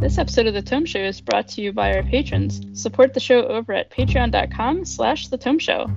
This 0.00 0.16
episode 0.16 0.46
of 0.46 0.54
The 0.54 0.62
Tome 0.62 0.86
Show 0.86 1.00
is 1.00 1.20
brought 1.20 1.46
to 1.48 1.60
you 1.60 1.74
by 1.74 1.94
our 1.94 2.02
patrons. 2.02 2.62
Support 2.72 3.12
the 3.12 3.20
show 3.20 3.46
over 3.46 3.74
at 3.74 3.90
patreon.com 3.90 4.86
slash 4.86 5.28
The 5.28 5.36
Tome 5.36 5.58
Show. 5.58 5.90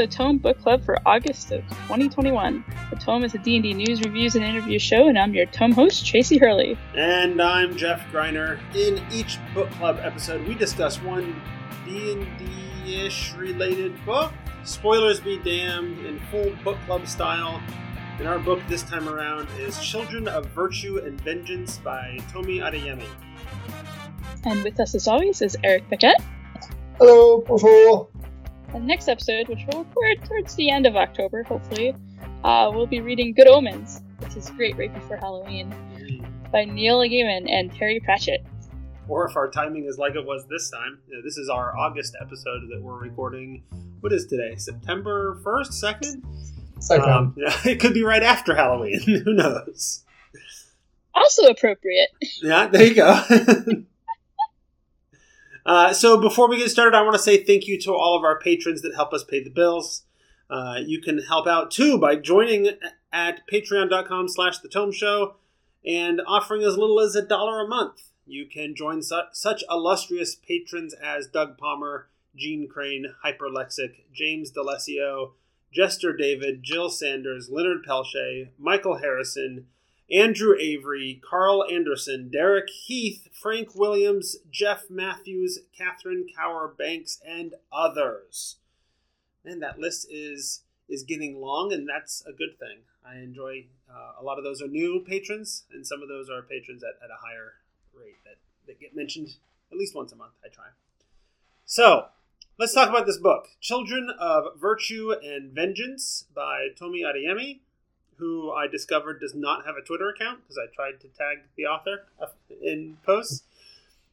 The 0.00 0.06
Tome 0.06 0.38
Book 0.38 0.58
Club 0.62 0.82
for 0.82 0.98
August 1.04 1.52
of 1.52 1.60
2021. 1.68 2.64
The 2.88 2.96
Tome 2.96 3.22
is 3.22 3.34
a 3.34 3.38
D&D 3.38 3.74
news, 3.74 4.00
reviews, 4.00 4.34
and 4.34 4.42
interview 4.42 4.78
show, 4.78 5.08
and 5.08 5.18
I'm 5.18 5.34
your 5.34 5.44
Tome 5.44 5.72
host, 5.72 6.06
Tracy 6.06 6.38
Hurley. 6.38 6.78
And 6.94 7.42
I'm 7.42 7.76
Jeff 7.76 8.00
Greiner. 8.10 8.58
In 8.74 9.04
each 9.12 9.38
book 9.52 9.70
club 9.72 9.98
episode, 10.00 10.48
we 10.48 10.54
discuss 10.54 11.02
one 11.02 11.38
D&D-ish 11.84 13.34
related 13.34 14.02
book. 14.06 14.32
Spoilers 14.64 15.20
be 15.20 15.36
damned 15.36 15.98
in 16.06 16.18
full 16.30 16.50
book 16.64 16.78
club 16.86 17.06
style. 17.06 17.60
And 18.18 18.26
our 18.26 18.38
book 18.38 18.60
this 18.70 18.82
time 18.82 19.06
around 19.06 19.48
is 19.58 19.78
Children 19.80 20.28
of 20.28 20.46
Virtue 20.46 20.96
and 21.04 21.20
Vengeance 21.20 21.76
by 21.76 22.20
Tomi 22.32 22.60
Adeyemi. 22.60 23.04
And 24.46 24.64
with 24.64 24.80
us, 24.80 24.94
as 24.94 25.06
always, 25.06 25.42
is 25.42 25.58
Eric 25.62 25.90
Paquette. 25.90 26.22
Hello, 26.96 27.42
bonjour. 27.46 28.08
And 28.72 28.86
next 28.86 29.08
episode, 29.08 29.48
which 29.48 29.64
we'll 29.72 29.84
record 29.84 30.24
towards 30.26 30.54
the 30.54 30.70
end 30.70 30.86
of 30.86 30.96
October, 30.96 31.42
hopefully, 31.42 31.94
uh, 32.44 32.70
we'll 32.72 32.86
be 32.86 33.00
reading 33.00 33.32
Good 33.32 33.48
Omens, 33.48 34.00
which 34.18 34.36
is 34.36 34.48
great 34.50 34.76
right 34.78 34.92
before 34.94 35.16
Halloween, 35.16 35.74
by 36.52 36.64
Neil 36.64 37.00
Gaiman 37.00 37.50
and 37.50 37.74
Terry 37.74 38.00
Pratchett. 38.00 38.46
Or 39.08 39.28
if 39.28 39.36
our 39.36 39.50
timing 39.50 39.86
is 39.86 39.98
like 39.98 40.14
it 40.14 40.24
was 40.24 40.46
this 40.48 40.70
time, 40.70 41.00
you 41.08 41.16
know, 41.16 41.22
this 41.22 41.36
is 41.36 41.48
our 41.48 41.76
August 41.76 42.16
episode 42.20 42.60
that 42.70 42.80
we're 42.80 42.98
recording. 42.98 43.64
What 44.00 44.12
is 44.12 44.26
today? 44.26 44.54
September 44.56 45.40
1st, 45.42 45.84
2nd? 45.84 46.82
Second. 46.82 47.10
Um, 47.10 47.34
yeah, 47.36 47.54
it 47.64 47.80
could 47.80 47.92
be 47.92 48.04
right 48.04 48.22
after 48.22 48.54
Halloween. 48.54 49.00
Who 49.04 49.34
knows? 49.34 50.04
Also 51.12 51.46
appropriate. 51.46 52.10
Yeah, 52.40 52.68
there 52.68 52.84
you 52.84 52.94
go. 52.94 53.20
uh, 55.66 55.92
so 55.92 56.20
before 56.20 56.48
we 56.48 56.58
get 56.58 56.70
started, 56.70 56.96
I 56.96 57.02
want 57.02 57.14
to 57.14 57.22
say 57.22 57.42
thank 57.42 57.66
you 57.66 57.78
to 57.80 57.92
all 57.92 58.16
of 58.16 58.24
our 58.24 58.38
patrons 58.38 58.82
that 58.82 58.94
help 58.94 59.12
us 59.12 59.24
pay 59.24 59.42
the 59.42 59.50
bills. 59.50 60.04
Uh, 60.48 60.80
you 60.84 61.00
can 61.00 61.18
help 61.18 61.46
out 61.46 61.70
too 61.70 61.98
by 61.98 62.16
joining 62.16 62.70
at 63.12 63.42
patreon.com 63.50 64.28
slash 64.28 64.58
the 64.58 64.68
tome 64.68 64.92
show 64.92 65.36
and 65.84 66.20
offering 66.26 66.62
as 66.62 66.76
little 66.76 67.00
as 67.00 67.14
a 67.14 67.22
dollar 67.22 67.64
a 67.64 67.68
month. 67.68 68.10
You 68.26 68.46
can 68.46 68.74
join 68.74 69.02
su- 69.02 69.22
such 69.32 69.64
illustrious 69.70 70.34
patrons 70.34 70.94
as 70.94 71.26
Doug 71.26 71.56
Palmer, 71.58 72.08
Gene 72.36 72.68
Crane, 72.68 73.14
Hyperlexic, 73.24 74.04
James 74.12 74.50
D'Alessio, 74.50 75.32
Jester 75.72 76.16
David, 76.16 76.62
Jill 76.62 76.90
Sanders, 76.90 77.48
Leonard 77.50 77.84
Pelche, 77.86 78.48
Michael 78.58 78.98
Harrison, 78.98 79.66
Andrew 80.10 80.54
Avery, 80.58 81.20
Carl 81.22 81.64
Anderson, 81.70 82.30
Derek 82.30 82.68
Heath, 82.68 83.28
Frank 83.32 83.74
Williams, 83.74 84.36
Jeff 84.50 84.90
Matthews, 84.90 85.60
Catherine 85.76 86.26
Cower 86.36 86.68
Banks, 86.68 87.20
and 87.26 87.54
others. 87.72 88.56
And 89.44 89.62
that 89.62 89.78
list 89.78 90.06
is 90.10 90.62
is 90.88 91.04
getting 91.04 91.40
long, 91.40 91.72
and 91.72 91.88
that's 91.88 92.24
a 92.26 92.32
good 92.32 92.58
thing. 92.58 92.78
I 93.06 93.18
enjoy 93.18 93.66
uh, 93.88 94.20
a 94.20 94.24
lot 94.24 94.38
of 94.38 94.44
those 94.44 94.60
are 94.60 94.66
new 94.66 95.04
patrons, 95.06 95.64
and 95.72 95.86
some 95.86 96.02
of 96.02 96.08
those 96.08 96.28
are 96.28 96.42
patrons 96.42 96.82
at, 96.82 97.02
at 97.02 97.10
a 97.10 97.24
higher 97.24 97.54
rate 97.94 98.16
that, 98.24 98.36
that 98.66 98.80
get 98.80 98.94
mentioned 98.94 99.36
at 99.70 99.78
least 99.78 99.94
once 99.94 100.12
a 100.12 100.16
month. 100.16 100.32
I 100.44 100.48
try. 100.48 100.66
So 101.64 102.06
let's 102.58 102.74
talk 102.74 102.88
about 102.88 103.06
this 103.06 103.18
book, 103.18 103.48
Children 103.60 104.10
of 104.18 104.60
Virtue 104.60 105.12
and 105.22 105.52
Vengeance 105.52 106.26
by 106.34 106.68
Tomi 106.76 107.02
Adeyemi 107.02 107.60
who 108.20 108.52
I 108.52 108.68
discovered 108.68 109.20
does 109.20 109.34
not 109.34 109.66
have 109.66 109.74
a 109.76 109.84
Twitter 109.84 110.08
account 110.08 110.40
because 110.42 110.58
I 110.58 110.72
tried 110.74 111.00
to 111.00 111.08
tag 111.08 111.38
the 111.56 111.64
author 111.64 112.04
in 112.62 112.98
posts. 113.04 113.42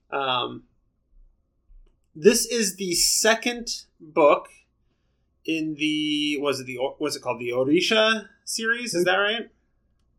Um, 0.09 0.63
this 2.15 2.45
is 2.45 2.77
the 2.77 2.95
second 2.95 3.83
book 3.99 4.47
in 5.45 5.75
the 5.75 6.37
was 6.39 6.59
it 6.59 6.65
the 6.65 6.79
was 6.99 7.15
it 7.15 7.21
called 7.21 7.39
the 7.39 7.49
Orisha 7.49 8.27
series? 8.43 8.93
Is 8.93 9.05
that 9.05 9.17
right? 9.17 9.49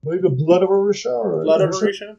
Maybe 0.05 0.23
the 0.23 0.31
Blood 0.31 0.63
of 0.63 0.69
Orisha 0.69 1.11
or 1.11 1.43
Blood 1.43 1.61
of 1.61 1.71
Orisha. 1.71 2.19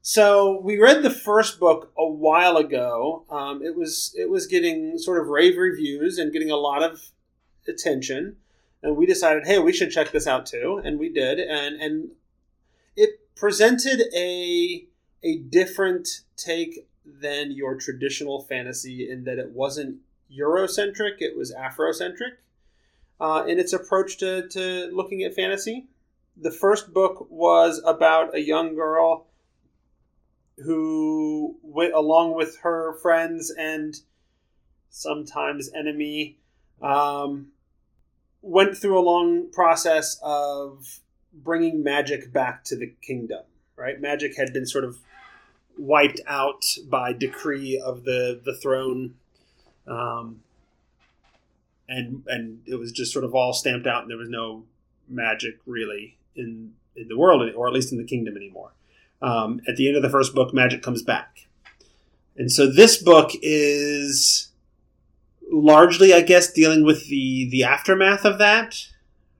So 0.00 0.60
we 0.60 0.78
read 0.78 1.02
the 1.02 1.10
first 1.10 1.58
book 1.58 1.92
a 1.96 2.06
while 2.06 2.56
ago. 2.56 3.24
Um, 3.30 3.62
it 3.62 3.76
was 3.76 4.14
it 4.18 4.28
was 4.28 4.46
getting 4.46 4.98
sort 4.98 5.20
of 5.20 5.28
rave 5.28 5.56
reviews 5.56 6.18
and 6.18 6.32
getting 6.32 6.50
a 6.50 6.56
lot 6.56 6.82
of 6.82 7.10
attention 7.66 8.36
and 8.84 8.96
we 8.96 9.06
decided, 9.06 9.46
hey, 9.46 9.58
we 9.58 9.72
should 9.72 9.90
check 9.90 10.12
this 10.12 10.28
out 10.28 10.46
too, 10.46 10.80
and 10.84 11.00
we 11.00 11.08
did, 11.08 11.40
and 11.40 11.80
and 11.80 12.10
it 12.94 13.34
presented 13.34 14.02
a 14.14 14.86
a 15.24 15.38
different 15.38 16.20
take 16.36 16.86
than 17.04 17.50
your 17.50 17.74
traditional 17.76 18.42
fantasy 18.42 19.10
in 19.10 19.24
that 19.24 19.38
it 19.38 19.50
wasn't 19.50 19.96
Eurocentric, 20.30 21.16
it 21.18 21.36
was 21.36 21.52
Afrocentric 21.52 22.36
uh, 23.20 23.44
in 23.46 23.58
its 23.58 23.72
approach 23.72 24.18
to, 24.18 24.48
to 24.48 24.90
looking 24.92 25.22
at 25.22 25.34
fantasy. 25.34 25.86
The 26.36 26.50
first 26.50 26.92
book 26.92 27.26
was 27.30 27.80
about 27.84 28.34
a 28.34 28.40
young 28.40 28.74
girl 28.74 29.26
who, 30.58 31.56
went 31.62 31.94
along 31.94 32.34
with 32.34 32.58
her 32.58 32.94
friends 33.02 33.50
and 33.50 33.96
sometimes 34.90 35.70
enemy, 35.74 36.38
um, 36.80 37.48
went 38.44 38.76
through 38.76 38.98
a 38.98 39.00
long 39.00 39.50
process 39.50 40.18
of 40.22 41.00
bringing 41.32 41.82
magic 41.82 42.32
back 42.32 42.62
to 42.64 42.76
the 42.76 42.92
kingdom. 43.02 43.42
Right, 43.76 44.00
magic 44.00 44.36
had 44.36 44.52
been 44.52 44.66
sort 44.66 44.84
of 44.84 44.98
wiped 45.76 46.20
out 46.28 46.64
by 46.88 47.12
decree 47.12 47.80
of 47.84 48.04
the 48.04 48.40
the 48.44 48.56
throne, 48.62 49.14
um, 49.88 50.42
and 51.88 52.22
and 52.28 52.60
it 52.66 52.76
was 52.76 52.92
just 52.92 53.12
sort 53.12 53.24
of 53.24 53.34
all 53.34 53.52
stamped 53.52 53.86
out, 53.88 54.02
and 54.02 54.10
there 54.10 54.18
was 54.18 54.28
no 54.28 54.64
magic 55.08 55.58
really 55.66 56.16
in 56.36 56.74
in 56.94 57.08
the 57.08 57.18
world, 57.18 57.52
or 57.56 57.66
at 57.66 57.74
least 57.74 57.90
in 57.90 57.98
the 57.98 58.04
kingdom 58.04 58.36
anymore. 58.36 58.72
Um, 59.20 59.60
at 59.66 59.76
the 59.76 59.88
end 59.88 59.96
of 59.96 60.02
the 60.02 60.10
first 60.10 60.34
book, 60.34 60.54
magic 60.54 60.82
comes 60.82 61.02
back, 61.02 61.48
and 62.36 62.52
so 62.52 62.70
this 62.70 63.02
book 63.02 63.32
is 63.42 64.52
largely, 65.60 66.12
I 66.12 66.20
guess, 66.20 66.52
dealing 66.52 66.84
with 66.84 67.08
the 67.08 67.48
the 67.50 67.64
aftermath 67.64 68.24
of 68.24 68.38
that. 68.38 68.86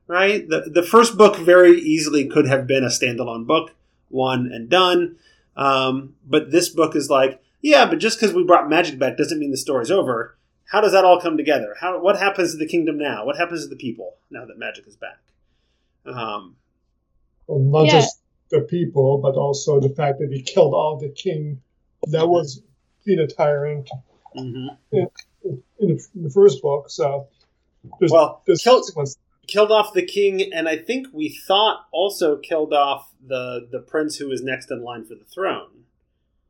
Right. 0.06 0.48
The 0.48 0.70
the 0.72 0.82
first 0.82 1.16
book 1.16 1.36
very 1.36 1.80
easily 1.80 2.26
could 2.26 2.46
have 2.46 2.66
been 2.66 2.84
a 2.84 2.88
standalone 2.88 3.46
book, 3.46 3.72
one 4.08 4.50
and 4.52 4.68
done. 4.68 5.16
Um, 5.56 6.14
but 6.26 6.50
this 6.50 6.68
book 6.68 6.94
is 6.96 7.08
like, 7.08 7.40
yeah, 7.62 7.86
but 7.86 7.98
just 7.98 8.18
because 8.20 8.34
we 8.34 8.44
brought 8.44 8.68
magic 8.68 8.98
back 8.98 9.16
doesn't 9.16 9.38
mean 9.38 9.50
the 9.50 9.56
story's 9.56 9.90
over. 9.90 10.36
How 10.70 10.80
does 10.80 10.92
that 10.92 11.04
all 11.04 11.20
come 11.20 11.36
together? 11.36 11.76
How 11.80 12.00
what 12.00 12.18
happens 12.18 12.52
to 12.52 12.58
the 12.58 12.66
kingdom 12.66 12.98
now? 12.98 13.24
What 13.24 13.36
happens 13.36 13.62
to 13.62 13.68
the 13.68 13.76
people 13.76 14.16
now 14.30 14.44
that 14.44 14.58
magic 14.58 14.86
is 14.86 14.96
back? 14.96 15.18
Um, 16.06 16.56
well, 17.46 17.60
not 17.60 17.86
Yeah. 17.86 17.92
just 18.00 18.20
the 18.50 18.60
people, 18.60 19.18
but 19.18 19.36
also 19.36 19.80
the 19.80 19.88
fact 19.88 20.18
that 20.18 20.30
he 20.30 20.42
killed 20.42 20.74
all 20.74 20.98
the 20.98 21.08
king 21.08 21.62
that 22.08 22.28
was 22.28 22.62
being 23.04 23.20
a 23.20 23.26
tyrant 23.26 23.88
mhm. 24.36 24.76
In 25.80 25.88
the, 25.88 26.06
in 26.14 26.22
the 26.24 26.30
first 26.30 26.62
book. 26.62 26.90
So 26.90 27.28
there's, 27.98 28.10
Well, 28.12 28.42
there's 28.46 28.62
killed- 28.62 28.84
killed 29.46 29.70
off 29.72 29.92
the 29.92 30.04
king, 30.04 30.52
and 30.52 30.68
I 30.68 30.76
think 30.76 31.08
we 31.12 31.28
thought 31.28 31.86
also 31.92 32.36
killed 32.36 32.72
off 32.72 33.10
the 33.26 33.66
the 33.70 33.78
prince 33.80 34.16
who 34.16 34.28
was 34.28 34.42
next 34.42 34.70
in 34.70 34.82
line 34.82 35.04
for 35.04 35.14
the 35.14 35.24
throne. 35.24 35.84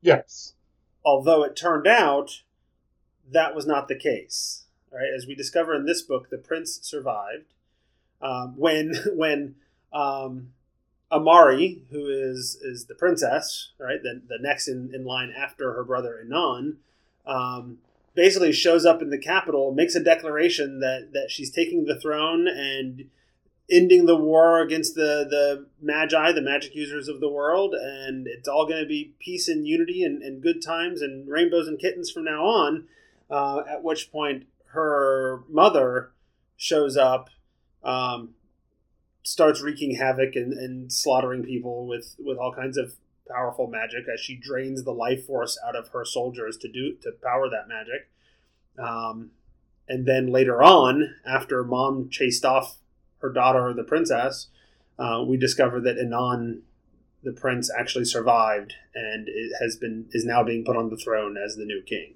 Yes. 0.02 0.52
although 1.04 1.42
it 1.44 1.56
turned 1.56 1.86
out 1.86 2.42
that 3.32 3.54
was 3.54 3.66
not 3.66 3.88
the 3.88 3.94
case. 3.98 4.64
Right, 4.92 5.08
as 5.16 5.26
we 5.26 5.34
discover 5.34 5.74
in 5.74 5.86
this 5.86 6.02
book, 6.02 6.30
the 6.30 6.38
prince 6.38 6.78
survived 6.82 7.52
um, 8.22 8.54
when 8.56 8.94
when 9.14 9.56
um, 9.92 10.52
Amari, 11.10 11.82
who 11.90 12.08
is 12.08 12.56
is 12.62 12.84
the 12.86 12.94
princess, 12.94 13.70
right, 13.78 14.02
the, 14.02 14.20
the 14.28 14.38
next 14.40 14.68
in, 14.68 14.94
in 14.94 15.04
line 15.04 15.32
after 15.36 15.72
her 15.72 15.82
brother 15.84 16.22
Inan, 16.24 16.76
um, 17.26 17.78
basically 18.14 18.52
shows 18.52 18.86
up 18.86 19.02
in 19.02 19.10
the 19.10 19.18
capital, 19.18 19.72
makes 19.72 19.94
a 19.94 20.02
declaration 20.02 20.80
that 20.80 21.10
that 21.12 21.30
she's 21.30 21.50
taking 21.50 21.84
the 21.84 21.98
throne 21.98 22.46
and 22.48 23.04
ending 23.70 24.06
the 24.06 24.16
war 24.16 24.60
against 24.60 24.94
the 24.94 25.26
the 25.28 25.66
magi, 25.80 26.32
the 26.32 26.42
magic 26.42 26.74
users 26.74 27.08
of 27.08 27.20
the 27.20 27.28
world, 27.28 27.74
and 27.74 28.26
it's 28.26 28.48
all 28.48 28.66
going 28.66 28.82
to 28.82 28.88
be 28.88 29.14
peace 29.18 29.48
and 29.48 29.66
unity 29.66 30.02
and, 30.02 30.22
and 30.22 30.42
good 30.42 30.62
times 30.62 31.02
and 31.02 31.28
rainbows 31.28 31.68
and 31.68 31.78
kittens 31.78 32.10
from 32.10 32.24
now 32.24 32.44
on. 32.44 32.86
Uh, 33.30 33.62
at 33.68 33.82
which 33.82 34.12
point, 34.12 34.46
her 34.72 35.42
mother 35.48 36.12
shows 36.56 36.96
up, 36.96 37.30
um, 37.82 38.34
starts 39.22 39.62
wreaking 39.62 39.96
havoc 39.96 40.36
and, 40.36 40.52
and 40.52 40.92
slaughtering 40.92 41.42
people 41.42 41.86
with 41.86 42.14
with 42.18 42.38
all 42.38 42.52
kinds 42.52 42.76
of 42.76 42.94
powerful 43.28 43.66
magic 43.66 44.04
as 44.12 44.20
she 44.20 44.36
drains 44.36 44.84
the 44.84 44.92
life 44.92 45.26
force 45.26 45.58
out 45.66 45.76
of 45.76 45.88
her 45.88 46.04
soldiers 46.04 46.56
to 46.58 46.70
do 46.70 46.94
to 47.02 47.12
power 47.22 47.48
that 47.48 47.68
magic. 47.68 48.10
Um, 48.78 49.30
and 49.88 50.06
then 50.06 50.28
later 50.28 50.62
on, 50.62 51.14
after 51.26 51.62
mom 51.64 52.08
chased 52.10 52.44
off 52.44 52.78
her 53.18 53.32
daughter, 53.32 53.72
the 53.74 53.84
princess, 53.84 54.48
uh, 54.98 55.24
we 55.26 55.36
discover 55.36 55.80
that 55.80 55.96
Inan, 55.96 56.60
the 57.22 57.32
prince, 57.32 57.70
actually 57.76 58.04
survived 58.04 58.74
and 58.94 59.28
has 59.60 59.76
been 59.76 60.06
is 60.12 60.24
now 60.24 60.42
being 60.42 60.64
put 60.64 60.76
on 60.76 60.90
the 60.90 60.96
throne 60.96 61.36
as 61.36 61.56
the 61.56 61.64
new 61.64 61.82
king. 61.82 62.14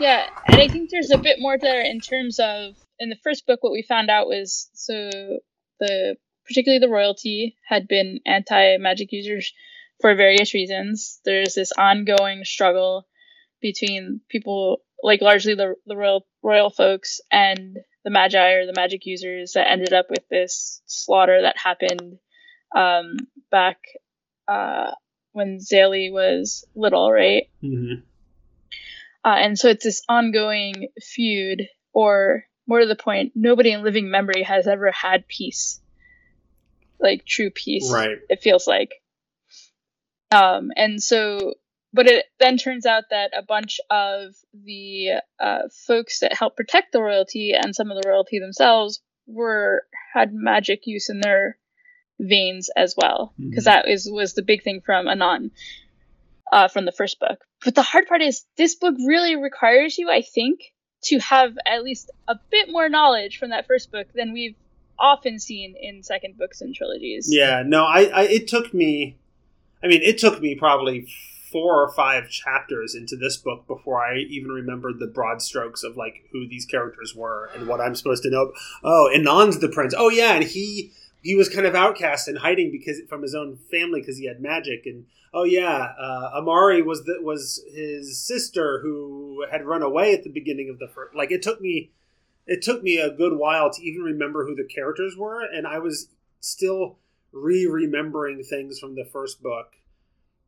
Yeah, 0.00 0.26
and 0.48 0.60
I 0.60 0.68
think 0.68 0.90
there's 0.90 1.10
a 1.10 1.18
bit 1.18 1.38
more 1.38 1.58
there 1.58 1.82
in 1.82 2.00
terms 2.00 2.38
of 2.38 2.74
in 2.98 3.08
the 3.08 3.18
first 3.22 3.46
book 3.46 3.62
what 3.62 3.72
we 3.72 3.82
found 3.82 4.10
out 4.10 4.26
was 4.26 4.70
so 4.72 5.10
the 5.80 6.16
particularly 6.46 6.80
the 6.80 6.92
royalty 6.92 7.56
had 7.68 7.86
been 7.86 8.20
anti 8.26 8.78
magic 8.78 9.12
users 9.12 9.52
for 10.02 10.14
various 10.14 10.52
reasons. 10.52 11.20
There's 11.24 11.54
this 11.54 11.72
ongoing 11.72 12.44
struggle 12.44 13.06
between 13.62 14.20
people 14.28 14.82
like 15.02 15.22
largely 15.22 15.54
the 15.54 15.76
the 15.86 15.96
royal 15.96 16.26
royal 16.42 16.70
folks 16.70 17.20
and 17.30 17.78
the 18.04 18.10
magi 18.10 18.52
or 18.52 18.66
the 18.66 18.74
magic 18.76 19.06
users 19.06 19.52
that 19.54 19.70
ended 19.70 19.92
up 19.92 20.06
with 20.10 20.28
this 20.28 20.82
slaughter 20.86 21.42
that 21.42 21.56
happened 21.56 22.18
um, 22.76 23.16
back 23.50 23.78
uh, 24.48 24.90
when 25.32 25.58
Zélie 25.58 26.12
was 26.12 26.64
little, 26.74 27.10
right? 27.10 27.44
Mm-hmm. 27.62 28.02
Uh, 29.24 29.36
and 29.36 29.58
so 29.58 29.68
it's 29.68 29.84
this 29.84 30.02
ongoing 30.08 30.88
feud, 31.00 31.62
or 31.92 32.44
more 32.66 32.80
to 32.80 32.86
the 32.86 32.96
point, 32.96 33.32
nobody 33.36 33.70
in 33.70 33.84
living 33.84 34.10
memory 34.10 34.42
has 34.42 34.66
ever 34.66 34.90
had 34.90 35.28
peace, 35.28 35.80
like 36.98 37.24
true 37.24 37.50
peace. 37.50 37.90
Right. 37.90 38.18
It 38.28 38.40
feels 38.42 38.66
like. 38.66 38.90
Um, 40.32 40.70
and 40.76 41.02
so, 41.02 41.54
but 41.92 42.06
it 42.06 42.24
then 42.40 42.56
turns 42.56 42.86
out 42.86 43.04
that 43.10 43.32
a 43.36 43.42
bunch 43.42 43.80
of 43.90 44.34
the 44.54 45.20
uh, 45.38 45.62
folks 45.86 46.20
that 46.20 46.36
help 46.36 46.56
protect 46.56 46.92
the 46.92 47.02
royalty 47.02 47.52
and 47.52 47.74
some 47.74 47.90
of 47.90 48.02
the 48.02 48.08
royalty 48.08 48.38
themselves 48.38 49.02
were 49.26 49.82
had 50.14 50.32
magic 50.32 50.86
use 50.86 51.10
in 51.10 51.20
their 51.20 51.58
veins 52.18 52.70
as 52.76 52.94
well, 52.96 53.34
because 53.38 53.64
Mhm. 53.64 53.66
that 53.66 53.88
is 53.88 54.08
was 54.10 54.34
the 54.34 54.42
big 54.42 54.62
thing 54.62 54.80
from 54.80 55.06
Inan 55.06 55.50
uh, 56.50 56.68
from 56.68 56.84
the 56.84 56.92
first 56.92 57.18
book. 57.18 57.44
But 57.64 57.74
the 57.74 57.82
hard 57.82 58.06
part 58.06 58.22
is 58.22 58.44
this 58.56 58.74
book 58.74 58.94
really 59.06 59.36
requires 59.36 59.96
you, 59.98 60.10
I 60.10 60.22
think, 60.22 60.60
to 61.04 61.18
have 61.18 61.56
at 61.66 61.82
least 61.82 62.10
a 62.28 62.36
bit 62.50 62.70
more 62.70 62.88
knowledge 62.88 63.38
from 63.38 63.50
that 63.50 63.66
first 63.66 63.90
book 63.90 64.06
than 64.14 64.32
we've 64.32 64.56
often 64.98 65.38
seen 65.38 65.74
in 65.80 66.02
second 66.02 66.36
books 66.38 66.60
and 66.60 66.74
trilogies. 66.74 67.28
Yeah, 67.30 67.62
no, 67.66 67.84
I, 67.84 68.04
I 68.04 68.22
it 68.24 68.48
took 68.48 68.72
me 68.72 69.16
I 69.82 69.88
mean, 69.88 70.02
it 70.02 70.18
took 70.18 70.40
me 70.40 70.54
probably 70.54 71.06
four 71.50 71.82
or 71.82 71.92
five 71.92 72.30
chapters 72.30 72.94
into 72.94 73.14
this 73.14 73.36
book 73.36 73.66
before 73.66 74.02
I 74.02 74.16
even 74.16 74.50
remembered 74.50 74.98
the 74.98 75.06
broad 75.06 75.42
strokes 75.42 75.82
of 75.82 75.96
like 75.96 76.24
who 76.32 76.48
these 76.48 76.64
characters 76.64 77.14
were 77.14 77.50
and 77.54 77.68
what 77.68 77.80
I'm 77.80 77.94
supposed 77.94 78.22
to 78.22 78.30
know. 78.30 78.52
Oh, 78.82 79.10
Inan's 79.14 79.58
the 79.58 79.68
prince. 79.68 79.94
Oh 79.96 80.08
yeah, 80.08 80.32
and 80.32 80.44
he 80.44 80.92
he 81.22 81.34
was 81.34 81.48
kind 81.48 81.66
of 81.66 81.74
outcast 81.74 82.26
and 82.26 82.38
hiding 82.38 82.72
because 82.72 83.00
from 83.08 83.22
his 83.22 83.34
own 83.34 83.58
family 83.70 84.00
because 84.00 84.18
he 84.18 84.26
had 84.26 84.40
magic 84.40 84.86
and 84.86 85.04
oh 85.34 85.44
yeah, 85.44 85.92
uh, 85.98 86.30
Amari 86.34 86.82
was 86.82 87.04
the, 87.04 87.18
was 87.20 87.62
his 87.72 88.18
sister 88.18 88.80
who 88.82 89.44
had 89.50 89.66
run 89.66 89.82
away 89.82 90.14
at 90.14 90.24
the 90.24 90.30
beginning 90.30 90.70
of 90.70 90.78
the 90.78 90.88
first. 90.88 91.14
Like 91.14 91.30
it 91.30 91.42
took 91.42 91.60
me 91.60 91.90
it 92.46 92.62
took 92.62 92.82
me 92.82 92.98
a 92.98 93.10
good 93.10 93.36
while 93.36 93.70
to 93.70 93.82
even 93.82 94.02
remember 94.02 94.46
who 94.46 94.54
the 94.54 94.64
characters 94.64 95.16
were, 95.16 95.42
and 95.42 95.66
I 95.66 95.78
was 95.78 96.08
still 96.40 96.98
re-remembering 97.32 98.42
things 98.44 98.78
from 98.78 98.94
the 98.94 99.04
first 99.04 99.42
book. 99.42 99.72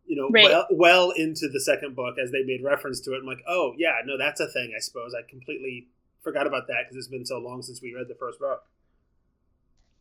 You 0.06 0.16
know, 0.16 0.28
Right. 0.30 0.44
well, 0.44 0.66
well 0.70 1.10
into 1.10 1.48
the 1.48 1.60
second 1.60 1.96
book 1.96 2.16
as 2.18 2.30
they 2.30 2.42
made 2.42 2.62
reference 2.62 3.00
to 3.02 3.12
it. 3.14 3.18
I'm 3.20 3.26
like, 3.26 3.42
oh 3.48 3.74
yeah, 3.78 3.94
no, 4.04 4.18
that's 4.18 4.40
a 4.40 4.48
thing. 4.48 4.72
I 4.76 4.80
suppose 4.80 5.14
I 5.14 5.22
completely 5.28 5.88
forgot 6.22 6.46
about 6.46 6.66
that 6.68 6.84
because 6.84 6.96
it's 6.96 7.08
been 7.08 7.24
so 7.24 7.38
long 7.38 7.62
since 7.62 7.80
we 7.80 7.94
read 7.94 8.08
the 8.08 8.14
first 8.14 8.38
book. 8.38 8.64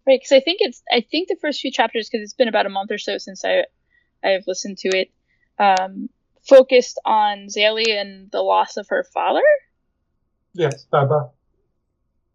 Right, 0.05 0.19
because 0.19 0.33
I 0.33 0.41
think 0.41 0.57
it's 0.61 0.83
I 0.91 0.99
think 1.09 1.29
the 1.29 1.37
first 1.39 1.61
few 1.61 1.71
chapters 1.71 2.09
because 2.09 2.23
it's 2.23 2.33
been 2.33 2.49
about 2.49 2.65
a 2.65 2.69
month 2.69 2.91
or 2.91 2.97
so 2.97 3.17
since 3.17 3.45
I 3.45 3.63
I've 4.23 4.43
listened 4.47 4.77
to 4.79 4.89
it, 4.89 5.11
um, 5.59 6.09
focused 6.47 6.99
on 7.05 7.47
Zélie 7.47 7.89
and 7.99 8.29
the 8.31 8.41
loss 8.41 8.75
of 8.77 8.87
her 8.89 9.05
father, 9.13 9.41
Yes, 10.53 10.85
Baba. 10.91 11.29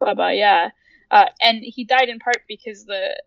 Baba. 0.01 0.33
Yeah, 0.35 0.71
uh, 1.11 1.27
and 1.43 1.59
he 1.63 1.85
died 1.85 2.09
in 2.09 2.19
part 2.19 2.43
because 2.49 2.87
the 2.87 3.21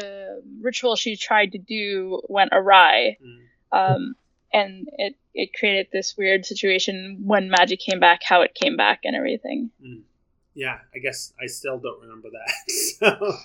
the 0.00 0.42
ritual 0.60 0.96
she 0.96 1.16
tried 1.16 1.52
to 1.52 1.58
do 1.58 2.20
went 2.28 2.50
awry, 2.52 3.16
Mm. 3.22 3.40
um, 3.72 4.14
and 4.52 4.88
it 4.98 5.14
it 5.34 5.50
created 5.58 5.88
this 5.92 6.16
weird 6.16 6.46
situation 6.46 7.18
when 7.24 7.50
magic 7.50 7.80
came 7.80 8.00
back, 8.00 8.20
how 8.22 8.42
it 8.42 8.54
came 8.54 8.76
back, 8.76 9.00
and 9.04 9.14
everything. 9.16 9.70
Yeah, 10.54 10.78
I 10.94 10.98
guess 10.98 11.32
I 11.42 11.46
still 11.46 11.78
don't 11.78 12.00
remember 12.00 12.28
that. 12.30 12.70
so 12.98 13.36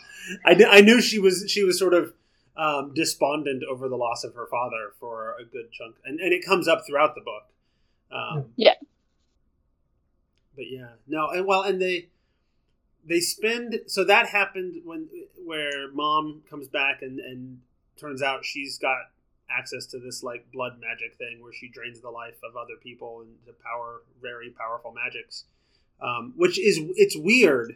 I, 0.46 0.56
kn- 0.56 0.70
I 0.72 0.80
knew 0.82 1.02
she 1.02 1.20
was 1.20 1.46
she 1.50 1.64
was 1.64 1.78
sort 1.78 1.94
of 1.94 2.14
um, 2.56 2.94
despondent 2.94 3.64
over 3.70 3.90
the 3.90 3.98
loss 3.98 4.24
of 4.24 4.34
her 4.36 4.48
father 4.50 4.94
for 5.00 5.36
a 5.40 5.44
good 5.44 5.72
chunk, 5.72 5.96
and, 6.06 6.20
and 6.22 6.32
it 6.32 6.46
comes 6.46 6.68
up 6.68 6.84
throughout 6.88 7.16
the 7.16 7.22
book. 7.22 7.44
Um, 8.12 8.54
Yeah. 8.56 8.76
But 10.56 10.66
yeah, 10.70 10.90
no, 11.08 11.30
and 11.30 11.46
well, 11.46 11.64
and 11.64 11.82
they 11.82 12.10
they 13.06 13.20
spend 13.20 13.80
so 13.88 14.04
that 14.04 14.28
happened 14.28 14.82
when 14.86 15.08
where 15.44 15.92
mom 15.92 16.42
comes 16.50 16.68
back 16.68 17.02
and 17.02 17.20
and 17.20 17.60
turns 18.00 18.22
out 18.22 18.46
she's 18.46 18.78
got 18.78 18.98
access 19.50 19.86
to 19.86 20.00
this 20.00 20.24
like 20.24 20.52
blood 20.52 20.80
magic 20.80 21.18
thing 21.18 21.42
where 21.42 21.54
she 21.54 21.68
drains 21.68 22.02
the 22.02 22.10
life 22.10 22.40
of 22.44 22.56
other 22.56 22.76
people 22.82 23.22
and 23.22 23.32
to 23.46 23.54
power 23.64 24.02
very 24.22 24.50
powerful 24.50 24.92
magics. 24.92 25.46
Um, 26.02 26.34
which 26.36 26.58
is 26.58 26.80
it's 26.96 27.16
weird. 27.16 27.76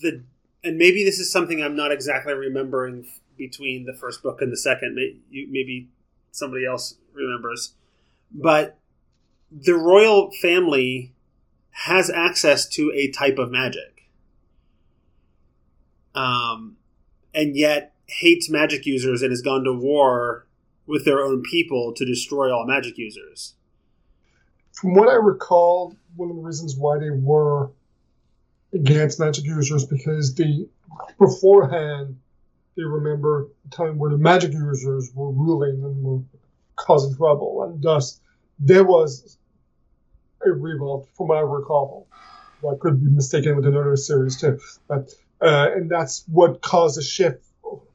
The 0.00 0.22
and 0.64 0.76
maybe 0.76 1.04
this 1.04 1.20
is 1.20 1.30
something 1.30 1.62
i'm 1.62 1.76
not 1.76 1.92
exactly 1.92 2.34
remembering 2.34 3.06
between 3.36 3.84
the 3.84 3.94
first 3.94 4.22
book 4.22 4.42
and 4.42 4.50
the 4.50 4.56
second. 4.56 4.96
Maybe 5.30 5.88
somebody 6.32 6.66
else 6.66 6.94
remembers. 7.12 7.74
But 8.32 8.78
the 9.50 9.74
royal 9.74 10.30
family 10.42 11.12
has 11.84 12.10
access 12.10 12.66
to 12.66 12.90
a 12.92 13.08
type 13.12 13.38
of 13.38 13.52
magic. 13.52 14.08
Um, 16.12 16.76
and 17.32 17.56
yet 17.56 17.94
hates 18.06 18.50
magic 18.50 18.84
users 18.84 19.22
and 19.22 19.30
has 19.30 19.42
gone 19.42 19.62
to 19.62 19.72
war 19.72 20.46
with 20.86 21.04
their 21.04 21.20
own 21.20 21.42
people 21.42 21.92
to 21.94 22.04
destroy 22.04 22.52
all 22.52 22.66
magic 22.66 22.98
users. 22.98 23.54
From 24.72 24.94
what 24.94 25.08
I 25.08 25.14
recall, 25.14 25.94
one 26.16 26.30
of 26.30 26.36
the 26.36 26.42
reasons 26.42 26.76
why 26.76 26.98
they 26.98 27.10
were 27.10 27.70
against 28.72 29.20
magic 29.20 29.44
users 29.44 29.86
because 29.86 30.34
the 30.34 30.68
beforehand 31.18 32.18
they 32.76 32.82
remember 32.82 33.48
a 33.66 33.70
time 33.70 33.98
where 33.98 34.10
the 34.10 34.18
magic 34.18 34.52
users 34.52 35.12
were 35.14 35.30
ruling 35.30 35.82
and 35.82 36.02
were 36.02 36.22
causing 36.76 37.16
trouble, 37.16 37.62
and 37.62 37.82
thus 37.82 38.20
there 38.58 38.84
was 38.84 39.37
a 40.44 40.50
revolt, 40.50 41.08
from 41.16 41.28
what 41.28 41.38
I 41.38 41.42
recall. 41.42 42.06
I 42.68 42.74
could 42.80 43.02
be 43.02 43.10
mistaken 43.10 43.54
with 43.56 43.66
another 43.66 43.96
series 43.96 44.40
too, 44.40 44.58
but 44.88 45.10
uh, 45.40 45.70
and 45.74 45.88
that's 45.88 46.24
what 46.26 46.60
caused 46.60 46.98
a 46.98 47.02
shift 47.02 47.44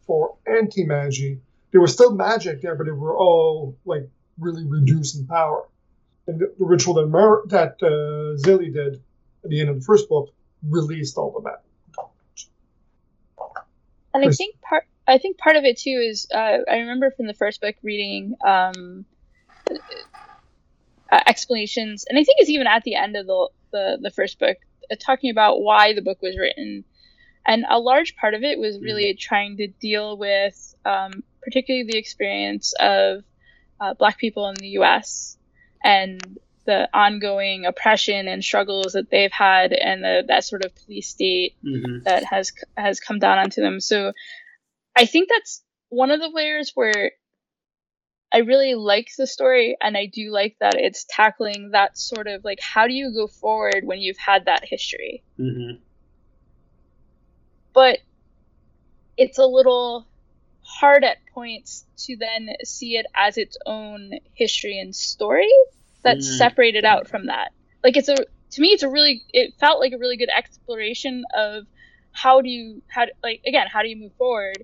for 0.06 0.36
anti-magic. 0.48 1.40
There 1.72 1.82
was 1.82 1.92
still 1.92 2.16
magic 2.16 2.62
there, 2.62 2.76
but 2.76 2.86
they 2.86 2.92
were 2.92 3.18
all 3.18 3.78
like 3.84 4.08
really 4.40 4.66
reduced 4.66 5.18
in 5.18 5.28
power. 5.28 5.68
And 6.28 6.40
the, 6.40 6.54
the 6.58 6.66
ritual 6.66 6.94
that 6.94 7.08
Mer- 7.08 7.44
that 7.48 7.76
uh, 7.82 8.38
Zélie 8.42 8.74
did 8.74 9.02
at 9.44 9.50
the 9.50 9.60
end 9.60 9.70
of 9.70 9.76
the 9.80 9.86
first 9.86 10.08
book 10.08 10.34
released 10.70 11.18
all 11.18 11.32
the 11.32 11.42
magic. 11.42 11.60
And 14.14 14.24
I 14.24 14.30
think 14.30 14.62
part 14.62 14.86
I 15.08 15.18
think 15.18 15.38
part 15.38 15.56
of 15.58 15.66
it 15.66 15.78
too 15.78 16.02
is 16.10 16.28
uh, 16.34 16.60
I 16.70 16.78
remember 16.78 17.12
from 17.12 17.28
the 17.28 17.34
first 17.34 17.60
book 17.60 17.76
reading 17.84 18.36
um, 18.46 19.06
uh, 21.13 21.22
explanations, 21.27 22.05
and 22.10 22.17
I 22.17 22.24
think 22.24 22.38
it's 22.39 22.50
even 22.50 22.67
at 22.67 22.84
the 22.84 22.96
end 22.96 23.15
of 23.15 23.27
the 23.27 23.50
the, 23.72 23.98
the 24.01 24.12
first 24.12 24.39
book 24.39 24.58
uh, 24.91 24.96
talking 25.00 25.29
about 25.29 25.62
why 25.62 25.93
the 25.93 26.01
book 26.01 26.22
was 26.22 26.38
written, 26.38 26.84
and 27.46 27.65
a 27.70 27.79
large 27.79 28.15
part 28.15 28.34
of 28.34 28.43
it 28.43 28.58
was 28.58 28.79
really 28.79 29.13
trying 29.13 29.58
to 29.58 29.67
deal 29.67 30.17
with 30.17 30.75
um, 30.86 31.24
particularly 31.43 31.88
the 31.89 31.98
experience 31.98 32.74
of 32.79 33.24
uh, 33.79 33.93
Black 33.93 34.17
people 34.17 34.48
in 34.50 34.55
the 34.55 34.70
U.S. 34.70 35.38
and 35.84 36.39
the 36.65 36.89
ongoing 36.93 37.65
oppression 37.65 38.27
and 38.27 38.43
struggles 38.43 38.93
that 38.93 39.12
they've 39.12 39.32
had, 39.32 39.72
and 39.74 40.03
the, 40.03 40.24
that 40.27 40.46
sort 40.46 40.65
of 40.65 40.74
police 40.74 41.10
state 41.10 41.55
mm-hmm. 41.63 42.03
that 42.05 42.24
has 42.24 42.53
has 42.75 43.00
come 43.00 43.20
down 43.20 43.38
onto 43.38 43.62
them. 43.62 43.79
So 43.79 44.13
I 44.96 45.05
think 45.05 45.29
that's 45.29 45.63
one 45.89 46.10
of 46.10 46.20
the 46.20 46.32
layers 46.34 46.72
where 46.74 47.12
I 48.34 48.40
really 48.40 48.74
like 48.75 49.10
the 49.18 49.28
story 49.28 49.78
and 49.80 49.96
I 49.96 50.08
do 50.08 50.32
like 50.32 50.58
that 50.60 50.74
it's 50.75 51.06
tackling 51.08 51.72
that 51.72 51.98
sort 51.98 52.28
of 52.28 52.44
like 52.44 52.60
how 52.60 52.88
do 52.88 52.94
you 52.94 53.13
go 53.13 53.28
forward 53.28 53.84
when 53.86 54.00
you've 54.00 54.18
had 54.18 54.46
that 54.46 54.66
history. 54.66 55.24
Mm-hmm. 55.40 55.82
But 57.74 58.00
it's 59.18 59.38
a 59.38 59.46
little 59.46 60.08
hard 60.62 61.04
at 61.04 61.18
points 61.34 61.86
to 61.98 62.18
then 62.18 62.50
see 62.63 62.98
it 62.98 63.06
as 63.16 63.38
its 63.38 63.58
own 63.66 64.12
history 64.34 64.80
and 64.80 64.96
story 64.96 65.52
that's 66.04 66.28
Mm. 66.28 66.38
separated 66.38 66.86
out 66.86 67.08
from 67.08 67.28
that. 67.28 67.52
Like 67.84 67.98
it's 67.98 68.10
a 68.10 68.16
to 68.16 68.62
me 68.62 68.70
it's 68.70 68.84
a 68.84 68.90
really 68.90 69.24
it 69.30 69.54
felt 69.60 69.80
like 69.80 69.94
a 69.94 69.98
really 69.98 70.18
good 70.18 70.30
exploration 70.36 71.24
of 71.36 71.66
how 72.12 72.42
do 72.42 72.50
you 72.50 72.82
how 72.88 73.06
like 73.24 73.42
again 73.46 73.68
how 73.72 73.82
do 73.82 73.90
you 73.90 73.96
move 73.98 74.13
forward 74.18 74.63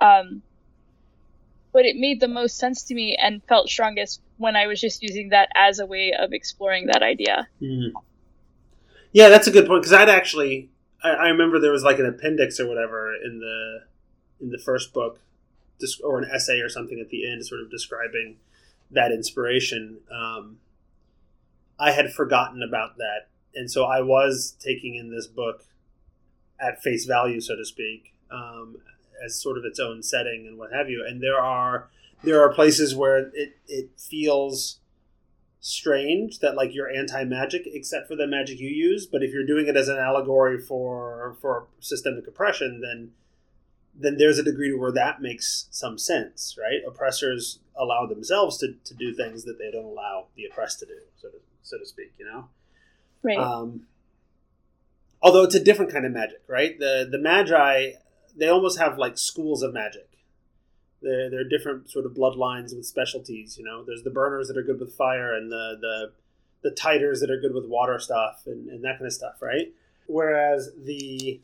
um 0.00 0.42
but 1.76 1.84
it 1.84 1.96
made 1.96 2.20
the 2.20 2.26
most 2.26 2.56
sense 2.56 2.84
to 2.84 2.94
me 2.94 3.18
and 3.22 3.44
felt 3.44 3.68
strongest 3.68 4.22
when 4.38 4.56
I 4.56 4.66
was 4.66 4.80
just 4.80 5.02
using 5.02 5.28
that 5.28 5.50
as 5.54 5.78
a 5.78 5.84
way 5.84 6.10
of 6.18 6.32
exploring 6.32 6.86
that 6.86 7.02
idea. 7.02 7.46
Mhm. 7.60 7.92
Yeah, 9.12 9.28
that's 9.28 9.46
a 9.46 9.50
good 9.50 9.66
point 9.66 9.82
because 9.82 9.92
I'd 9.92 10.08
actually 10.08 10.70
I, 11.04 11.10
I 11.10 11.28
remember 11.28 11.60
there 11.60 11.72
was 11.72 11.82
like 11.82 11.98
an 11.98 12.06
appendix 12.06 12.58
or 12.58 12.66
whatever 12.66 13.14
in 13.14 13.40
the 13.40 13.82
in 14.40 14.48
the 14.52 14.58
first 14.58 14.94
book, 14.94 15.20
or 16.02 16.18
an 16.18 16.30
essay 16.32 16.60
or 16.60 16.70
something 16.70 16.98
at 16.98 17.10
the 17.10 17.30
end, 17.30 17.44
sort 17.44 17.60
of 17.60 17.70
describing 17.70 18.38
that 18.90 19.12
inspiration. 19.12 19.98
Um, 20.10 20.56
I 21.78 21.90
had 21.92 22.10
forgotten 22.10 22.62
about 22.62 22.96
that, 22.96 23.28
and 23.54 23.70
so 23.70 23.84
I 23.84 24.00
was 24.00 24.56
taking 24.60 24.94
in 24.94 25.10
this 25.10 25.26
book 25.26 25.66
at 26.58 26.82
face 26.82 27.04
value, 27.04 27.42
so 27.42 27.54
to 27.54 27.66
speak, 27.66 28.14
um, 28.30 28.78
as 29.24 29.40
sort 29.40 29.58
of 29.58 29.64
its 29.64 29.78
own 29.78 30.02
setting 30.02 30.46
and 30.46 30.58
what 30.58 30.72
have 30.72 30.88
you. 30.88 31.04
And 31.06 31.22
there 31.22 31.40
are 31.40 31.88
there 32.22 32.40
are 32.40 32.52
places 32.52 32.94
where 32.94 33.30
it 33.34 33.56
it 33.68 33.90
feels 33.98 34.78
strange 35.60 36.38
that 36.38 36.54
like 36.54 36.72
you're 36.74 36.90
anti 36.90 37.24
magic 37.24 37.62
except 37.66 38.06
for 38.06 38.16
the 38.16 38.26
magic 38.26 38.60
you 38.60 38.68
use. 38.68 39.06
But 39.06 39.22
if 39.22 39.32
you're 39.32 39.46
doing 39.46 39.66
it 39.66 39.76
as 39.76 39.88
an 39.88 39.98
allegory 39.98 40.58
for 40.58 41.36
for 41.40 41.66
systemic 41.80 42.26
oppression, 42.26 42.80
then 42.80 43.12
then 43.98 44.18
there's 44.18 44.38
a 44.38 44.42
degree 44.42 44.70
to 44.70 44.76
where 44.76 44.92
that 44.92 45.22
makes 45.22 45.68
some 45.70 45.98
sense, 45.98 46.56
right? 46.58 46.80
Oppressors 46.86 47.60
allow 47.74 48.06
themselves 48.06 48.58
to, 48.58 48.74
to 48.84 48.94
do 48.94 49.14
things 49.14 49.44
that 49.44 49.58
they 49.58 49.70
don't 49.70 49.86
allow 49.86 50.26
the 50.36 50.44
oppressed 50.44 50.80
to 50.80 50.86
do, 50.86 50.98
so 51.16 51.28
to 51.28 51.36
so 51.62 51.78
to 51.78 51.86
speak, 51.86 52.12
you 52.18 52.24
know. 52.24 52.48
Right. 53.22 53.38
Um, 53.38 53.86
although 55.20 55.42
it's 55.42 55.54
a 55.54 55.62
different 55.62 55.92
kind 55.92 56.06
of 56.06 56.12
magic, 56.12 56.42
right? 56.46 56.78
The 56.78 57.08
the 57.10 57.18
magi 57.18 57.92
they 58.36 58.48
almost 58.48 58.78
have 58.78 58.98
like 58.98 59.18
schools 59.18 59.62
of 59.62 59.72
magic. 59.72 60.08
They're, 61.02 61.30
they're 61.30 61.48
different 61.48 61.90
sort 61.90 62.06
of 62.06 62.12
bloodlines 62.12 62.74
with 62.74 62.86
specialties. 62.86 63.56
You 63.58 63.64
know, 63.64 63.84
there's 63.84 64.02
the 64.02 64.10
burners 64.10 64.48
that 64.48 64.56
are 64.56 64.62
good 64.62 64.80
with 64.80 64.94
fire, 64.94 65.34
and 65.34 65.50
the 65.50 65.78
the 65.80 66.12
the 66.62 66.70
tiders 66.70 67.20
that 67.20 67.30
are 67.30 67.40
good 67.40 67.54
with 67.54 67.66
water 67.66 67.98
stuff 67.98 68.42
and, 68.46 68.68
and 68.68 68.82
that 68.84 68.98
kind 68.98 69.06
of 69.06 69.12
stuff, 69.12 69.40
right? 69.40 69.72
Whereas 70.06 70.70
the 70.76 71.40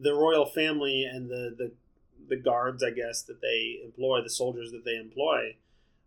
the 0.00 0.14
royal 0.14 0.46
family 0.46 1.04
and 1.04 1.28
the 1.28 1.54
the 1.56 1.72
the 2.28 2.36
guards, 2.36 2.82
I 2.82 2.90
guess, 2.90 3.22
that 3.22 3.40
they 3.40 3.80
employ, 3.84 4.22
the 4.22 4.30
soldiers 4.30 4.70
that 4.72 4.84
they 4.84 4.96
employ, 4.96 5.56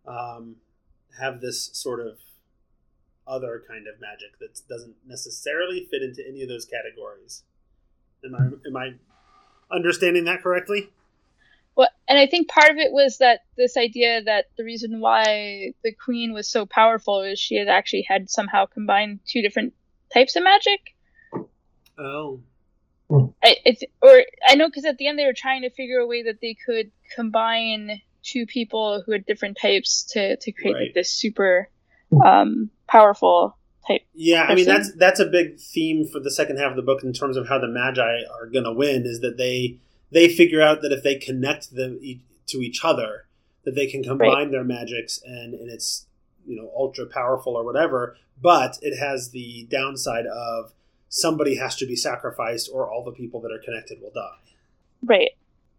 um, 0.07 0.57
have 1.19 1.41
this 1.41 1.69
sort 1.73 1.99
of 1.99 2.17
other 3.27 3.63
kind 3.67 3.87
of 3.87 3.99
magic 3.99 4.39
that 4.39 4.59
doesn't 4.67 4.95
necessarily 5.05 5.87
fit 5.89 6.01
into 6.01 6.25
any 6.27 6.41
of 6.41 6.49
those 6.49 6.65
categories. 6.65 7.43
Am 8.25 8.35
I 8.35 8.67
am 8.67 8.77
I 8.77 8.93
understanding 9.73 10.25
that 10.25 10.41
correctly? 10.41 10.89
Well, 11.75 11.89
and 12.07 12.19
I 12.19 12.27
think 12.27 12.49
part 12.49 12.69
of 12.69 12.77
it 12.77 12.91
was 12.91 13.17
that 13.17 13.41
this 13.57 13.77
idea 13.77 14.23
that 14.23 14.45
the 14.57 14.63
reason 14.63 14.99
why 14.99 15.73
the 15.83 15.91
queen 15.91 16.33
was 16.33 16.47
so 16.47 16.65
powerful 16.65 17.21
is 17.21 17.39
she 17.39 17.55
had 17.55 17.67
actually 17.67 18.03
had 18.03 18.29
somehow 18.29 18.65
combined 18.67 19.21
two 19.27 19.41
different 19.41 19.73
types 20.13 20.35
of 20.35 20.43
magic. 20.43 20.95
Oh, 21.97 22.41
I, 23.43 23.57
it's 23.65 23.83
or 24.01 24.23
I 24.47 24.55
know 24.55 24.67
because 24.67 24.85
at 24.85 24.97
the 24.97 25.07
end 25.07 25.19
they 25.19 25.25
were 25.25 25.33
trying 25.33 25.63
to 25.63 25.69
figure 25.69 25.99
a 25.99 26.07
way 26.07 26.23
that 26.23 26.39
they 26.41 26.55
could 26.65 26.91
combine 27.15 28.01
two 28.23 28.45
people 28.45 29.03
who 29.05 29.11
had 29.11 29.25
different 29.25 29.57
types 29.59 30.03
to 30.11 30.37
to 30.37 30.51
create 30.51 30.73
Right. 30.73 30.83
like 30.87 30.93
this 30.93 31.11
super 31.11 31.69
um, 32.23 32.69
powerful 32.87 33.57
type. 33.87 34.01
yeah. 34.13 34.43
I 34.43 34.55
mean, 34.55 34.65
that's 34.65 34.93
that's 34.93 35.19
a 35.19 35.25
big 35.25 35.59
theme 35.59 36.05
for 36.05 36.19
the 36.19 36.31
second 36.31 36.57
half 36.57 36.71
of 36.71 36.75
the 36.75 36.81
book 36.81 37.03
in 37.03 37.13
terms 37.13 37.37
of 37.37 37.47
how 37.47 37.59
the 37.59 37.67
Magi 37.67 38.21
are 38.39 38.47
going 38.47 38.65
to 38.65 38.73
win. 38.73 39.05
Is 39.05 39.19
that 39.21 39.37
they 39.37 39.77
they 40.11 40.29
figure 40.29 40.61
out 40.61 40.81
that 40.81 40.91
if 40.91 41.03
they 41.03 41.15
connect 41.15 41.75
them 41.75 41.99
e- 42.01 42.21
to 42.47 42.57
each 42.57 42.83
other, 42.83 43.25
that 43.65 43.75
they 43.75 43.87
can 43.87 44.03
combine 44.03 44.51
their 44.51 44.63
magics 44.63 45.19
and 45.25 45.53
and 45.53 45.69
it's 45.69 46.05
you 46.45 46.55
know 46.55 46.71
ultra 46.75 47.05
powerful 47.05 47.55
or 47.55 47.63
whatever. 47.63 48.15
But 48.41 48.77
it 48.81 48.97
has 48.97 49.29
the 49.29 49.67
downside 49.69 50.25
of 50.25 50.73
somebody 51.07 51.57
has 51.57 51.75
to 51.77 51.85
be 51.85 51.95
sacrificed, 51.95 52.69
or 52.73 52.89
all 52.89 53.03
the 53.03 53.11
people 53.11 53.39
that 53.41 53.51
are 53.51 53.61
connected 53.63 54.01
will 54.01 54.11
die. 54.11 54.39
Right. 55.05 55.31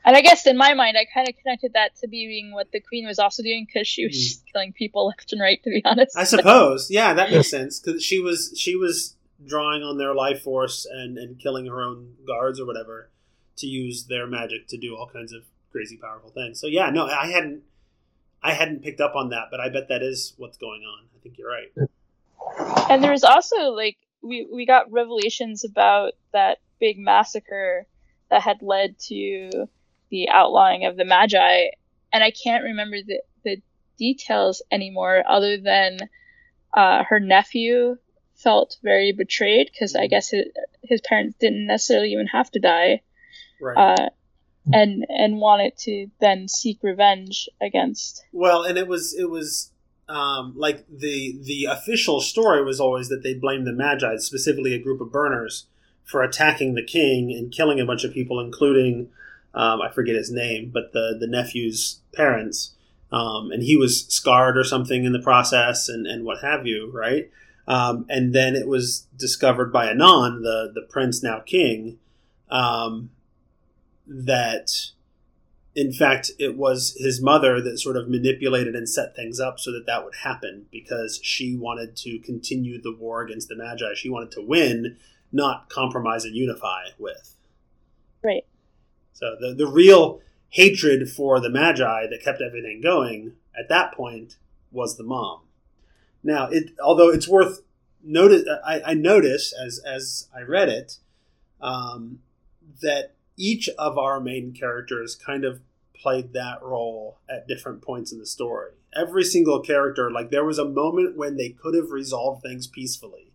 And 0.05 0.17
I 0.17 0.21
guess 0.21 0.47
in 0.47 0.57
my 0.59 0.75
mind, 0.75 0.97
I 0.99 1.07
kind 1.13 1.29
of 1.29 1.35
connected 1.39 1.73
that 1.73 1.97
to 1.97 2.09
being 2.09 2.53
what 2.53 2.71
the 2.73 2.81
queen 2.81 3.07
was 3.07 3.19
also 3.19 3.43
doing 3.43 3.67
because 3.67 3.89
she 3.89 4.07
was 4.07 4.17
just 4.17 4.45
killing 4.53 4.73
people 4.73 5.07
left 5.07 5.33
and 5.33 5.41
right. 5.41 5.63
To 5.63 5.71
be 5.71 5.83
honest, 5.85 6.17
I 6.17 6.25
suppose, 6.25 6.91
yeah, 6.91 7.15
that 7.15 7.31
makes 7.31 7.51
sense 7.51 7.81
because 7.81 8.03
she 8.03 8.21
was 8.21 8.53
she 8.57 8.77
was 8.77 9.17
drawing 9.47 9.83
on 9.83 9.99
their 9.99 10.15
life 10.15 10.43
force 10.43 10.87
and 10.91 11.17
and 11.17 11.39
killing 11.39 11.67
her 11.67 11.83
own 11.83 12.15
guards 12.27 12.61
or 12.61 12.67
whatever 12.67 13.11
to 13.57 13.67
use 13.67 14.07
their 14.07 14.27
magic 14.27 14.67
to 14.69 14.77
do 14.77 14.97
all 14.97 15.09
kinds 15.09 15.33
of 15.33 15.43
crazy 15.73 15.97
powerful 15.97 16.31
things. 16.31 16.61
So 16.61 16.67
yeah, 16.67 16.91
no, 16.91 17.07
I 17.07 17.29
hadn't 17.29 17.63
I 18.43 18.53
hadn't 18.53 18.83
picked 18.83 19.01
up 19.01 19.15
on 19.15 19.31
that, 19.31 19.47
but 19.51 19.59
I 19.59 19.71
bet 19.71 19.89
that 19.89 20.03
is 20.03 20.35
what's 20.37 20.59
going 20.59 20.83
on. 20.83 21.07
I 21.17 21.23
think 21.23 21.39
you're 21.39 21.51
right. 21.51 21.73
And 22.91 23.03
there 23.03 23.13
was 23.13 23.25
also 23.25 23.71
like 23.71 23.97
we 24.23 24.47
we 24.53 24.67
got 24.67 24.93
revelations 24.93 25.65
about 25.65 26.13
that 26.33 26.59
big 26.79 26.99
massacre 26.99 27.87
that 28.31 28.43
had 28.43 28.61
led 28.61 28.99
to 28.99 29.67
the 30.15 30.29
outlawing 30.29 30.85
of 30.85 30.97
the 30.97 31.05
Magi, 31.05 31.71
and 32.13 32.23
I 32.23 32.31
can't 32.31 32.63
remember 32.63 32.99
the 33.05 33.21
the 33.43 33.57
details 33.99 34.63
anymore, 34.71 35.25
other 35.29 35.59
than 35.59 35.99
uh, 36.73 37.03
her 37.03 37.19
nephew 37.19 37.97
felt 38.37 38.77
very 38.83 39.13
betrayed 39.13 39.71
because 39.73 39.97
I 39.97 40.07
guess 40.07 40.31
his, 40.31 40.47
his 40.83 41.01
parents 41.01 41.37
didn't 41.41 41.67
necessarily 41.67 42.13
even 42.13 42.29
have 42.29 42.49
to 42.53 42.61
die, 42.61 43.03
Right. 43.61 43.77
uh, 43.77 44.09
and 44.73 45.05
and 45.09 45.41
wanted 45.41 45.77
to 45.79 46.07
then 46.21 46.47
seek 46.47 46.79
revenge 46.83 47.49
against. 47.61 48.25
Well, 48.33 48.63
and 48.63 48.79
it 48.79 48.87
was 48.87 49.17
it 49.19 49.29
was 49.29 49.73
um, 50.09 50.55
like 50.57 50.87
the 50.89 51.37
the 51.43 51.65
official 51.65 52.21
story 52.21 52.65
was 52.65 52.79
always 52.79 53.09
that 53.09 53.25
they 53.25 53.35
blamed 53.35 53.67
the 53.67 53.73
Magi, 53.73 54.17
specifically 54.19 54.75
a 54.75 54.79
group 54.79 55.01
of 55.01 55.11
burners, 55.11 55.67
for 56.05 56.23
attacking 56.23 56.75
the 56.75 56.85
king 56.85 57.33
and 57.37 57.53
killing 57.53 57.81
a 57.81 57.85
bunch 57.85 58.05
of 58.05 58.15
people, 58.15 58.39
including 58.39 59.09
um, 59.55 59.81
I 59.81 59.91
forget 59.91 60.17
his 60.17 60.31
name, 60.31 60.71
but 60.73 60.93
the 60.93 61.17
the 61.19 61.27
nephew's 61.27 62.01
parents, 62.13 62.75
um, 63.13 63.51
and 63.51 63.63
he 63.63 63.77
was 63.77 64.07
scarred 64.07 64.59
or 64.59 64.65
something 64.65 65.05
in 65.05 65.13
the 65.13 65.23
process, 65.23 65.89
and 65.89 66.07
and 66.07 66.25
what 66.25 66.43
have 66.43 66.67
you, 66.67 66.91
right? 66.93 67.31
Um, 67.67 68.05
and 68.09 68.35
then 68.35 68.55
it 68.57 68.69
was 68.69 69.07
discovered 69.17 69.73
by 69.73 69.87
Inan, 69.87 70.43
the 70.43 70.73
the 70.75 70.83
prince 70.83 71.23
now 71.23 71.41
king, 71.41 71.99
um, 72.51 73.11
that 74.07 74.71
in 75.75 75.93
fact, 75.93 76.31
it 76.39 76.57
was 76.57 76.97
his 76.99 77.21
mother 77.21 77.61
that 77.61 77.79
sort 77.79 77.97
of 77.97 78.09
manipulated 78.09 78.77
and 78.77 78.89
set 78.89 79.17
things 79.17 79.41
up 79.41 79.59
so 79.59 79.73
that 79.73 79.87
that 79.87 80.05
would 80.05 80.15
happen 80.23 80.67
because 80.71 81.19
she 81.23 81.57
wanted 81.57 81.97
to 81.97 82.19
continue 82.21 82.81
the 82.81 82.95
war 82.95 83.23
against 83.23 83.49
the 83.49 83.57
Magi. 83.57 83.95
She 83.95 84.09
wanted 84.09 84.31
to 84.33 84.43
win, 84.43 84.97
not 85.33 85.69
compromise 85.69 86.25
and 86.25 86.37
unify 86.37 86.85
with. 86.99 87.35
Right. 88.23 88.45
So 89.15 89.37
the 89.41 89.55
the 89.55 89.67
real 89.67 90.21
hatred 90.51 91.11
for 91.11 91.41
the 91.41 91.51
Magi 91.51 92.07
that 92.09 92.23
kept 92.23 92.43
everything 92.43 92.81
going 92.83 93.33
at 93.59 93.69
that 93.69 93.95
point 93.95 94.37
was 94.71 94.97
the 94.97 95.05
mom. 95.05 95.41
Now, 96.23 96.49
it 96.49 96.73
although 96.83 97.09
it's 97.09 97.29
worth 97.29 97.63
notice, 98.03 98.45
I, 98.65 98.83
I 98.87 98.95
notice 98.95 99.53
as 99.53 99.79
as 99.79 100.29
I 100.37 100.43
read 100.43 100.69
it 100.69 100.99
um, 101.61 102.21
that 102.83 103.15
each 103.37 103.69
of 103.79 103.99
our 103.99 104.21
main 104.21 104.53
characters 104.53 105.15
kind 105.15 105.45
of 105.45 105.61
played 105.95 106.33
that 106.33 106.63
role 106.63 107.19
at 107.29 107.49
different 107.49 107.83
points 107.83 108.13
in 108.13 108.19
the 108.19 108.27
story. 108.27 108.73
Every 108.95 109.25
single 109.25 109.61
character, 109.61 110.11
like 110.11 110.31
there 110.31 110.45
was 110.45 110.59
a 110.59 110.65
moment 110.65 111.17
when 111.17 111.37
they 111.37 111.49
could 111.49 111.75
have 111.75 111.91
resolved 111.91 112.43
things 112.43 112.67
peacefully, 112.67 113.33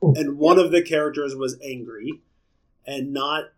and 0.00 0.38
one 0.38 0.58
of 0.58 0.70
the 0.70 0.82
characters 0.82 1.34
was 1.34 1.58
angry 1.62 2.20
and 2.86 3.12
not 3.12 3.50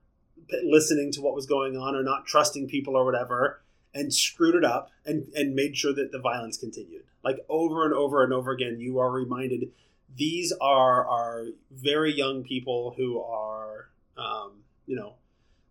listening 0.64 1.12
to 1.12 1.20
what 1.20 1.34
was 1.34 1.46
going 1.46 1.76
on 1.76 1.94
or 1.94 2.02
not 2.02 2.26
trusting 2.26 2.68
people 2.68 2.96
or 2.96 3.04
whatever 3.04 3.62
and 3.94 4.12
screwed 4.12 4.54
it 4.54 4.64
up 4.64 4.90
and, 5.04 5.26
and 5.34 5.54
made 5.54 5.76
sure 5.76 5.94
that 5.94 6.12
the 6.12 6.18
violence 6.18 6.58
continued. 6.58 7.04
Like 7.24 7.38
over 7.48 7.84
and 7.84 7.94
over 7.94 8.22
and 8.22 8.32
over 8.32 8.52
again 8.52 8.78
you 8.78 8.98
are 8.98 9.10
reminded 9.10 9.70
these 10.16 10.52
are 10.60 11.06
are 11.06 11.46
very 11.70 12.12
young 12.12 12.42
people 12.42 12.94
who 12.96 13.20
are 13.20 13.88
um, 14.16 14.62
you 14.86 14.96
know 14.96 15.14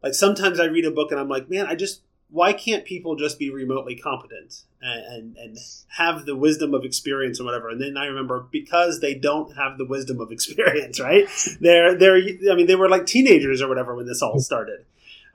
like 0.03 0.13
sometimes 0.13 0.59
i 0.59 0.65
read 0.65 0.85
a 0.85 0.91
book 0.91 1.11
and 1.11 1.19
i'm 1.19 1.29
like 1.29 1.49
man 1.49 1.65
i 1.67 1.75
just 1.75 2.01
why 2.29 2.51
can't 2.53 2.85
people 2.85 3.15
just 3.15 3.37
be 3.39 3.49
remotely 3.49 3.95
competent 3.95 4.63
and, 4.81 5.05
and 5.05 5.37
and 5.37 5.57
have 5.97 6.25
the 6.25 6.35
wisdom 6.35 6.73
of 6.73 6.83
experience 6.83 7.39
or 7.39 7.43
whatever 7.45 7.69
and 7.69 7.79
then 7.81 7.95
i 7.97 8.05
remember 8.05 8.45
because 8.51 8.99
they 8.99 9.13
don't 9.13 9.55
have 9.55 9.77
the 9.77 9.85
wisdom 9.85 10.19
of 10.19 10.31
experience 10.37 10.99
right 10.99 11.27
they're 11.61 11.95
they're 11.97 12.17
i 12.51 12.55
mean 12.55 12.67
they 12.67 12.75
were 12.75 12.89
like 12.89 13.05
teenagers 13.05 13.61
or 13.61 13.67
whatever 13.67 13.95
when 13.95 14.05
this 14.05 14.21
all 14.21 14.39
started 14.39 14.85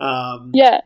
um, 0.01 0.51
Yeah. 0.55 0.81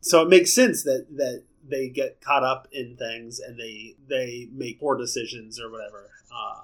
so 0.00 0.22
it 0.22 0.28
makes 0.28 0.52
sense 0.52 0.82
that 0.84 1.06
that 1.16 1.42
they 1.68 1.88
get 1.88 2.20
caught 2.20 2.42
up 2.42 2.66
in 2.72 2.96
things 2.96 3.38
and 3.40 3.58
they 3.58 3.94
they 4.08 4.48
make 4.52 4.80
poor 4.80 4.96
decisions 4.96 5.60
or 5.60 5.70
whatever. 5.70 6.10
Uh, 6.34 6.62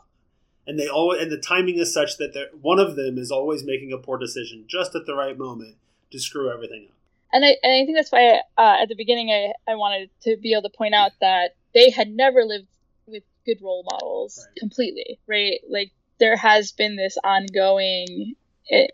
and 0.66 0.78
they 0.78 0.88
always 0.88 1.22
and 1.22 1.30
the 1.30 1.38
timing 1.38 1.78
is 1.78 1.94
such 1.94 2.16
that 2.18 2.32
one 2.60 2.78
of 2.80 2.96
them 2.96 3.16
is 3.16 3.30
always 3.30 3.64
making 3.64 3.92
a 3.92 3.98
poor 3.98 4.18
decision 4.18 4.64
just 4.66 4.94
at 4.96 5.06
the 5.06 5.14
right 5.14 5.38
moment 5.38 5.76
to 6.10 6.18
screw 6.18 6.52
everything 6.52 6.86
up. 6.90 6.97
And 7.32 7.44
I, 7.44 7.56
and 7.62 7.72
I 7.72 7.84
think 7.84 7.96
that's 7.96 8.12
why 8.12 8.40
uh, 8.56 8.76
at 8.82 8.88
the 8.88 8.94
beginning 8.96 9.30
I, 9.30 9.52
I 9.70 9.74
wanted 9.74 10.10
to 10.22 10.36
be 10.36 10.52
able 10.52 10.62
to 10.62 10.76
point 10.76 10.94
out 10.94 11.12
that 11.20 11.56
they 11.74 11.90
had 11.90 12.10
never 12.10 12.44
lived 12.44 12.68
with 13.06 13.22
good 13.44 13.58
role 13.62 13.84
models 13.90 14.46
right. 14.46 14.56
completely, 14.56 15.18
right? 15.26 15.60
Like 15.68 15.92
there 16.18 16.36
has 16.36 16.72
been 16.72 16.96
this 16.96 17.18
ongoing, 17.22 18.34
it, 18.66 18.90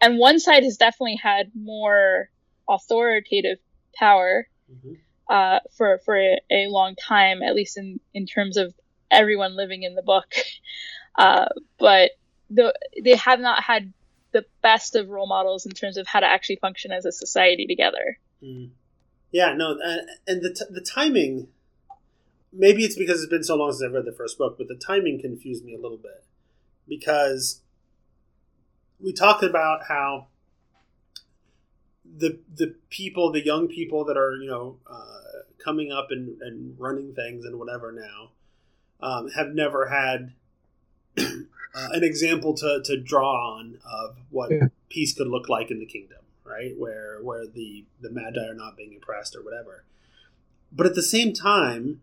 and 0.00 0.18
one 0.18 0.38
side 0.38 0.62
has 0.62 0.76
definitely 0.76 1.18
had 1.22 1.50
more 1.54 2.28
authoritative 2.68 3.58
power 3.94 4.46
mm-hmm. 4.70 4.94
uh, 5.28 5.60
for 5.76 5.98
for 6.04 6.16
a, 6.16 6.38
a, 6.50 6.66
long 6.68 6.94
time, 6.94 7.42
at 7.42 7.54
least 7.54 7.76
in 7.76 8.00
in 8.14 8.26
terms 8.26 8.56
of 8.56 8.74
everyone 9.10 9.56
living 9.56 9.82
in 9.82 9.94
the 9.94 10.02
book. 10.02 10.34
Uh, 11.14 11.46
but 11.78 12.12
the, 12.48 12.74
they 13.04 13.16
have 13.16 13.38
not 13.38 13.62
had 13.62 13.92
the 14.32 14.44
best 14.62 14.96
of 14.96 15.08
role 15.08 15.26
models 15.26 15.66
in 15.66 15.72
terms 15.72 15.96
of 15.96 16.06
how 16.06 16.20
to 16.20 16.26
actually 16.26 16.56
function 16.56 16.92
as 16.92 17.04
a 17.04 17.12
society 17.12 17.66
together. 17.66 18.18
Mm. 18.42 18.70
Yeah, 19.30 19.54
no, 19.54 19.72
uh, 19.72 19.98
and 20.26 20.42
the 20.42 20.52
t- 20.52 20.72
the 20.72 20.80
timing. 20.80 21.48
Maybe 22.52 22.84
it's 22.84 22.96
because 22.96 23.22
it's 23.22 23.30
been 23.30 23.44
so 23.44 23.56
long 23.56 23.72
since 23.72 23.82
I've 23.82 23.92
read 23.92 24.04
the 24.04 24.12
first 24.12 24.36
book, 24.36 24.56
but 24.58 24.68
the 24.68 24.74
timing 24.74 25.18
confused 25.18 25.64
me 25.64 25.74
a 25.74 25.80
little 25.80 25.96
bit 25.96 26.24
because 26.86 27.62
we 29.00 29.12
talked 29.12 29.42
about 29.42 29.84
how 29.88 30.28
the 32.04 32.40
the 32.54 32.74
people, 32.90 33.32
the 33.32 33.44
young 33.44 33.68
people 33.68 34.04
that 34.04 34.16
are 34.16 34.36
you 34.36 34.50
know 34.50 34.78
uh, 34.86 35.44
coming 35.64 35.90
up 35.90 36.08
and, 36.10 36.40
and 36.42 36.78
running 36.78 37.14
things 37.14 37.44
and 37.44 37.58
whatever 37.58 37.92
now, 37.92 38.32
um, 39.00 39.28
have 39.30 39.54
never 39.54 39.88
had 39.88 40.34
uh, 41.74 41.88
an 41.92 42.04
example 42.04 42.54
to, 42.54 42.80
to 42.84 43.00
draw 43.00 43.56
on 43.56 43.78
of 43.84 44.16
what 44.30 44.50
yeah. 44.50 44.68
peace 44.88 45.14
could 45.14 45.28
look 45.28 45.48
like 45.48 45.70
in 45.70 45.78
the 45.78 45.86
kingdom, 45.86 46.18
right? 46.44 46.74
Where 46.78 47.20
where 47.22 47.46
the 47.46 47.84
the 48.00 48.10
magi 48.10 48.40
are 48.40 48.54
not 48.54 48.76
being 48.76 48.96
oppressed 48.96 49.36
or 49.36 49.42
whatever. 49.42 49.84
But 50.70 50.86
at 50.86 50.94
the 50.94 51.02
same 51.02 51.32
time, 51.32 52.00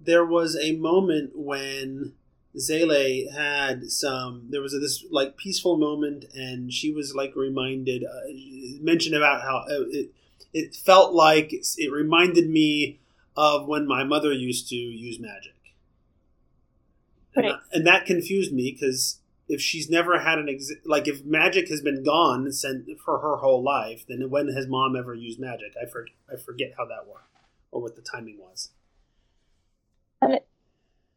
there 0.00 0.24
was 0.24 0.56
a 0.56 0.76
moment 0.76 1.32
when 1.34 2.12
Zélie 2.56 3.32
had 3.32 3.90
some. 3.90 4.46
There 4.50 4.60
was 4.60 4.74
a, 4.74 4.78
this 4.78 5.04
like 5.10 5.36
peaceful 5.36 5.76
moment, 5.76 6.26
and 6.34 6.72
she 6.72 6.92
was 6.92 7.14
like 7.14 7.34
reminded, 7.34 8.04
uh, 8.04 8.32
mentioned 8.80 9.16
about 9.16 9.42
how 9.42 9.64
uh, 9.68 9.84
it 9.90 10.10
it 10.52 10.74
felt 10.74 11.12
like 11.14 11.52
it 11.52 11.92
reminded 11.92 12.48
me 12.48 13.00
of 13.36 13.66
when 13.66 13.86
my 13.86 14.04
mother 14.04 14.32
used 14.32 14.68
to 14.68 14.76
use 14.76 15.18
magic 15.18 15.54
Right. 17.36 17.54
And, 17.72 17.86
that 17.86 18.06
confused 18.06 18.52
me 18.52 18.72
because 18.72 19.20
if 19.48 19.60
she's 19.60 19.90
never 19.90 20.20
had 20.20 20.38
an 20.38 20.48
ex- 20.48 20.72
like 20.84 21.08
if 21.08 21.24
magic 21.24 21.68
has 21.68 21.80
been 21.80 22.04
gone 22.04 22.50
for 23.04 23.18
her 23.18 23.36
whole 23.36 23.62
life, 23.62 24.04
then 24.08 24.30
when 24.30 24.48
has 24.48 24.66
mom 24.68 24.96
ever 24.96 25.14
used 25.14 25.40
magic? 25.40 25.72
I 25.80 25.88
forget 25.88 26.14
I 26.32 26.36
forget 26.36 26.74
how 26.78 26.86
that 26.86 27.06
worked 27.08 27.24
or 27.72 27.82
what 27.82 27.96
the 27.96 28.02
timing 28.02 28.38
was. 28.38 28.70
Uh, 30.22 30.38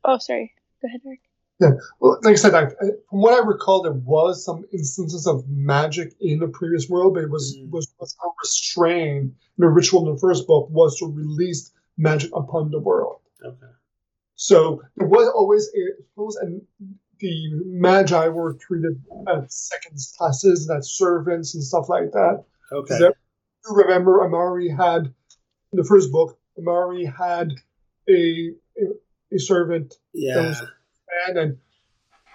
oh, 0.03 0.17
sorry. 0.17 0.53
Go 0.81 0.87
ahead, 0.87 1.01
Eric. 1.05 1.19
Yeah, 1.59 1.71
well, 1.99 2.19
like 2.21 2.33
I 2.33 2.35
said, 2.35 2.53
I, 2.53 2.67
from 2.67 3.21
what 3.21 3.33
I 3.33 3.43
recall, 3.45 3.81
there 3.81 3.91
was 3.91 4.45
some 4.45 4.65
instances 4.71 5.25
of 5.25 5.47
magic 5.49 6.13
in 6.21 6.37
the 6.37 6.47
previous 6.47 6.87
world, 6.87 7.15
but 7.15 7.23
it 7.23 7.31
was 7.31 7.57
mm. 7.57 7.69
was, 7.71 7.91
was 7.99 8.15
restrained. 8.43 9.35
The 9.57 9.67
ritual 9.67 10.07
in 10.07 10.13
the 10.13 10.19
first 10.19 10.45
book 10.45 10.69
was 10.69 10.99
to 10.99 11.07
release 11.07 11.71
magic 11.97 12.29
upon 12.35 12.69
the 12.69 12.79
world. 12.79 13.21
Okay. 13.43 13.65
So 14.37 14.83
there 14.95 15.07
was 15.07 15.27
always 15.35 15.67
a 15.75 16.41
and 16.41 16.61
the 17.19 17.49
magi 17.65 18.27
were 18.27 18.53
treated 18.53 19.01
as 19.27 19.53
second 19.55 19.97
classes, 20.15 20.69
as 20.69 20.91
servants 20.91 21.55
and 21.55 21.63
stuff 21.63 21.89
like 21.89 22.11
that. 22.11 22.43
Okay. 22.71 22.99
You 22.99 23.13
remember 23.75 24.23
Amari 24.23 24.69
had 24.69 25.13
in 25.71 25.77
the 25.77 25.83
first 25.83 26.11
book, 26.11 26.37
Amari 26.57 27.05
had 27.05 27.51
a 28.07 28.51
a, 28.77 29.35
a 29.35 29.39
servant 29.39 29.95
yeah. 30.13 30.35
that 30.35 30.47
was 30.47 30.61
man 31.25 31.37
and 31.37 31.57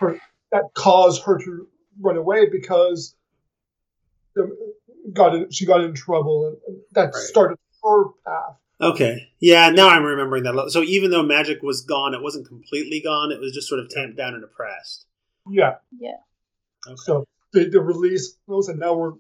her 0.01 0.21
that 0.51 0.75
caused 0.75 1.23
her 1.23 1.39
to 1.39 1.69
run 2.01 2.17
away 2.17 2.49
because 2.51 3.15
the, 4.35 4.51
got 5.13 5.37
in, 5.37 5.51
she 5.53 5.67
got 5.67 5.85
in 5.85 5.95
trouble 5.95 6.59
and 6.67 6.79
that 6.93 7.13
right. 7.15 7.15
started 7.15 7.59
her 7.85 8.05
path. 8.27 8.57
Okay. 8.83 9.29
Yeah, 9.39 9.71
now 9.71 9.89
I'm 9.89 10.03
remembering 10.03 10.43
that. 10.43 10.71
So 10.71 10.83
even 10.83 11.13
though 11.13 11.23
magic 11.23 11.63
was 11.63 11.83
gone, 11.83 12.15
it 12.15 12.23
wasn't 12.23 12.49
completely 12.49 13.01
gone. 13.01 13.31
It 13.31 13.41
was 13.41 13.53
just 13.53 13.69
sort 13.69 13.81
of 13.81 13.89
tamped 13.89 14.17
down 14.17 14.35
and 14.35 14.43
oppressed. 14.43 15.07
Yeah. 15.49 15.77
Yeah. 15.99 16.17
Okay. 16.87 16.97
So 17.05 17.25
the, 17.53 17.69
the 17.69 17.81
release 17.81 18.37
goes, 18.49 18.69
and 18.69 18.81
now 18.81 18.95
we're 18.95 19.13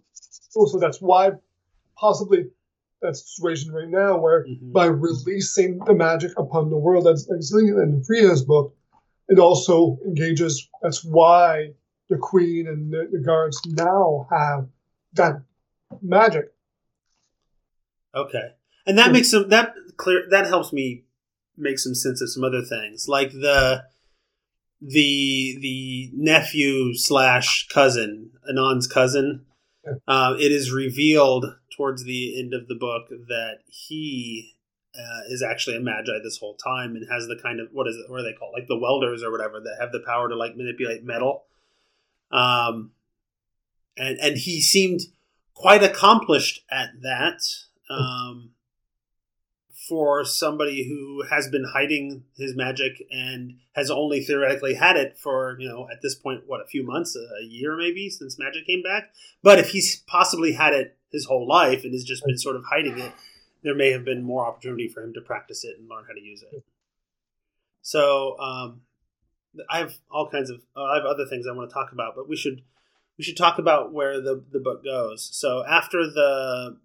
also 0.57 0.81
that's 0.81 1.01
why 1.01 1.31
possibly 1.96 2.46
that 3.03 3.16
situation 3.16 3.72
right 3.72 3.88
now 3.88 4.18
where 4.18 4.44
mm-hmm. 4.44 4.72
by 4.72 4.87
releasing 4.87 5.79
the 5.81 5.94
magic 5.94 6.33
upon 6.38 6.70
the 6.70 6.77
world 6.77 7.07
that's 7.07 7.29
in 7.31 7.38
the 7.38 8.05
Frida's 8.07 8.42
book, 8.42 8.75
it 9.29 9.38
also 9.38 9.98
engages. 10.05 10.68
That's 10.83 11.05
why 11.05 11.70
the 12.09 12.18
queen 12.18 12.66
and 12.66 12.92
the, 12.92 13.09
the 13.12 13.18
guards 13.18 13.61
now 13.66 14.27
have 14.31 14.66
that 15.14 15.42
magic. 16.01 16.53
Okay 18.14 18.55
and 18.87 18.99
that 18.99 19.12
makes 19.12 19.31
some 19.31 19.49
that 19.49 19.75
clear 19.97 20.25
that 20.31 20.47
helps 20.47 20.73
me 20.73 21.05
make 21.57 21.79
some 21.79 21.95
sense 21.95 22.21
of 22.21 22.31
some 22.31 22.45
other 22.45 22.62
things 22.62 23.07
like 23.09 23.33
the 23.33 23.85
the 24.81 25.59
the 25.61 26.11
nephew 26.14 26.95
slash 26.95 27.68
cousin 27.68 28.33
Inan's 28.49 28.87
cousin. 28.87 29.47
Uh, 30.07 30.35
it 30.38 30.53
is 30.53 30.71
revealed 30.73 31.57
towards 31.77 32.05
the 32.05 32.38
end 32.38 32.55
of 32.55 32.68
the 32.68 32.75
book 32.75 33.09
that 33.09 33.59
he 33.66 34.55
uh, 34.97 35.21
is 35.29 35.42
actually 35.42 35.77
a 35.77 35.81
magi 35.81 36.18
this 36.23 36.38
whole 36.38 36.55
time 36.55 36.95
and 36.95 37.07
has 37.11 37.27
the 37.27 37.38
kind 37.40 37.61
of 37.61 37.68
what 37.73 37.88
is 37.88 37.97
it 37.97 38.11
what 38.11 38.21
are 38.21 38.25
they 38.25 38.33
called? 38.33 38.53
Like 38.55 38.68
the 38.68 38.79
welders 38.79 39.23
or 39.23 39.31
whatever 39.31 39.61
that 39.61 39.77
have 39.81 39.92
the 39.92 40.03
power 40.07 40.29
to 40.29 40.37
like 40.37 40.57
manipulate 40.57 41.05
metal. 41.05 41.45
Um 42.31 42.92
and 43.97 44.18
and 44.18 44.37
he 44.37 44.61
seemed 44.61 45.01
quite 45.55 45.83
accomplished 45.83 46.64
at 46.71 46.90
that. 47.03 47.40
Um 47.88 48.51
for 49.88 50.25
somebody 50.25 50.88
who 50.88 51.25
has 51.31 51.49
been 51.49 51.64
hiding 51.73 52.25
his 52.37 52.55
magic 52.55 53.03
and 53.11 53.57
has 53.73 53.90
only 53.90 54.23
theoretically 54.23 54.75
had 54.75 54.97
it 54.97 55.18
for 55.18 55.57
you 55.59 55.68
know 55.68 55.88
at 55.90 56.03
this 56.03 56.14
point 56.14 56.42
what 56.47 56.61
a 56.61 56.66
few 56.66 56.85
months 56.85 57.16
a 57.16 57.45
year 57.45 57.77
maybe 57.77 58.09
since 58.09 58.38
magic 58.38 58.66
came 58.66 58.83
back? 58.83 59.11
But 59.42 59.59
if 59.59 59.71
he's 59.71 59.97
possibly 60.07 60.53
had 60.53 60.73
it 60.73 60.97
his 61.11 61.27
whole 61.27 61.47
life 61.47 61.85
and 61.85 61.92
has 61.92 62.05
just 62.05 62.25
been 62.25 62.38
sort 62.38 62.57
of 62.57 62.64
hiding 62.71 62.99
it 62.99 63.12
there 63.62 63.75
may 63.75 63.92
have 63.92 64.05
been 64.05 64.25
more 64.25 64.47
opportunity 64.47 64.88
for 64.88 65.03
him 65.03 65.14
to 65.14 65.21
practice 65.21 65.64
it 65.64 65.77
and 65.79 65.88
learn 65.88 66.05
how 66.09 66.14
to 66.14 66.21
use 66.21 66.42
it. 66.42 66.64
So 67.81 68.38
um, 68.38 68.83
i 69.71 69.79
have 69.79 69.95
all 70.11 70.31
kinds 70.31 70.49
of 70.49 70.62
uh, 70.77 70.83
i 70.83 70.97
have 70.97 71.05
other 71.05 71.27
things 71.27 71.47
i 71.47 71.53
want 71.53 71.68
to 71.68 71.75
talk 71.75 71.92
about 71.92 72.16
but 72.16 72.27
we 72.27 72.37
should 72.37 72.62
we 73.18 73.25
should 73.25 73.37
talk 73.37 73.59
about 73.59 73.92
where 73.92 74.21
the 74.21 74.42
the 74.51 74.61
book 74.61 74.85
goes. 74.85 75.29
So 75.33 75.64
after 75.64 76.07
the 76.07 76.79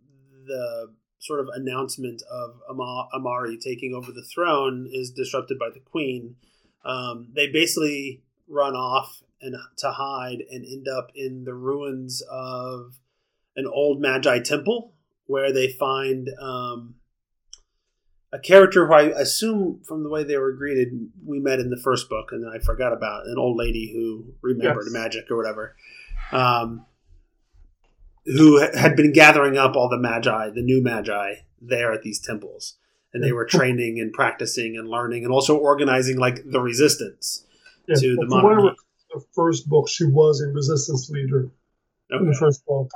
the 0.45 0.93
sort 1.19 1.39
of 1.39 1.49
announcement 1.53 2.21
of 2.29 2.61
Amari 2.69 3.57
taking 3.57 3.93
over 3.93 4.11
the 4.11 4.23
throne 4.23 4.87
is 4.91 5.11
disrupted 5.11 5.57
by 5.57 5.69
the 5.73 5.79
queen. 5.79 6.35
Um, 6.85 7.29
they 7.35 7.47
basically 7.47 8.21
run 8.47 8.75
off 8.75 9.21
and 9.41 9.55
to 9.77 9.91
hide 9.91 10.43
and 10.49 10.65
end 10.65 10.87
up 10.87 11.11
in 11.15 11.43
the 11.43 11.53
ruins 11.53 12.23
of 12.29 12.99
an 13.55 13.67
old 13.67 14.01
Magi 14.01 14.39
temple 14.39 14.93
where 15.25 15.51
they 15.51 15.67
find 15.67 16.29
um, 16.41 16.95
a 18.31 18.39
character 18.39 18.87
who 18.87 18.93
I 18.93 19.03
assume 19.03 19.81
from 19.83 20.03
the 20.03 20.09
way 20.09 20.23
they 20.23 20.37
were 20.37 20.53
greeted 20.53 21.09
we 21.25 21.39
met 21.39 21.59
in 21.59 21.69
the 21.69 21.81
first 21.83 22.09
book 22.09 22.29
and 22.31 22.43
then 22.43 22.51
I 22.53 22.59
forgot 22.63 22.93
about 22.93 23.27
an 23.27 23.35
old 23.37 23.57
lady 23.57 23.91
who 23.93 24.33
remembered 24.41 24.85
yes. 24.85 24.93
magic 24.93 25.29
or 25.29 25.37
whatever. 25.37 25.75
Um, 26.31 26.85
who 28.27 28.59
had 28.75 28.95
been 28.95 29.13
gathering 29.13 29.57
up 29.57 29.75
all 29.75 29.89
the 29.89 29.97
magi, 29.97 30.49
the 30.49 30.61
new 30.61 30.83
magi, 30.83 31.35
there 31.61 31.93
at 31.93 32.03
these 32.03 32.19
temples, 32.19 32.75
and 33.13 33.23
they 33.23 33.31
were 33.31 33.45
training 33.49 33.99
and 33.99 34.13
practicing 34.13 34.77
and 34.77 34.89
learning, 34.89 35.23
and 35.23 35.33
also 35.33 35.57
organizing 35.57 36.17
like 36.17 36.41
the 36.45 36.59
resistance 36.59 37.45
yeah, 37.87 37.95
to 37.95 38.15
the 38.15 38.25
monarchy. 38.25 38.75
The 39.13 39.23
first 39.33 39.69
book, 39.69 39.87
she 39.87 40.05
was 40.05 40.41
a 40.41 40.47
resistance 40.47 41.09
leader 41.09 41.49
okay. 42.11 42.21
in 42.21 42.29
the 42.29 42.35
first 42.35 42.65
book 42.65 42.91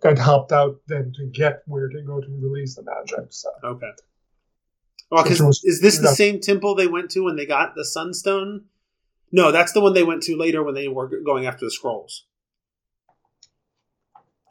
that 0.00 0.18
helped 0.18 0.50
out 0.50 0.80
them 0.88 1.12
to 1.14 1.26
get 1.26 1.62
where 1.66 1.88
to 1.88 2.02
go 2.02 2.20
to 2.20 2.26
release 2.40 2.74
the 2.74 2.82
magic. 2.82 3.26
So. 3.30 3.48
Okay. 3.62 3.90
Well, 5.10 5.22
because 5.22 5.62
is 5.62 5.80
this 5.80 5.98
the 5.98 6.08
same 6.08 6.40
temple 6.40 6.74
they 6.74 6.88
went 6.88 7.10
to 7.12 7.20
when 7.20 7.36
they 7.36 7.46
got 7.46 7.76
the 7.76 7.84
Sunstone? 7.84 8.64
No, 9.30 9.52
that's 9.52 9.72
the 9.72 9.80
one 9.80 9.94
they 9.94 10.02
went 10.02 10.24
to 10.24 10.36
later 10.36 10.64
when 10.64 10.74
they 10.74 10.88
were 10.88 11.06
going 11.24 11.46
after 11.46 11.64
the 11.64 11.70
scrolls. 11.70 12.24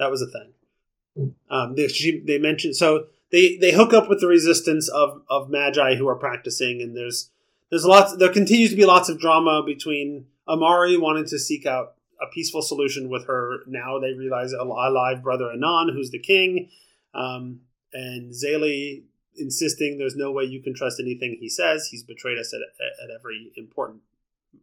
That 0.01 0.09
was 0.09 0.23
a 0.23 0.25
thing. 0.25 1.35
Um, 1.51 1.75
they, 1.75 1.87
she, 1.87 2.19
they 2.19 2.39
mentioned 2.39 2.75
so 2.75 3.05
they 3.31 3.55
they 3.57 3.71
hook 3.71 3.93
up 3.93 4.09
with 4.09 4.19
the 4.19 4.27
resistance 4.27 4.89
of 4.89 5.21
of 5.29 5.47
magi 5.51 5.93
who 5.93 6.07
are 6.07 6.15
practicing, 6.15 6.81
and 6.81 6.97
there's 6.97 7.29
there's 7.69 7.85
lots. 7.85 8.15
There 8.17 8.33
continues 8.33 8.71
to 8.71 8.75
be 8.75 8.85
lots 8.85 9.09
of 9.09 9.19
drama 9.19 9.61
between 9.63 10.25
Amari 10.47 10.97
wanting 10.97 11.25
to 11.25 11.37
seek 11.37 11.67
out 11.67 11.93
a 12.19 12.25
peaceful 12.25 12.63
solution 12.63 13.09
with 13.09 13.27
her. 13.27 13.59
Now 13.67 13.99
they 13.99 14.13
realize 14.13 14.53
a 14.53 14.63
alive 14.63 15.21
brother 15.21 15.51
Inan, 15.55 15.93
who's 15.93 16.09
the 16.09 16.17
king, 16.17 16.69
um, 17.13 17.59
and 17.93 18.31
Zélie 18.31 19.03
insisting 19.37 19.99
there's 19.99 20.15
no 20.15 20.31
way 20.31 20.45
you 20.45 20.63
can 20.63 20.73
trust 20.73 20.99
anything 20.99 21.37
he 21.39 21.47
says. 21.47 21.89
He's 21.89 22.01
betrayed 22.01 22.39
us 22.39 22.55
at, 22.55 22.61
at, 22.61 23.09
at 23.09 23.15
every 23.15 23.51
important 23.55 24.01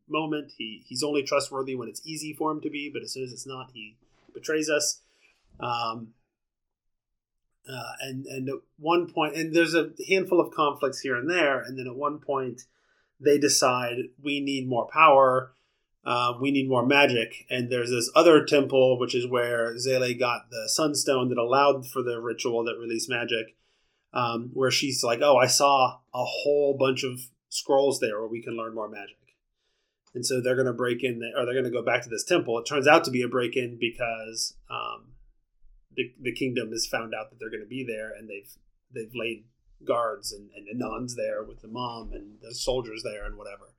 moment. 0.09 0.55
He 0.59 0.83
he's 0.85 1.05
only 1.05 1.23
trustworthy 1.23 1.77
when 1.77 1.89
it's 1.89 2.03
easy 2.05 2.33
for 2.33 2.51
him 2.51 2.61
to 2.63 2.71
be, 2.71 2.91
but 2.93 3.03
as 3.03 3.13
soon 3.13 3.23
as 3.23 3.33
it's 3.33 3.47
not, 3.47 3.71
he 3.73 3.95
betrays 4.35 4.69
us. 4.69 5.03
Um, 5.61 6.15
uh, 7.69 7.93
and 8.01 8.27
and 8.27 8.49
at 8.49 8.55
one 8.79 9.07
point, 9.13 9.37
and 9.37 9.55
there's 9.55 9.75
a 9.75 9.91
handful 10.09 10.41
of 10.41 10.53
conflicts 10.53 11.01
here 11.01 11.17
and 11.17 11.29
there, 11.29 11.61
and 11.61 11.79
then 11.79 11.87
at 11.87 11.97
one 11.97 12.19
point, 12.19 12.63
they 13.21 13.39
decide 13.39 13.97
we 14.23 14.41
need 14.41 14.67
more 14.69 14.89
power, 14.91 15.53
uh, 16.05 16.33
we 16.41 16.51
need 16.51 16.69
more 16.69 16.87
magic, 16.87 17.45
and 17.51 17.71
there's 17.71 17.91
this 17.91 18.11
other 18.15 18.45
temple, 18.45 18.99
which 18.99 19.15
is 19.15 19.27
where 19.27 19.75
Zélie 19.75 20.19
got 20.19 20.51
the 20.51 20.69
sunstone 20.69 21.29
that 21.29 21.39
allowed 21.39 21.87
for 21.87 22.03
the 22.03 22.21
ritual 22.21 22.65
that 22.65 22.79
released 22.79 23.11
magic, 23.11 23.55
um, 24.15 24.51
where 24.55 24.71
she's 24.71 25.05
like, 25.05 25.21
"Oh, 25.21 25.37
I 25.37 25.47
saw 25.47 25.99
a 26.15 26.25
whole 26.25 26.75
bunch 26.79 27.05
of 27.05 27.21
scrolls 27.51 28.01
there 28.01 28.19
where 28.19 28.29
we 28.29 28.41
can 28.43 28.57
learn 28.57 28.75
more 28.75 28.89
magic." 28.89 29.17
And 30.15 30.25
so 30.25 30.41
they're 30.41 30.57
going 30.57 30.67
to 30.67 30.73
break 30.73 31.05
in, 31.05 31.21
or 31.37 31.45
they're 31.45 31.55
going 31.55 31.65
to 31.65 31.71
go 31.71 31.83
back 31.83 32.03
to 32.05 32.09
this 32.09 32.25
temple. 32.25 32.59
It 32.59 32.65
turns 32.65 32.87
out 32.87 33.05
to 33.05 33.11
be 33.11 33.21
a 33.21 33.29
break 33.29 33.57
in 33.57 33.77
because 33.79 34.57
um, 34.71 35.09
the, 35.99 36.13
the 36.23 36.33
kingdom 36.33 36.71
has 36.71 36.87
found 36.87 37.13
out 37.13 37.29
that 37.29 37.41
they're 37.41 37.51
going 37.51 37.63
to 37.63 37.67
be 37.67 37.85
there, 37.85 38.13
and 38.17 38.31
they've 38.31 38.51
they've 38.95 39.15
laid 39.15 39.45
guards 39.85 40.33
and, 40.33 40.49
and 40.57 40.79
nuns 40.79 41.17
there 41.17 41.43
with 41.43 41.61
the 41.61 41.69
mom 41.69 42.13
and 42.13 42.39
the 42.41 42.55
soldiers 42.55 43.03
there 43.03 43.27
and 43.27 43.37
whatever. 43.37 43.75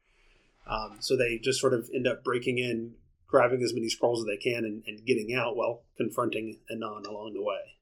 Um, 0.67 0.97
so 0.99 1.17
they 1.17 1.39
just 1.39 1.59
sort 1.59 1.73
of 1.73 1.89
end 1.95 2.07
up 2.07 2.23
breaking 2.23 2.57
in, 2.57 2.95
grabbing 3.25 3.63
as 3.63 3.73
many 3.73 3.89
scrolls 3.89 4.19
as 4.19 4.25
they 4.25 4.37
can, 4.37 4.65
and, 4.65 4.83
and 4.85 5.05
getting 5.05 5.33
out 5.33 5.55
while 5.55 5.83
confronting 5.97 6.59
Inan 6.71 7.07
along 7.07 7.33
the 7.33 7.41
way. 7.41 7.77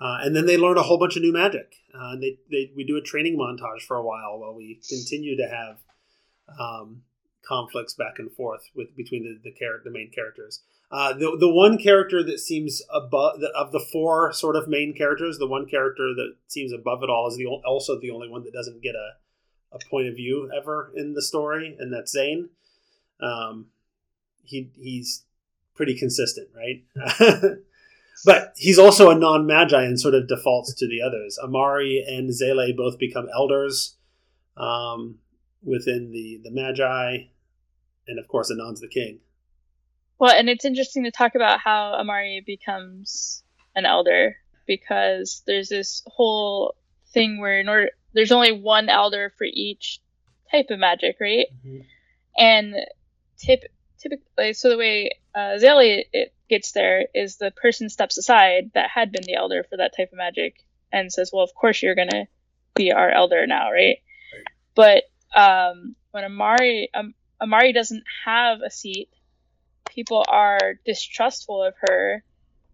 Uh, 0.00 0.18
and 0.22 0.34
then 0.34 0.46
they 0.46 0.56
learn 0.56 0.78
a 0.78 0.82
whole 0.82 0.98
bunch 0.98 1.16
of 1.16 1.22
new 1.22 1.32
magic. 1.32 1.74
Uh, 1.92 2.14
they, 2.20 2.38
they 2.50 2.70
we 2.76 2.84
do 2.84 2.96
a 2.96 3.02
training 3.02 3.36
montage 3.36 3.82
for 3.82 3.96
a 3.96 4.02
while 4.02 4.38
while 4.38 4.54
we 4.54 4.80
continue 4.88 5.36
to 5.36 5.48
have 5.48 5.78
um, 6.58 7.02
conflicts 7.46 7.94
back 7.94 8.14
and 8.18 8.30
forth 8.32 8.62
with 8.76 8.96
between 8.96 9.24
the 9.24 9.50
the, 9.50 9.54
the 9.84 9.90
main 9.90 10.10
characters. 10.14 10.62
Uh, 10.90 11.12
the 11.12 11.36
the 11.38 11.52
one 11.52 11.76
character 11.76 12.22
that 12.22 12.38
seems 12.38 12.80
above 12.90 13.40
the, 13.40 13.48
of 13.54 13.72
the 13.72 13.86
four 13.92 14.32
sort 14.32 14.56
of 14.56 14.68
main 14.68 14.94
characters, 14.96 15.38
the 15.38 15.46
one 15.46 15.66
character 15.66 16.14
that 16.14 16.34
seems 16.46 16.72
above 16.72 17.02
it 17.02 17.10
all 17.10 17.28
is 17.28 17.36
the 17.36 17.44
also 17.44 18.00
the 18.00 18.10
only 18.10 18.28
one 18.28 18.42
that 18.42 18.54
doesn't 18.54 18.82
get 18.82 18.94
a 18.94 19.16
a 19.70 19.78
point 19.90 20.08
of 20.08 20.14
view 20.14 20.50
ever 20.56 20.90
in 20.94 21.12
the 21.12 21.22
story, 21.22 21.76
and 21.78 21.92
that's 21.92 22.16
Tzain. 22.16 22.48
Um, 23.20 23.66
he 24.44 24.70
he's 24.76 25.24
pretty 25.74 25.96
consistent, 25.98 26.48
right? 26.56 26.84
but 28.24 28.54
he's 28.56 28.78
also 28.78 29.10
a 29.10 29.14
non 29.14 29.46
magi 29.46 29.82
and 29.82 30.00
sort 30.00 30.14
of 30.14 30.26
defaults 30.26 30.74
to 30.74 30.88
the 30.88 31.02
others. 31.02 31.38
Amari 31.42 32.04
and 32.06 32.30
Zélie 32.30 32.76
both 32.76 32.98
become 32.98 33.28
elders 33.34 33.96
um, 34.56 35.18
within 35.62 36.12
the 36.12 36.40
the 36.42 36.50
magi, 36.50 37.24
and 38.06 38.18
of 38.18 38.26
course, 38.28 38.50
Inan's 38.50 38.80
the 38.80 38.88
king. 38.88 39.20
Well, 40.18 40.32
and 40.32 40.48
it's 40.48 40.64
interesting 40.64 41.04
to 41.04 41.10
talk 41.10 41.34
about 41.34 41.60
how 41.60 41.94
Amari 41.94 42.42
becomes 42.44 43.42
an 43.76 43.86
elder 43.86 44.36
because 44.66 45.42
there's 45.46 45.68
this 45.68 46.02
whole 46.06 46.74
thing 47.12 47.40
where 47.40 47.60
in 47.60 47.68
order 47.68 47.90
there's 48.12 48.32
only 48.32 48.52
one 48.52 48.88
elder 48.88 49.32
for 49.38 49.44
each 49.44 50.00
type 50.50 50.66
of 50.70 50.78
magic, 50.78 51.16
right? 51.20 51.46
Mm-hmm. 51.64 51.80
And 52.36 52.74
tip 53.38 53.64
typically, 53.98 54.52
so 54.54 54.70
the 54.70 54.78
way 54.78 55.10
uh, 55.34 55.58
it 55.60 56.34
gets 56.48 56.72
there 56.72 57.06
is 57.14 57.36
the 57.36 57.50
person 57.50 57.88
steps 57.88 58.18
aside 58.18 58.70
that 58.74 58.90
had 58.90 59.12
been 59.12 59.24
the 59.24 59.34
elder 59.34 59.64
for 59.68 59.76
that 59.76 59.92
type 59.96 60.10
of 60.12 60.18
magic 60.18 60.56
and 60.92 61.12
says, 61.12 61.30
"Well, 61.32 61.44
of 61.44 61.54
course 61.54 61.82
you're 61.82 61.94
gonna 61.94 62.26
be 62.74 62.92
our 62.92 63.10
elder 63.10 63.46
now, 63.46 63.70
right?" 63.70 63.98
right. 64.32 64.46
But 64.74 65.04
um, 65.34 65.96
when 66.10 66.24
Amari 66.24 66.90
um, 66.94 67.14
Amari 67.40 67.72
doesn't 67.72 68.04
have 68.24 68.60
a 68.62 68.70
seat 68.70 69.08
people 69.98 70.24
are 70.28 70.74
distrustful 70.86 71.60
of 71.60 71.74
her, 71.80 72.22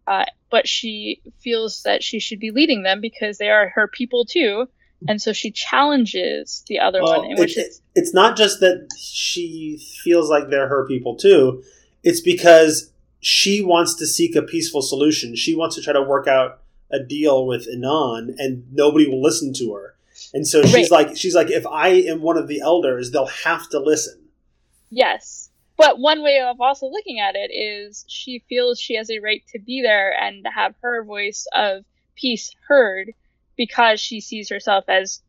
uh, 0.06 0.26
but 0.50 0.68
she 0.68 1.22
feels 1.40 1.82
that 1.84 2.02
she 2.02 2.20
should 2.20 2.38
be 2.38 2.50
leading 2.50 2.82
them 2.82 3.00
because 3.00 3.38
they 3.38 3.48
are 3.48 3.70
her 3.70 3.88
people 3.88 4.26
too. 4.26 4.68
And 5.08 5.22
so 5.22 5.32
she 5.32 5.50
challenges 5.50 6.64
the 6.68 6.80
other 6.80 7.02
well, 7.02 7.22
one. 7.22 7.30
In 7.30 7.38
which 7.38 7.56
it, 7.56 7.76
it's 7.94 8.12
not 8.12 8.36
just 8.36 8.60
that 8.60 8.88
she 8.98 9.78
feels 10.02 10.28
like 10.28 10.50
they're 10.50 10.68
her 10.68 10.86
people 10.86 11.16
too. 11.16 11.62
It's 12.02 12.20
because 12.20 12.92
she 13.20 13.62
wants 13.62 13.94
to 13.96 14.06
seek 14.06 14.36
a 14.36 14.42
peaceful 14.42 14.82
solution. 14.82 15.34
She 15.34 15.54
wants 15.54 15.76
to 15.76 15.82
try 15.82 15.94
to 15.94 16.02
work 16.02 16.26
out 16.26 16.60
a 16.92 17.02
deal 17.02 17.46
with 17.46 17.66
Inan, 17.66 18.34
and 18.36 18.64
nobody 18.70 19.08
will 19.08 19.22
listen 19.22 19.54
to 19.54 19.72
her. 19.72 19.94
And 20.34 20.46
so 20.46 20.62
she's 20.62 20.90
right. 20.90 21.08
like, 21.08 21.16
she's 21.16 21.34
like, 21.34 21.50
if 21.50 21.66
I 21.66 21.88
am 21.88 22.20
one 22.20 22.36
of 22.36 22.48
the 22.48 22.60
elders, 22.60 23.10
they'll 23.10 23.26
have 23.26 23.68
to 23.70 23.78
listen. 23.78 24.20
Yes, 24.90 25.50
but 25.76 25.98
one 25.98 26.22
way 26.22 26.40
of 26.40 26.60
also 26.60 26.86
looking 26.86 27.20
at 27.20 27.34
it 27.34 27.52
is 27.52 28.04
she 28.08 28.44
feels 28.48 28.78
she 28.80 28.96
has 28.96 29.10
a 29.10 29.18
right 29.18 29.42
to 29.48 29.58
be 29.58 29.82
there 29.82 30.12
and 30.12 30.46
have 30.54 30.74
her 30.82 31.04
voice 31.04 31.46
of 31.54 31.84
peace 32.14 32.54
heard 32.68 33.12
because 33.56 34.00
she 34.00 34.20
sees 34.20 34.48
herself 34.48 34.84
as 34.88 35.20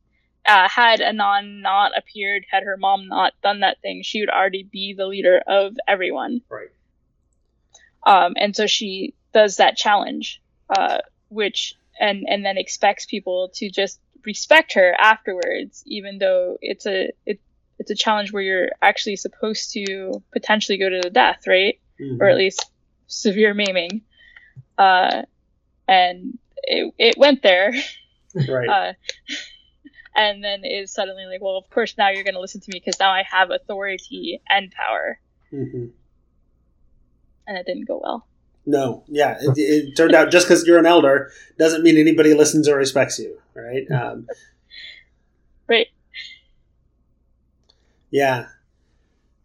uh, 0.45 0.69
had 0.69 0.99
Inan 0.99 1.61
not 1.61 1.91
appeared, 1.97 2.45
had 2.49 2.63
her 2.63 2.77
mom 2.77 3.07
not 3.07 3.33
done 3.41 3.61
that 3.61 3.81
thing, 3.81 4.03
she 4.03 4.21
would 4.21 4.29
already 4.29 4.63
be 4.63 4.93
the 4.93 5.07
leader 5.07 5.41
of 5.47 5.75
everyone. 5.87 6.41
Right. 6.49 6.69
Um, 8.05 8.33
and 8.37 8.55
so 8.55 8.67
she 8.67 9.15
does 9.33 9.57
that 9.57 9.75
challenge, 9.75 10.41
uh, 10.69 10.99
which 11.29 11.75
and 11.99 12.25
and 12.29 12.45
then 12.45 12.57
expects 12.57 13.05
people 13.05 13.49
to 13.55 13.69
just 13.69 13.99
respect 14.23 14.73
her 14.73 14.95
afterwards, 14.99 15.83
even 15.87 16.19
though 16.19 16.57
it's 16.61 16.85
a 16.85 17.11
it 17.25 17.39
it's 17.85 18.01
a 18.01 18.03
challenge 18.03 18.33
where 18.33 18.41
you're 18.41 18.69
actually 18.81 19.15
supposed 19.15 19.71
to 19.73 20.23
potentially 20.33 20.79
go 20.79 20.89
to 20.89 21.01
the 21.03 21.11
death, 21.11 21.45
right? 21.45 21.79
Mm-hmm. 22.01 22.19
Or 22.19 22.27
at 22.27 22.35
least 22.35 22.65
severe 23.05 23.53
maiming. 23.53 24.01
Uh, 24.75 25.21
and 25.87 26.39
it, 26.63 26.93
it 26.97 27.17
went 27.17 27.43
there. 27.43 27.73
Right. 28.49 28.67
Uh, 28.67 28.91
and 30.13 30.43
then 30.43 30.65
is 30.65 30.91
suddenly 30.91 31.23
like, 31.25 31.41
well, 31.41 31.55
of 31.55 31.69
course 31.69 31.95
now 31.97 32.09
you're 32.09 32.25
going 32.25 32.33
to 32.33 32.41
listen 32.41 32.59
to 32.59 32.69
me 32.69 32.81
because 32.83 32.99
now 32.99 33.09
I 33.09 33.23
have 33.31 33.49
authority 33.49 34.41
and 34.49 34.69
power. 34.71 35.17
Mm-hmm. 35.53 35.85
And 37.47 37.57
it 37.57 37.65
didn't 37.65 37.87
go 37.87 38.01
well. 38.03 38.27
No, 38.65 39.05
yeah, 39.07 39.37
it, 39.39 39.53
it 39.55 39.95
turned 39.95 40.13
out 40.13 40.31
just 40.31 40.49
because 40.49 40.67
you're 40.67 40.79
an 40.79 40.85
elder 40.85 41.31
doesn't 41.57 41.81
mean 41.81 41.97
anybody 41.97 42.33
listens 42.33 42.67
or 42.67 42.75
respects 42.75 43.19
you, 43.19 43.39
right? 43.53 43.87
Um, 43.89 44.27
right. 45.69 45.87
Yeah. 48.15 48.47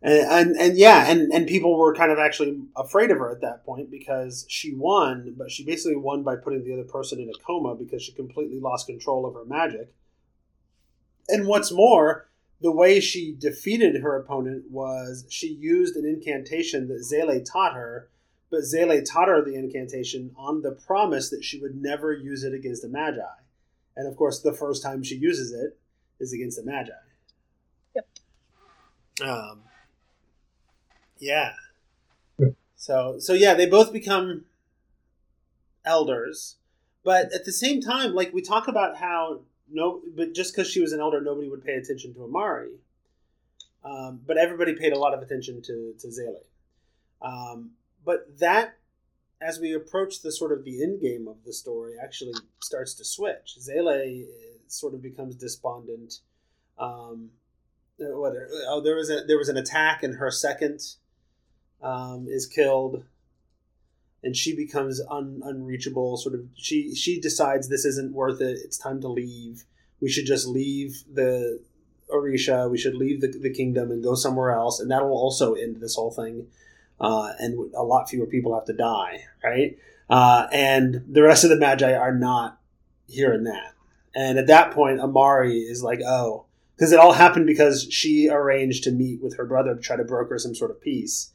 And, 0.01 0.31
and 0.31 0.57
and 0.57 0.79
yeah, 0.79 1.11
and 1.11 1.33
and 1.33 1.49
people 1.49 1.77
were 1.77 1.93
kind 1.93 2.13
of 2.13 2.21
actually 2.21 2.57
afraid 2.77 3.11
of 3.11 3.19
her 3.19 3.33
at 3.33 3.41
that 3.41 3.65
point 3.67 3.91
because 3.91 4.47
she 4.49 4.73
won, 4.73 5.35
but 5.37 5.51
she 5.51 5.65
basically 5.65 5.97
won 5.97 6.23
by 6.23 6.37
putting 6.37 6.63
the 6.63 6.73
other 6.73 6.85
person 6.85 7.19
in 7.19 7.29
a 7.29 7.45
coma 7.45 7.75
because 7.75 8.01
she 8.01 8.13
completely 8.13 8.61
lost 8.61 8.87
control 8.87 9.27
of 9.27 9.35
her 9.35 9.45
magic. 9.45 9.93
And 11.29 11.49
what's 11.49 11.73
more, 11.73 12.29
the 12.61 12.71
way 12.71 13.01
she 13.01 13.35
defeated 13.37 14.01
her 14.03 14.17
opponent 14.17 14.71
was 14.71 15.27
she 15.29 15.49
used 15.49 15.97
an 15.97 16.07
incantation 16.07 16.87
that 16.89 17.01
Zélie 17.01 17.45
taught 17.45 17.75
her, 17.75 18.09
but 18.53 18.61
Zélie 18.61 19.05
taught 19.05 19.27
her 19.27 19.45
the 19.45 19.57
incantation 19.57 20.31
on 20.37 20.63
the 20.63 20.73
promise 20.73 21.29
that 21.31 21.43
she 21.43 21.61
would 21.61 21.75
never 21.75 22.13
use 22.13 22.45
it 22.45 22.55
against 22.55 22.85
a 22.85 22.89
magi. 22.89 23.21
And 23.97 24.07
of 24.07 24.17
course, 24.17 24.41
the 24.41 24.53
first 24.53 24.81
time 24.81 25.03
she 25.03 25.17
uses 25.17 25.51
it 25.53 25.77
is 26.21 26.33
against 26.33 26.61
a 26.61 26.63
magi. 26.63 26.93
Um, 29.23 29.63
yeah. 31.19 31.53
So 32.77 33.19
so 33.19 33.35
yeah, 33.35 33.55
they 33.55 33.67
both 33.67 33.93
become 33.93 34.47
elders, 35.85 36.57
but 37.05 37.33
at 37.33 37.45
the 37.45 37.53
same 37.53 37.81
time, 37.81 38.15
like 38.15 38.33
we 38.33 38.41
talk 38.41 38.69
about 38.69 38.97
how 38.97 39.41
no, 39.71 40.01
but 40.17 40.35
just 40.35 40.55
because 40.55 40.71
she 40.71 40.81
was 40.81 40.93
an 40.93 41.01
elder, 41.01 41.21
nobody 41.21 41.49
would 41.49 41.65
pay 41.65 41.75
attention 41.75 42.15
to 42.15 42.25
Amari. 42.25 42.71
Um, 43.85 44.21
but 44.27 44.37
everybody 44.37 44.75
paid 44.75 44.93
a 44.93 44.99
lot 44.99 45.15
of 45.15 45.23
attention 45.23 45.63
to 45.63 45.95
to 45.99 46.07
Zélie. 46.09 46.47
Um, 47.23 47.73
but 48.05 48.39
that, 48.39 48.79
as 49.43 49.61
we 49.61 49.75
approach 49.75 50.23
the 50.23 50.33
sort 50.33 50.53
of 50.53 50.65
the 50.65 50.83
end 50.83 51.01
game 51.01 51.29
of 51.29 51.45
the 51.45 51.53
story, 51.53 51.95
actually 52.03 52.35
starts 52.61 52.95
to 52.95 53.05
switch. 53.05 53.57
Zélie 53.59 54.27
sort 54.69 54.95
of 54.95 55.03
becomes 55.03 55.35
despondent. 55.35 56.21
Um, 56.79 57.31
what 58.01 58.35
oh 58.69 58.81
there 58.81 58.97
was 58.97 59.11
a 59.11 59.25
there 59.27 59.39
was 59.39 59.49
an 59.49 59.57
attack 59.57 60.03
and 60.03 60.17
her 60.17 60.31
second 60.31 60.81
um, 61.83 62.27
is 62.29 62.47
killed 62.47 63.05
and 64.23 64.37
she 64.37 64.55
becomes 64.55 65.01
un, 65.11 65.41
unreachable. 65.45 66.17
Sort 66.17 66.35
of, 66.35 66.43
she 66.55 66.95
she 66.95 67.21
decides 67.21 67.69
this 67.69 67.85
isn't 67.85 68.13
worth 68.13 68.41
it. 68.41 68.59
It's 68.65 68.79
time 68.79 69.01
to 69.01 69.09
leave. 69.09 69.65
We 70.01 70.11
should 70.11 70.27
just 70.27 70.47
leave 70.47 71.03
the 71.13 71.61
Orisha. 72.13 72.71
We 72.71 72.79
should 72.79 72.95
leave 72.95 73.21
the, 73.21 73.29
the 73.29 73.53
kingdom 73.53 73.91
and 73.91 74.03
go 74.03 74.15
somewhere 74.15 74.53
else, 74.53 74.81
and 74.81 74.91
that'll 74.91 75.11
also 75.11 75.55
end 75.55 75.81
this 75.81 75.95
whole 75.95 76.11
thing. 76.11 76.49
Uh, 77.01 77.33
and 77.39 77.73
a 77.75 77.83
lot 77.83 78.11
fewer 78.11 78.27
people 78.27 78.55
have 78.55 78.67
to 78.67 78.75
die, 78.75 79.25
right? 79.43 79.79
Uh, 80.11 80.47
and 80.53 81.03
the 81.09 81.23
rest 81.23 81.45
of 81.45 81.51
the 81.51 81.57
Magi 81.57 81.95
are 81.95 82.15
not 82.15 82.59
hearing 83.09 83.45
that. 83.45 83.73
And 84.15 84.39
at 84.39 84.49
that 84.49 84.73
point, 84.73 85.01
Amari 85.01 85.61
is 85.61 85.83
like, 85.83 86.01
oh, 86.03 86.45
because 86.81 86.93
it 86.93 86.99
all 86.99 87.13
happened 87.13 87.47
because 87.47 87.87
she 87.91 88.31
arranged 88.31 88.85
to 88.85 88.91
meet 88.91 89.23
with 89.23 89.37
her 89.37 89.45
brother 89.45 89.75
to 89.75 89.81
try 89.83 89.97
to 89.97 90.03
broker 90.03 90.39
some 90.39 90.55
sort 90.55 90.71
of 90.71 90.81
peace. 90.81 91.31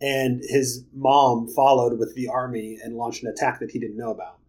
And 0.00 0.42
his 0.42 0.82
mom 0.92 1.46
followed 1.46 1.96
with 1.96 2.16
the 2.16 2.26
army 2.26 2.80
and 2.82 2.96
launched 2.96 3.22
an 3.22 3.28
attack 3.28 3.60
that 3.60 3.70
he 3.70 3.78
didn't 3.78 3.96
know 3.96 4.10
about. 4.10 4.40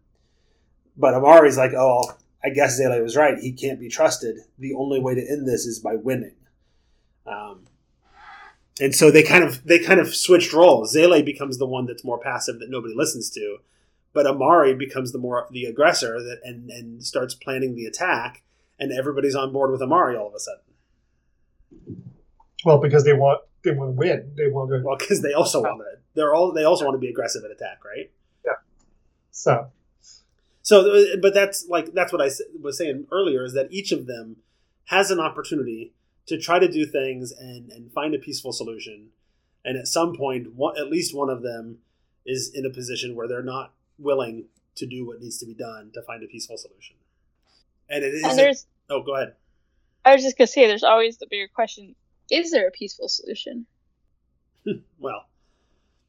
But 0.96 1.14
Amari's 1.14 1.56
like, 1.56 1.74
oh, 1.74 2.16
I 2.42 2.48
guess 2.48 2.80
Zélie 2.80 3.00
was 3.00 3.16
right. 3.16 3.38
He 3.38 3.52
can't 3.52 3.78
be 3.78 3.88
trusted. 3.88 4.38
The 4.58 4.74
only 4.74 4.98
way 4.98 5.14
to 5.14 5.20
end 5.20 5.46
this 5.46 5.64
is 5.64 5.78
by 5.78 5.94
winning. 5.94 6.34
Um, 7.24 7.60
and 8.80 8.96
so 8.96 9.12
they 9.12 9.22
kind 9.22 9.44
of 9.44 9.64
they 9.64 9.78
kind 9.78 10.00
of 10.00 10.12
switched 10.12 10.52
roles. 10.52 10.92
Zélie 10.92 11.24
becomes 11.24 11.58
the 11.58 11.66
one 11.66 11.86
that's 11.86 12.04
more 12.04 12.18
passive 12.18 12.58
that 12.58 12.68
nobody 12.68 12.94
listens 12.96 13.30
to, 13.30 13.58
but 14.12 14.26
Amari 14.26 14.74
becomes 14.74 15.12
the 15.12 15.18
more 15.18 15.46
the 15.52 15.66
aggressor 15.66 16.20
that 16.20 16.40
and 16.42 16.68
and 16.68 17.04
starts 17.04 17.34
planning 17.34 17.76
the 17.76 17.86
attack, 17.86 18.42
and 18.78 18.92
everybody's 18.92 19.34
on 19.34 19.52
board 19.52 19.70
with 19.70 19.82
Amari 19.82 20.16
all 20.16 20.28
of 20.28 20.34
a 20.34 20.40
sudden. 20.40 20.62
Well, 22.64 22.78
because 22.78 23.04
they 23.04 23.12
want 23.12 23.40
they 23.64 23.72
want 23.72 23.90
to 23.90 23.98
win. 23.98 24.32
They 24.36 24.48
want 24.48 24.70
to. 24.70 24.82
Well, 24.84 24.96
because 24.96 25.22
they 25.22 25.32
also 25.32 25.62
want 25.62 25.80
to. 25.80 25.98
They're 26.14 26.34
all 26.34 26.52
they 26.52 26.64
also 26.64 26.84
want 26.84 26.94
to 26.94 26.98
be 26.98 27.08
aggressive 27.08 27.44
at 27.44 27.50
attack, 27.50 27.84
right? 27.84 28.10
Yeah. 28.44 28.52
So. 29.30 29.70
So, 30.62 30.92
uh, 30.92 31.16
but 31.22 31.32
that's 31.32 31.68
like 31.68 31.92
that's 31.92 32.12
what 32.12 32.20
I 32.20 32.30
was 32.60 32.78
saying 32.78 33.06
earlier 33.12 33.44
is 33.44 33.52
that 33.54 33.68
each 33.70 33.92
of 33.92 34.06
them 34.06 34.38
has 34.86 35.10
an 35.10 35.20
opportunity 35.20 35.92
to 36.26 36.38
try 36.38 36.58
to 36.58 36.68
do 36.68 36.84
things 36.86 37.32
and 37.32 37.70
and 37.70 37.92
find 37.92 38.14
a 38.14 38.18
peaceful 38.18 38.52
solution, 38.52 39.10
and 39.64 39.78
at 39.78 39.86
some 39.86 40.16
point, 40.16 40.54
one, 40.54 40.76
at 40.76 40.90
least 40.90 41.14
one 41.14 41.30
of 41.30 41.42
them 41.42 41.78
is 42.24 42.50
in 42.52 42.66
a 42.66 42.70
position 42.70 43.14
where 43.14 43.28
they're 43.28 43.42
not 43.42 43.74
willing 43.98 44.46
to 44.74 44.86
do 44.86 45.06
what 45.06 45.20
needs 45.20 45.38
to 45.38 45.46
be 45.46 45.54
done 45.54 45.90
to 45.94 46.02
find 46.02 46.22
a 46.22 46.26
peaceful 46.26 46.56
solution. 46.56 46.96
And 47.88 48.04
it 48.04 48.14
is. 48.14 48.24
And 48.24 48.38
there's, 48.38 48.66
oh, 48.90 49.02
go 49.02 49.16
ahead. 49.16 49.34
I 50.04 50.14
was 50.14 50.22
just 50.22 50.38
gonna 50.38 50.46
say, 50.46 50.66
there's 50.66 50.84
always 50.84 51.18
the 51.18 51.26
bigger 51.28 51.48
question: 51.52 51.94
Is 52.30 52.50
there 52.50 52.68
a 52.68 52.70
peaceful 52.70 53.08
solution? 53.08 53.66
well, 54.98 55.26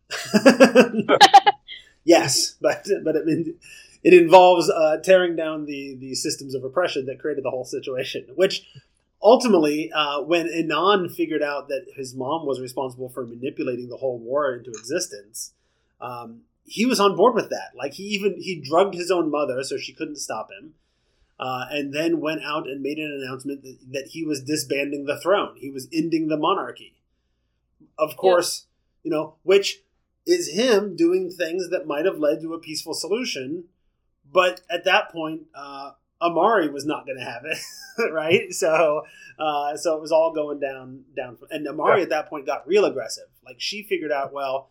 yes, 2.04 2.56
but 2.62 2.88
but 3.04 3.16
it, 3.16 3.56
it 4.04 4.13
involves 4.13 4.70
uh, 4.70 4.98
tearing 5.04 5.36
down 5.36 5.66
the 5.66 5.96
the 5.96 6.16
systems 6.16 6.56
of 6.56 6.63
oppression 6.63 7.06
that 7.06 7.20
created 7.20 7.44
the 7.44 7.50
whole 7.50 7.66
situation. 7.66 8.26
Which 8.36 8.66
ultimately, 9.22 9.92
uh, 9.92 10.22
when 10.22 10.48
Inan 10.48 11.13
figured 11.13 11.44
out 11.44 11.68
that 11.70 11.86
his 11.96 12.16
mom 12.16 12.46
was 12.46 12.62
responsible 12.62 13.10
for 13.10 13.26
manipulating 13.26 13.90
the 13.90 13.98
whole 13.98 14.20
war 14.20 14.54
into 14.56 14.70
existence, 14.70 15.54
um, 16.00 16.42
he 16.63 16.86
was 16.86 17.00
on 17.00 17.16
board 17.16 17.36
with 17.36 17.50
that. 17.50 17.72
Like 17.76 17.94
he 17.94 18.04
even 18.04 18.36
he 18.40 18.62
drugged 18.62 18.96
his 18.96 19.12
own 19.12 19.32
mother 19.32 19.63
so 19.63 19.78
she 19.78 19.94
couldn't 19.94 20.18
stop 20.18 20.50
him. 20.52 20.74
Uh, 21.39 21.65
and 21.69 21.93
then 21.93 22.19
went 22.19 22.41
out 22.43 22.67
and 22.67 22.82
made 22.82 22.97
an 22.97 23.21
announcement 23.23 23.62
that, 23.62 23.78
that, 23.91 24.08
he 24.08 24.26
was 24.26 24.41
disbanding 24.41 25.06
the 25.06 25.19
throne. 25.19 25.56
He 25.58 25.69
was 25.69 25.88
ending 25.93 26.30
the 26.30 26.38
monarchy. 26.38 26.95
Of 27.95 28.17
course, 28.17 28.65
you 29.04 29.12
know, 29.12 29.36
which 29.43 29.82
is 30.26 30.50
him 30.50 30.95
doing 30.95 31.30
things 31.30 31.69
that 31.69 31.86
might 31.86 32.06
have 32.06 32.17
led 32.17 32.41
to 32.41 32.54
a 32.54 32.60
peaceful 32.60 32.93
solution. 32.93 33.65
But 34.32 34.62
at 34.69 34.84
that 34.86 35.12
point, 35.12 35.43
uh, 35.56 35.91
Amari 36.21 36.69
was 36.69 36.86
not 36.86 37.06
going 37.06 37.17
to 37.17 37.23
have 37.23 37.43
it, 37.45 38.12
right? 38.12 38.52
So, 38.52 39.04
uh, 39.39 39.78
so 39.78 39.95
it 39.95 40.02
was 40.02 40.12
all 40.12 40.34
going 40.34 40.60
down, 40.60 41.04
down. 41.15 41.38
And 41.50 41.67
Amari 41.67 42.00
yeah. 42.00 42.04
at 42.04 42.10
that 42.10 42.30
point 42.30 42.45
got 42.45 42.67
real 42.67 42.86
aggressive. 42.86 43.28
Like 43.45 43.58
she 43.60 43.84
figured 43.84 44.12
out, 44.12 44.34
well, 44.34 44.69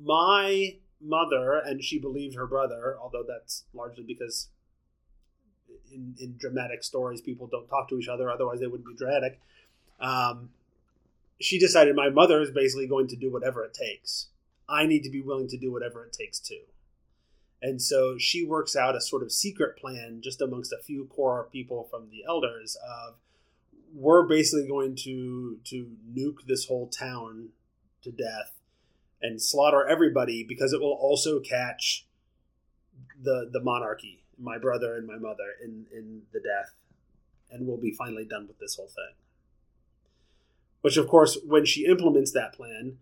my 0.00 0.76
mother 1.00 1.58
and 1.58 1.82
she 1.82 1.98
believed 1.98 2.36
her 2.36 2.46
brother, 2.46 2.96
although 3.00 3.24
that's 3.26 3.64
largely 3.74 4.04
because 4.04 4.48
in, 5.92 6.14
in 6.20 6.36
dramatic 6.38 6.82
stories, 6.82 7.20
people 7.20 7.46
don't 7.46 7.68
talk 7.68 7.88
to 7.88 7.98
each 7.98 8.08
other, 8.08 8.30
otherwise 8.30 8.60
they 8.60 8.66
wouldn't 8.66 8.88
be 8.88 8.94
dramatic. 8.94 9.40
Um, 10.00 10.50
she 11.40 11.58
decided 11.58 11.94
my 11.94 12.10
mother 12.10 12.40
is 12.40 12.50
basically 12.50 12.86
going 12.86 13.08
to 13.08 13.16
do 13.16 13.32
whatever 13.32 13.64
it 13.64 13.74
takes. 13.74 14.28
I 14.68 14.86
need 14.86 15.02
to 15.04 15.10
be 15.10 15.20
willing 15.20 15.48
to 15.48 15.56
do 15.56 15.72
whatever 15.72 16.04
it 16.04 16.12
takes 16.12 16.38
too. 16.38 16.62
And 17.62 17.80
so 17.80 18.18
she 18.18 18.44
works 18.44 18.76
out 18.76 18.96
a 18.96 19.00
sort 19.00 19.22
of 19.22 19.32
secret 19.32 19.76
plan 19.78 20.20
just 20.22 20.40
amongst 20.40 20.72
a 20.72 20.82
few 20.82 21.06
core 21.06 21.48
people 21.50 21.88
from 21.90 22.10
the 22.10 22.24
elders 22.28 22.76
of 22.76 23.14
we're 23.94 24.26
basically 24.26 24.68
going 24.68 24.94
to 24.94 25.58
to 25.64 25.90
nuke 26.12 26.44
this 26.46 26.66
whole 26.66 26.88
town 26.88 27.48
to 28.02 28.10
death 28.10 28.52
and 29.22 29.40
slaughter 29.40 29.86
everybody 29.88 30.44
because 30.44 30.72
it 30.72 30.80
will 30.80 30.92
also 30.92 31.40
catch 31.40 32.06
the 33.22 33.48
the 33.50 33.60
monarchy 33.60 34.22
my 34.38 34.58
brother 34.58 34.96
and 34.96 35.06
my 35.06 35.16
mother 35.16 35.54
in 35.62 35.86
in 35.92 36.22
the 36.32 36.40
death, 36.40 36.74
and 37.50 37.66
we'll 37.66 37.76
be 37.76 37.92
finally 37.92 38.24
done 38.24 38.46
with 38.46 38.58
this 38.58 38.76
whole 38.76 38.88
thing. 38.88 39.14
Which, 40.82 40.96
of 40.96 41.08
course, 41.08 41.38
when 41.44 41.64
she 41.64 41.86
implements 41.86 42.32
that 42.32 42.52
plan, 42.52 42.98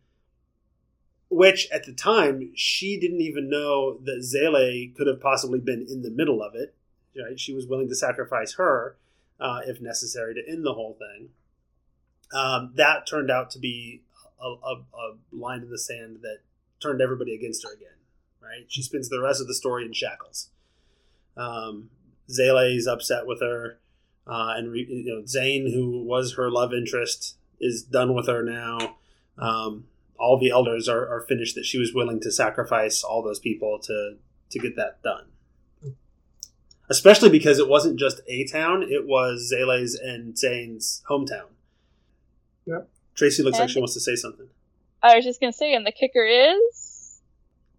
which 1.34 1.68
at 1.70 1.84
the 1.84 1.92
time 1.92 2.52
she 2.54 2.98
didn't 2.98 3.20
even 3.20 3.50
know 3.50 3.98
that 4.04 4.22
Zélie 4.22 4.94
could 4.94 5.08
have 5.08 5.20
possibly 5.20 5.58
been 5.58 5.84
in 5.88 6.02
the 6.02 6.10
middle 6.10 6.42
of 6.42 6.54
it. 6.54 6.74
Right? 7.16 7.38
She 7.38 7.52
was 7.52 7.66
willing 7.66 7.88
to 7.88 7.94
sacrifice 7.94 8.54
her 8.54 8.96
uh, 9.40 9.60
if 9.66 9.80
necessary 9.80 10.34
to 10.34 10.48
end 10.48 10.64
the 10.64 10.74
whole 10.74 10.96
thing. 10.98 11.30
Um, 12.32 12.72
that 12.76 13.06
turned 13.06 13.30
out 13.30 13.50
to 13.50 13.58
be 13.58 14.02
a, 14.40 14.46
a, 14.46 14.74
a, 14.94 15.16
line 15.32 15.62
in 15.62 15.70
the 15.70 15.78
sand 15.78 16.18
that 16.22 16.38
turned 16.80 17.00
everybody 17.00 17.34
against 17.34 17.64
her 17.64 17.72
again. 17.72 17.98
Right? 18.40 18.66
She 18.68 18.82
spends 18.82 19.08
the 19.08 19.20
rest 19.20 19.40
of 19.40 19.46
the 19.46 19.54
story 19.54 19.84
in 19.84 19.92
shackles. 19.92 20.50
Um, 21.36 21.90
Zélie 22.28 22.76
is 22.76 22.86
upset 22.86 23.26
with 23.26 23.40
her, 23.40 23.78
uh, 24.26 24.54
and 24.56 24.70
re, 24.70 24.86
you 24.88 25.14
know 25.14 25.22
Tzain, 25.22 25.72
who 25.72 26.02
was 26.02 26.34
her 26.34 26.50
love 26.50 26.72
interest, 26.72 27.36
is 27.60 27.82
done 27.82 28.14
with 28.14 28.26
her 28.28 28.42
now. 28.42 28.96
Um, 29.38 29.84
all 30.18 30.38
the 30.38 30.50
elders 30.50 30.88
are, 30.88 31.06
are 31.08 31.20
finished 31.22 31.54
that 31.56 31.64
she 31.64 31.78
was 31.78 31.92
willing 31.92 32.20
to 32.20 32.30
sacrifice 32.30 33.02
all 33.02 33.22
those 33.22 33.38
people 33.38 33.78
to 33.80 34.16
to 34.50 34.58
get 34.58 34.76
that 34.76 35.02
done. 35.02 35.26
Especially 36.88 37.30
because 37.30 37.58
it 37.58 37.68
wasn't 37.68 37.98
just 37.98 38.20
a 38.28 38.44
town; 38.46 38.82
it 38.82 39.06
was 39.06 39.52
Zélie's 39.52 39.94
and 39.94 40.34
Tzain's 40.34 41.02
hometown. 41.08 41.48
Yep. 42.66 42.88
Tracy 43.14 43.42
looks 43.42 43.58
and 43.58 43.64
like 43.64 43.70
she 43.70 43.78
wants 43.78 43.94
to 43.94 44.00
say 44.00 44.16
something. 44.16 44.46
I 45.02 45.16
was 45.16 45.24
just 45.24 45.40
gonna 45.40 45.52
say, 45.52 45.74
and 45.74 45.86
the 45.86 45.92
kicker 45.92 46.24
is 46.24 47.20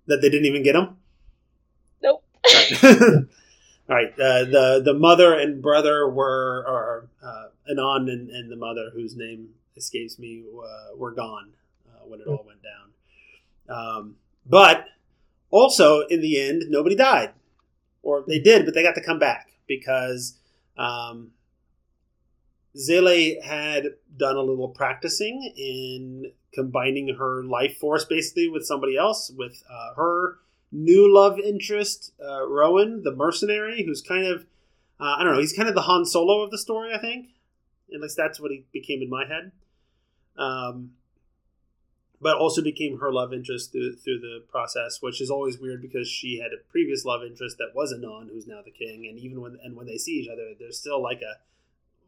that 0.07 0.21
they 0.21 0.29
didn't 0.29 0.45
even 0.45 0.63
get 0.63 0.75
him. 0.75 0.97
Nope. 2.01 2.23
All 3.87 3.95
right. 3.95 4.11
Uh, 4.13 4.45
the 4.45 4.81
the 4.83 4.93
mother 4.93 5.33
and 5.33 5.61
brother 5.61 6.09
were, 6.09 6.63
or 6.67 7.09
uh, 7.23 7.47
Inan 7.71 8.11
and, 8.11 8.29
and 8.29 8.51
the 8.51 8.55
mother, 8.55 8.89
whose 8.93 9.15
name 9.15 9.49
escapes 9.77 10.17
me, 10.17 10.43
uh, 10.43 10.95
were 10.95 11.11
gone 11.11 11.51
uh, 11.89 12.05
when 12.07 12.19
it 12.19 12.27
all 12.27 12.43
went 12.47 12.61
down. 12.63 13.77
Um, 13.77 14.15
but 14.45 14.85
also, 15.51 16.01
in 16.07 16.21
the 16.21 16.39
end, 16.39 16.63
nobody 16.69 16.95
died, 16.95 17.33
or 18.01 18.23
they 18.27 18.39
did, 18.39 18.65
but 18.65 18.73
they 18.73 18.83
got 18.83 18.95
to 18.95 19.03
come 19.03 19.19
back 19.19 19.51
because 19.67 20.37
um, 20.77 21.31
Zélie 22.75 23.41
had 23.43 23.95
done 24.17 24.35
a 24.35 24.41
little 24.41 24.69
practicing 24.69 25.53
in 25.55 26.31
combining 26.53 27.15
her 27.15 27.43
life 27.43 27.77
force 27.77 28.05
basically 28.05 28.47
with 28.47 28.65
somebody 28.65 28.97
else, 28.97 29.31
with 29.35 29.63
uh, 29.69 29.93
her 29.95 30.39
new 30.75 31.13
love 31.13 31.39
interest, 31.39 32.11
uh, 32.21 32.41
Roën, 32.41 33.03
the 33.03 33.15
mercenary, 33.15 33.83
who's 33.85 34.01
kind 34.01 34.25
of, 34.25 34.45
uh, 34.99 35.15
I 35.17 35.23
don't 35.23 35.33
know, 35.33 35.39
he's 35.39 35.53
kind 35.53 35.69
of 35.69 35.75
the 35.75 35.81
Han 35.81 36.05
Solo 36.05 36.41
of 36.41 36.51
the 36.51 36.57
story, 36.57 36.93
I 36.93 36.99
think. 36.99 37.29
At 37.93 38.01
least 38.01 38.17
that's 38.17 38.39
what 38.39 38.51
he 38.51 38.65
became 38.73 39.01
in 39.01 39.09
my 39.09 39.25
head. 39.25 39.51
Um, 40.37 40.91
but 42.21 42.37
also 42.37 42.61
became 42.61 42.99
her 42.99 43.11
love 43.11 43.33
interest 43.33 43.71
through, 43.71 43.95
through 43.97 44.19
the 44.19 44.43
process, 44.49 45.01
which 45.01 45.21
is 45.21 45.29
always 45.29 45.59
weird 45.59 45.81
because 45.81 46.07
she 46.07 46.39
had 46.39 46.51
a 46.51 46.71
previous 46.71 47.05
love 47.05 47.23
interest 47.23 47.57
that 47.57 47.75
was 47.75 47.93
Inan, 47.93 48.29
who's 48.29 48.47
now 48.47 48.61
the 48.63 48.71
king, 48.71 49.05
and 49.07 49.19
even 49.19 49.41
when 49.41 49.57
and 49.63 49.75
when 49.75 49.85
they 49.85 49.97
see 49.97 50.13
each 50.13 50.29
other, 50.29 50.53
there's 50.57 50.79
still 50.79 51.01
like 51.01 51.21
a 51.21 51.35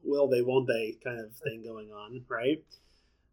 will 0.04 0.28
they, 0.28 0.42
won't 0.42 0.68
they 0.68 0.98
kind 1.04 1.20
of 1.20 1.34
thing 1.36 1.64
going 1.64 1.92
on, 1.92 2.24
right? 2.30 2.64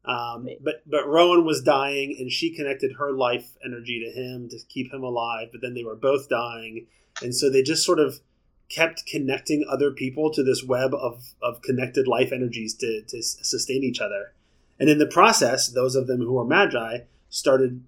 Um, 0.05 0.49
but 0.61 0.83
but 0.87 1.07
Roën 1.07 1.45
was 1.45 1.63
dying, 1.63 2.17
and 2.19 2.31
she 2.31 2.55
connected 2.55 2.97
her 2.99 3.13
life 3.13 3.57
energy 3.65 4.05
to 4.05 4.21
him 4.21 4.49
to 4.51 4.59
keep 4.69 4.93
him 4.93 5.03
alive. 5.03 5.49
But 5.51 5.63
then 5.63 5.75
they 5.75 5.85
were 5.85 5.97
both 5.97 6.29
dying, 6.29 6.87
and 7.23 7.35
so 7.35 7.51
they 7.51 7.63
just 7.63 7.85
sort 7.85 7.99
of 7.99 8.21
kept 8.69 9.07
connecting 9.07 9.65
other 9.69 9.91
people 9.91 10.33
to 10.33 10.43
this 10.43 10.65
web 10.65 10.95
of 10.95 11.35
of 11.43 11.63
connected 11.63 12.07
life 12.07 12.33
energies 12.33 12.75
to 12.75 13.03
to 13.09 13.23
sustain 13.23 13.83
each 13.83 14.01
other. 14.01 14.33
And 14.79 14.91
in 14.91 14.99
the 14.99 15.07
process, 15.07 15.69
those 15.69 15.95
of 15.95 16.07
them 16.07 16.21
who 16.21 16.33
were 16.33 16.45
magi 16.45 16.99
started 17.31 17.85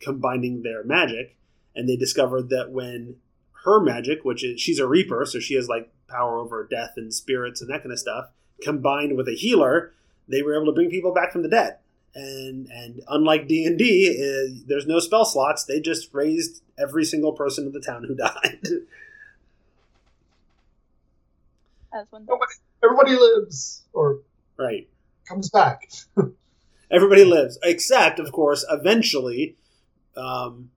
combining 0.00 0.62
their 0.62 0.82
magic, 0.82 1.36
and 1.76 1.88
they 1.88 1.96
discovered 1.96 2.48
that 2.48 2.72
when 2.72 3.16
her 3.64 3.80
magic, 3.80 4.24
which 4.24 4.44
is 4.44 4.60
she's 4.60 4.78
a 4.78 4.86
reaper, 4.86 5.24
so 5.24 5.38
she 5.38 5.54
has 5.54 5.68
like 5.68 5.92
power 6.08 6.38
over 6.38 6.66
death 6.68 6.94
and 6.96 7.14
spirits 7.14 7.60
and 7.60 7.70
that 7.70 7.82
kind 7.82 7.92
of 7.92 7.98
stuff, 7.98 8.30
combined 8.60 9.16
with 9.16 9.28
a 9.28 9.36
healer, 9.36 9.92
they 10.28 10.42
were 10.42 10.54
able 10.54 10.66
to 10.66 10.72
bring 10.72 10.90
people 10.90 11.12
back 11.12 11.32
from 11.32 11.42
the 11.42 11.48
dead. 11.48 11.78
And 12.14 12.66
and 12.68 13.02
unlike 13.08 13.48
D 13.48 13.64
and 13.64 13.78
D, 13.78 14.10
uh, 14.10 14.62
there's 14.66 14.86
no 14.86 14.98
spell 14.98 15.24
slots. 15.24 15.64
They 15.64 15.80
just 15.80 16.12
raised 16.12 16.62
every 16.78 17.04
single 17.04 17.32
person 17.32 17.66
in 17.66 17.72
the 17.72 17.80
town 17.80 18.04
who 18.04 18.14
died. 18.16 18.60
As 21.94 22.06
one 22.10 22.26
does. 22.26 22.38
Everybody 22.84 23.12
lives 23.12 23.84
or 23.92 24.20
right. 24.58 24.88
comes 25.26 25.50
back. 25.50 25.90
Everybody 26.90 27.24
lives, 27.24 27.58
except, 27.62 28.18
of 28.18 28.32
course, 28.32 28.66
eventually, 28.68 29.56
um, 30.14 30.70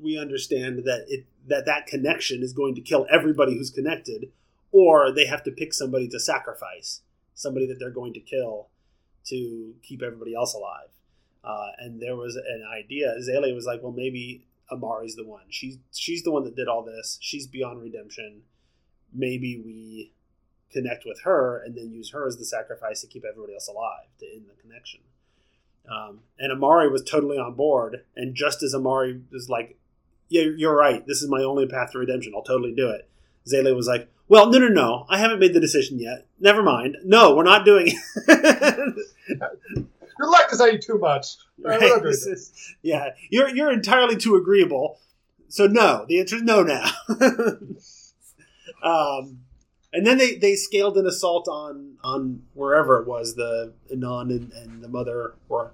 we 0.00 0.18
understand 0.18 0.82
that 0.84 1.06
it 1.08 1.24
that 1.46 1.64
that 1.66 1.86
connection 1.86 2.42
is 2.42 2.52
going 2.52 2.74
to 2.74 2.80
kill 2.80 3.06
everybody 3.10 3.56
who's 3.56 3.70
connected, 3.70 4.30
or 4.72 5.12
they 5.12 5.26
have 5.26 5.42
to 5.44 5.50
pick 5.50 5.72
somebody 5.72 6.08
to 6.08 6.20
sacrifice, 6.20 7.00
somebody 7.36 7.66
that 7.66 7.78
they're 7.78 7.90
going 7.90 8.14
to 8.14 8.20
kill 8.20 8.68
to 9.26 9.74
keep 9.82 10.02
everybody 10.02 10.34
else 10.34 10.54
alive. 10.54 10.88
Uh, 11.44 11.68
and 11.78 12.02
there 12.02 12.16
was 12.16 12.34
an 12.34 12.64
idea. 12.76 13.14
Azalea 13.16 13.54
was 13.54 13.66
like, 13.66 13.80
"Well, 13.82 13.92
maybe 13.92 14.46
Amari's 14.70 15.14
the 15.14 15.24
one. 15.24 15.44
She's 15.48 15.78
she's 15.92 16.24
the 16.24 16.32
one 16.32 16.42
that 16.44 16.56
did 16.56 16.66
all 16.66 16.82
this. 16.82 17.18
She's 17.20 17.46
beyond 17.46 17.80
redemption. 17.80 18.42
Maybe 19.12 19.62
we 19.64 20.12
connect 20.72 21.04
with 21.06 21.20
her 21.22 21.62
and 21.62 21.76
then 21.76 21.92
use 21.92 22.10
her 22.10 22.26
as 22.26 22.36
the 22.36 22.44
sacrifice 22.44 23.00
to 23.02 23.06
keep 23.06 23.24
everybody 23.24 23.54
else 23.54 23.68
alive 23.68 24.08
to 24.18 24.26
end 24.26 24.46
the 24.48 24.60
connection." 24.60 25.00
Um, 25.88 26.20
and 26.36 26.50
Amari 26.50 26.88
was 26.88 27.04
totally 27.04 27.38
on 27.38 27.54
board. 27.54 28.04
And 28.16 28.34
just 28.34 28.64
as 28.64 28.74
Amari 28.74 29.20
was 29.30 29.48
like, 29.48 29.78
"Yeah, 30.28 30.46
you're 30.56 30.76
right. 30.76 31.06
This 31.06 31.22
is 31.22 31.28
my 31.28 31.42
only 31.42 31.68
path 31.68 31.92
to 31.92 31.98
redemption. 31.98 32.32
I'll 32.34 32.42
totally 32.42 32.74
do 32.74 32.90
it." 32.90 33.08
Zélie 33.50 33.74
was 33.74 33.86
like, 33.86 34.08
"Well, 34.28 34.50
no, 34.50 34.58
no, 34.58 34.68
no. 34.68 35.06
I 35.08 35.18
haven't 35.18 35.38
made 35.38 35.54
the 35.54 35.60
decision 35.60 35.98
yet. 35.98 36.26
Never 36.40 36.62
mind. 36.62 36.96
No, 37.04 37.34
we're 37.34 37.44
not 37.44 37.64
doing 37.64 37.88
it." 37.88 39.06
Your 40.18 40.30
luck 40.30 40.48
is 40.50 40.58
saying 40.58 40.80
too 40.80 40.98
much. 40.98 41.36
We're 41.58 41.72
not 41.72 41.80
doing 41.80 42.02
This 42.04 42.24
this. 42.24 42.26
is- 42.26 42.74
yeah, 42.82 43.10
you're 43.30 43.48
you're 43.54 43.70
entirely 43.72 44.16
too 44.16 44.36
agreeable. 44.36 44.98
So 45.48 45.66
no, 45.66 46.04
the 46.08 46.18
answer 46.20 46.36
is 46.36 46.42
no 46.42 46.62
now. 46.62 46.90
um, 48.82 49.40
and 49.92 50.06
then 50.06 50.18
they, 50.18 50.34
they 50.36 50.54
scaled 50.56 50.96
an 50.98 51.06
assault 51.06 51.48
on 51.48 51.96
on 52.02 52.42
wherever 52.54 52.98
it 53.00 53.06
was 53.06 53.34
the 53.36 53.72
Inan 53.92 54.30
and, 54.30 54.52
and 54.52 54.82
the 54.82 54.88
mother 54.88 55.34
were 55.48 55.72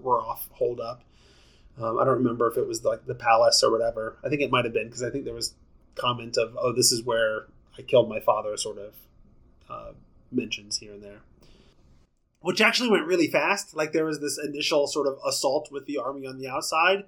were 0.00 0.20
off 0.20 0.48
hold 0.52 0.80
up. 0.80 1.02
Um, 1.80 1.98
I 1.98 2.04
don't 2.04 2.14
remember 2.18 2.50
if 2.50 2.56
it 2.56 2.66
was 2.66 2.84
like 2.84 3.06
the 3.06 3.14
palace 3.14 3.62
or 3.62 3.70
whatever. 3.70 4.16
I 4.24 4.28
think 4.28 4.40
it 4.42 4.50
might 4.50 4.64
have 4.64 4.72
been 4.74 4.86
because 4.86 5.02
I 5.02 5.10
think 5.10 5.24
there 5.24 5.34
was 5.34 5.54
comment 5.96 6.36
of 6.36 6.56
oh 6.60 6.72
this 6.72 6.92
is 6.92 7.02
where 7.02 7.46
I 7.78 7.82
killed 7.82 8.08
my 8.08 8.20
father 8.20 8.56
sort 8.56 8.78
of 8.78 8.94
uh, 9.68 9.92
mentions 10.30 10.78
here 10.78 10.92
and 10.92 11.02
there 11.02 11.20
which 12.46 12.60
actually 12.60 12.88
went 12.88 13.06
really 13.06 13.26
fast. 13.26 13.74
Like 13.74 13.92
there 13.92 14.04
was 14.04 14.20
this 14.20 14.38
initial 14.38 14.86
sort 14.86 15.08
of 15.08 15.18
assault 15.26 15.72
with 15.72 15.86
the 15.86 15.98
army 15.98 16.28
on 16.28 16.38
the 16.38 16.46
outside, 16.46 17.02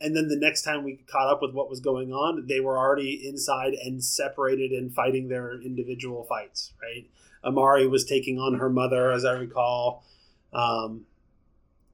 and 0.00 0.14
then 0.14 0.28
the 0.28 0.36
next 0.36 0.62
time 0.62 0.84
we 0.84 1.00
caught 1.10 1.28
up 1.28 1.42
with 1.42 1.52
what 1.52 1.68
was 1.68 1.80
going 1.80 2.12
on, 2.12 2.46
they 2.46 2.60
were 2.60 2.78
already 2.78 3.26
inside 3.26 3.72
and 3.74 4.04
separated 4.04 4.70
and 4.70 4.94
fighting 4.94 5.28
their 5.28 5.60
individual 5.60 6.22
fights. 6.22 6.74
Right, 6.80 7.10
Amari 7.44 7.88
was 7.88 8.04
taking 8.04 8.38
on 8.38 8.60
her 8.60 8.70
mother, 8.70 9.10
as 9.10 9.24
I 9.24 9.32
recall. 9.32 10.04
Um, 10.52 11.06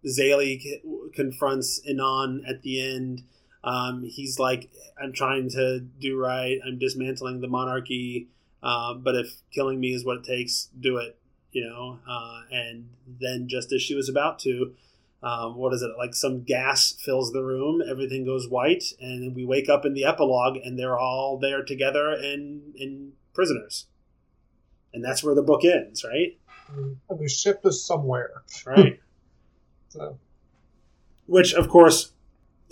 Zélie 0.06 0.60
confronts 1.14 1.80
Inan 1.90 2.42
at 2.46 2.60
the 2.60 2.82
end. 2.82 3.22
Um, 3.64 4.04
he's 4.04 4.38
like, 4.38 4.70
"I'm 5.02 5.12
trying 5.12 5.48
to 5.50 5.80
do 5.80 6.18
right. 6.18 6.58
I'm 6.66 6.78
dismantling 6.78 7.40
the 7.40 7.48
monarchy." 7.48 8.28
Um, 8.62 9.02
but 9.02 9.14
if 9.14 9.42
killing 9.52 9.80
me 9.80 9.92
is 9.92 10.04
what 10.04 10.18
it 10.18 10.24
takes, 10.24 10.68
do 10.78 10.98
it 10.98 11.18
you 11.54 11.64
know, 11.64 12.00
uh, 12.06 12.42
and 12.50 12.88
then 13.20 13.46
just 13.46 13.72
as 13.72 13.80
she 13.80 13.94
was 13.94 14.08
about 14.08 14.40
to, 14.40 14.74
um, 15.22 15.56
what 15.56 15.72
is 15.72 15.82
it 15.82 15.92
like? 15.96 16.12
Some 16.14 16.42
gas 16.42 16.92
fills 16.92 17.32
the 17.32 17.42
room, 17.42 17.80
everything 17.88 18.24
goes 18.24 18.48
white, 18.48 18.84
and 19.00 19.22
then 19.22 19.34
we 19.34 19.44
wake 19.44 19.68
up 19.68 19.86
in 19.86 19.94
the 19.94 20.04
epilogue, 20.04 20.56
and 20.56 20.78
they're 20.78 20.98
all 20.98 21.38
there 21.38 21.62
together 21.62 22.10
and 22.10 22.74
and 22.74 23.12
prisoners, 23.32 23.86
and 24.92 25.02
that's 25.02 25.22
where 25.22 25.34
the 25.34 25.42
book 25.42 25.64
ends, 25.64 26.04
right? 26.04 26.36
And 26.68 26.98
the 27.08 27.28
ship 27.28 27.60
is 27.64 27.82
somewhere. 27.86 28.42
Right. 28.66 29.00
So 29.90 30.18
Which, 31.26 31.54
of 31.54 31.68
course, 31.68 32.10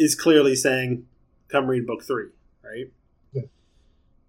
is 0.02 0.14
clearly 0.14 0.54
saying, 0.54 1.06
"Come 1.48 1.66
read 1.68 1.86
book 1.86 2.02
three, 2.04 2.28
right? 2.64 2.90
Yeah. 3.32 3.42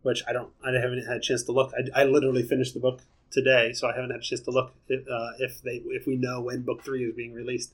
Which 0.04 0.24
I 0.28 0.34
don't, 0.34 0.52
I 0.66 0.72
haven't 0.72 1.06
had 1.06 1.18
a 1.18 1.20
chance 1.20 1.44
to 1.44 1.52
look. 1.52 1.72
I, 1.96 2.02
I 2.02 2.04
literally 2.06 2.44
finished 2.44 2.74
the 2.74 2.80
book 2.80 3.02
today, 3.32 3.74
so 3.74 3.88
I 3.90 3.94
haven't 3.96 4.12
had 4.12 4.20
a 4.20 4.24
chance 4.24 4.42
to 4.42 4.52
look 4.52 4.74
if, 4.88 5.08
uh, 5.08 5.32
if 5.40 5.62
they 5.62 5.82
if 5.88 6.06
we 6.06 6.16
know 6.16 6.42
when 6.42 6.62
book 6.62 6.84
three 6.84 7.04
is 7.06 7.16
being 7.16 7.34
released. 7.34 7.74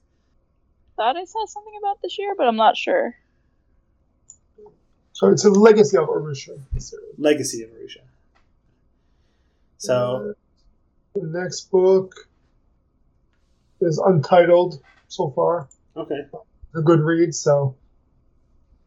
Thought 0.95 1.17
I 1.17 1.25
saw 1.25 1.45
something 1.45 1.73
about 1.81 2.01
this 2.01 2.17
year, 2.19 2.35
but 2.37 2.47
I'm 2.47 2.57
not 2.57 2.75
sure. 2.77 3.15
so 5.13 5.27
it's 5.29 5.45
a 5.45 5.49
legacy 5.49 5.97
of 5.97 6.07
Orisha. 6.07 6.59
Legacy 7.17 7.63
of 7.63 7.69
Orisha. 7.71 8.01
So 9.77 10.33
Uh, 11.15 11.19
the 11.19 11.27
next 11.27 11.71
book 11.71 12.27
is 13.81 13.97
untitled 13.97 14.81
so 15.07 15.29
far. 15.31 15.67
okay, 15.95 16.27
A 16.75 16.81
good 16.81 16.99
read, 16.99 17.33
so 17.33 17.75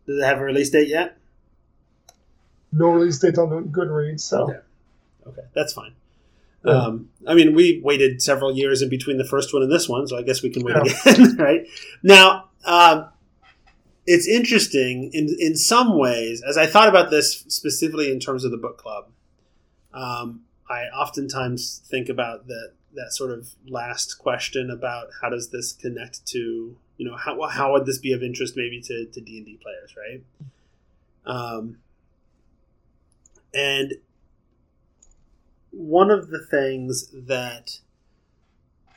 does 0.07 0.19
it 0.19 0.25
have 0.25 0.38
a 0.38 0.45
release 0.45 0.71
date 0.71 0.88
yet? 0.88 1.17
no 2.75 2.87
release 2.88 3.19
date 3.19 3.37
on 3.37 3.51
the 3.51 3.57
Goodreads. 3.69 4.21
So 4.21 4.45
Okay. 4.45 4.59
Okay, 5.27 5.43
that's 5.55 5.73
fine. 5.73 5.93
Yeah. 6.65 6.73
Um, 6.73 7.11
I 7.27 7.35
mean, 7.35 7.55
we 7.55 7.81
waited 7.85 8.23
several 8.23 8.57
years 8.57 8.83
in 8.83 8.88
between 8.88 9.19
the 9.19 9.25
first 9.25 9.53
one 9.53 9.62
and 9.62 9.71
this 9.71 9.88
one, 9.88 10.07
so 10.09 10.17
I 10.17 10.23
guess 10.23 10.43
we 10.43 10.51
can 10.51 10.65
wait 10.65 10.77
Yeah. 10.77 11.12
again, 11.12 11.37
right? 11.38 11.67
Now, 12.03 12.49
um, 12.65 13.09
it's 14.07 14.27
interesting 14.27 15.11
in 15.12 15.37
in 15.38 15.55
some 15.57 15.99
ways. 15.99 16.43
As 16.43 16.57
I 16.57 16.67
thought 16.67 16.88
about 16.88 17.11
this 17.11 17.45
specifically 17.49 18.11
in 18.11 18.19
terms 18.21 18.45
of 18.45 18.51
the 18.51 18.57
book 18.57 18.79
club, 18.79 19.09
um, 19.93 20.41
I 20.69 20.85
oftentimes 20.87 21.83
think 21.88 22.09
about 22.09 22.47
that 22.49 22.73
that 22.95 23.12
sort 23.12 23.31
of 23.31 23.51
last 23.69 24.19
question 24.19 24.71
about 24.71 25.09
how 25.21 25.29
does 25.31 25.51
this 25.51 25.73
connect 25.73 26.27
to 26.27 26.77
you 26.96 27.09
know 27.09 27.16
how 27.16 27.40
how 27.48 27.72
would 27.72 27.87
this 27.87 27.98
be 27.98 28.12
of 28.12 28.22
interest 28.22 28.57
maybe 28.57 28.81
to 28.83 29.07
to 29.07 29.20
D 29.20 29.38
and 29.38 29.46
D 29.46 29.59
players, 29.62 29.94
right? 29.96 30.22
Um, 31.24 31.78
and 33.55 33.94
one 35.70 36.11
of 36.11 36.28
the 36.28 36.38
things 36.38 37.09
that 37.12 37.78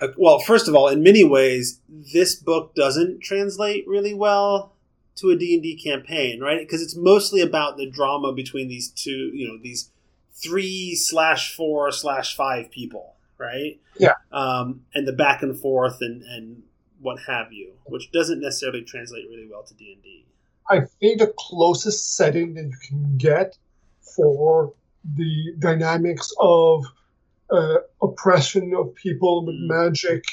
uh, 0.01 0.07
well 0.17 0.39
first 0.39 0.67
of 0.67 0.75
all 0.75 0.87
in 0.89 1.01
many 1.01 1.23
ways 1.23 1.79
this 2.13 2.35
book 2.35 2.75
doesn't 2.75 3.21
translate 3.21 3.87
really 3.87 4.13
well 4.13 4.73
to 5.15 5.29
a 5.29 5.37
d&d 5.37 5.81
campaign 5.81 6.41
right 6.41 6.59
because 6.59 6.81
it's 6.81 6.95
mostly 6.95 7.39
about 7.39 7.77
the 7.77 7.89
drama 7.89 8.33
between 8.33 8.67
these 8.67 8.89
two 8.89 9.31
you 9.33 9.47
know 9.47 9.57
these 9.61 9.89
three 10.33 10.95
slash 10.95 11.55
four 11.55 11.91
slash 11.93 12.35
five 12.35 12.69
people 12.69 13.15
right 13.37 13.79
Yeah. 13.97 14.15
um, 14.33 14.81
and 14.93 15.07
the 15.07 15.13
back 15.13 15.41
and 15.43 15.57
forth 15.57 15.97
and 16.01 16.23
and 16.23 16.63
what 17.05 17.17
have 17.27 17.49
you 17.59 17.67
which 17.93 18.05
doesn't 18.17 18.41
necessarily 18.47 18.83
translate 18.93 19.25
really 19.31 19.47
well 19.51 19.63
to 19.69 19.73
d&d 19.81 20.07
I 20.75 20.77
think 20.99 21.19
the 21.19 21.31
closest 21.47 21.99
setting 22.17 22.47
that 22.55 22.65
you 22.73 22.77
can 22.89 23.17
get 23.17 23.49
for 24.15 24.73
the 25.21 25.33
dynamics 25.59 26.27
of 26.39 26.83
uh, 27.51 27.75
oppression 28.01 28.73
of 28.79 28.85
people 28.95 29.33
with 29.45 29.55
Mm. 29.55 29.67
magic 29.83 30.23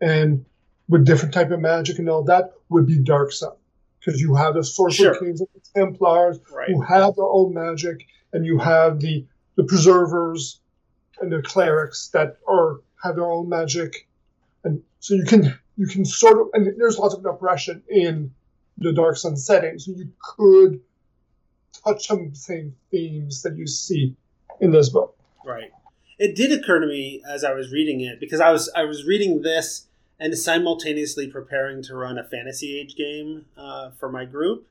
and 0.00 0.44
with 0.88 1.04
different 1.10 1.32
type 1.38 1.50
of 1.56 1.60
magic 1.60 1.94
and 2.00 2.08
all 2.12 2.24
that 2.32 2.44
would 2.70 2.86
be 2.86 2.98
Dark 2.98 3.30
Sun. 3.32 3.54
Because 4.00 4.20
you 4.20 4.34
have 4.42 4.54
the 4.54 4.64
Sorcerer 4.64 5.14
Sure. 5.14 5.18
Kings 5.20 5.40
and 5.40 5.48
the 5.54 5.62
Templars 5.80 6.36
right 6.52 6.68
who 6.70 6.80
have 6.94 7.10
their 7.16 7.30
own 7.38 7.54
magic, 7.54 7.98
and 8.32 8.40
you 8.50 8.56
have 8.58 8.92
the 9.04 9.14
the 9.58 9.64
Preservers 9.70 10.42
and 11.20 11.28
the 11.34 11.42
Clerics 11.52 12.00
that 12.14 12.28
are 12.56 12.70
have 13.04 13.14
their 13.18 13.30
own 13.38 13.48
magic, 13.48 13.92
and 14.64 14.74
so 15.00 15.14
you 15.14 15.24
can 15.32 15.42
you 15.76 15.86
can 15.86 16.04
sort 16.04 16.40
of 16.40 16.48
and 16.52 16.78
there's 16.78 16.98
lots 16.98 17.14
of 17.14 17.24
oppression 17.24 17.82
in 17.88 18.32
the 18.78 18.92
Dark 18.92 19.16
Sun 19.16 19.36
setting, 19.36 19.78
so 19.78 19.92
you 19.92 20.10
could 20.20 20.80
touch 21.84 22.06
some 22.06 22.20
of 22.20 22.30
the 22.30 22.38
same 22.38 22.74
themes 22.90 23.42
that 23.42 23.56
you 23.56 23.66
see 23.66 24.14
in 24.60 24.70
this 24.72 24.88
book. 24.88 25.16
Right. 25.44 25.70
It 26.18 26.34
did 26.34 26.52
occur 26.52 26.80
to 26.80 26.86
me 26.86 27.22
as 27.28 27.44
I 27.44 27.52
was 27.52 27.70
reading 27.70 28.00
it 28.00 28.20
because 28.20 28.40
I 28.40 28.50
was 28.50 28.70
I 28.74 28.84
was 28.84 29.04
reading 29.04 29.42
this 29.42 29.86
and 30.18 30.36
simultaneously 30.36 31.28
preparing 31.28 31.82
to 31.82 31.94
run 31.94 32.18
a 32.18 32.24
fantasy 32.24 32.78
age 32.78 32.96
game 32.96 33.44
uh, 33.56 33.90
for 33.90 34.10
my 34.10 34.24
group, 34.24 34.66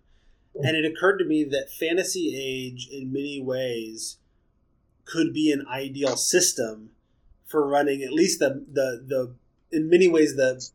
and 0.55 0.75
it 0.75 0.85
occurred 0.85 1.19
to 1.19 1.25
me 1.25 1.43
that 1.43 1.69
fantasy 1.69 2.35
age 2.35 2.89
in 2.91 3.13
many 3.13 3.41
ways 3.41 4.17
could 5.05 5.33
be 5.33 5.51
an 5.51 5.65
ideal 5.67 6.17
system 6.17 6.89
for 7.45 7.67
running 7.67 8.01
at 8.01 8.11
least 8.11 8.39
the 8.39 8.65
the 8.71 9.03
the 9.07 9.35
in 9.71 9.89
many 9.89 10.07
ways 10.07 10.35
the 10.35 10.67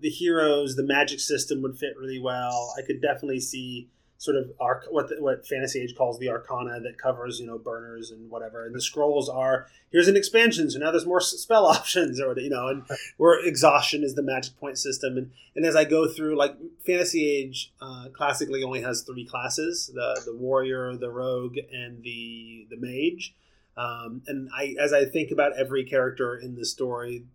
the 0.00 0.10
heroes, 0.10 0.76
the 0.76 0.82
magic 0.82 1.20
system 1.20 1.62
would 1.62 1.78
fit 1.78 1.96
really 1.98 2.18
well. 2.18 2.74
I 2.78 2.82
could 2.82 3.00
definitely 3.00 3.40
see 3.40 3.88
sort 4.18 4.36
of 4.36 4.50
arc 4.58 4.84
what 4.90 5.08
the, 5.08 5.16
what 5.20 5.46
Fantasy 5.46 5.80
Age 5.80 5.94
calls 5.96 6.18
the 6.18 6.28
Arcana 6.28 6.80
that 6.80 6.98
covers 7.00 7.38
you 7.38 7.46
know 7.46 7.58
burners 7.58 8.10
and 8.10 8.30
whatever, 8.30 8.66
and 8.66 8.74
the 8.74 8.80
scrolls 8.80 9.28
are 9.28 9.68
here's 9.90 10.08
an 10.08 10.16
expansion, 10.16 10.70
so 10.70 10.78
now 10.78 10.90
there's 10.90 11.06
more 11.06 11.20
spell 11.20 11.66
options, 11.76 12.20
or 12.20 12.38
you 12.38 12.50
know, 12.50 12.68
and 12.68 12.82
where 13.16 13.44
exhaustion 13.44 14.02
is 14.02 14.14
the 14.14 14.22
magic 14.22 14.58
point 14.58 14.76
system, 14.76 15.16
and 15.16 15.30
and 15.56 15.64
as 15.64 15.76
I 15.76 15.84
go 15.84 16.08
through 16.08 16.36
like 16.36 16.56
Fantasy 16.84 17.30
Age, 17.30 17.72
uh, 17.80 18.06
classically 18.12 18.62
only 18.62 18.82
has 18.82 19.02
three 19.02 19.24
classes: 19.24 19.90
the 19.94 20.20
the 20.24 20.34
warrior, 20.34 20.96
the 20.96 21.10
rogue, 21.10 21.56
and 21.72 22.02
the 22.02 22.66
the 22.70 22.76
mage. 22.76 23.34
Um, 23.76 24.22
and 24.26 24.50
I, 24.52 24.74
as 24.80 24.92
I 24.92 25.04
think 25.04 25.30
about 25.30 25.56
every 25.56 25.84
character 25.84 26.36
in 26.36 26.56
the 26.56 26.64
story, 26.66 27.26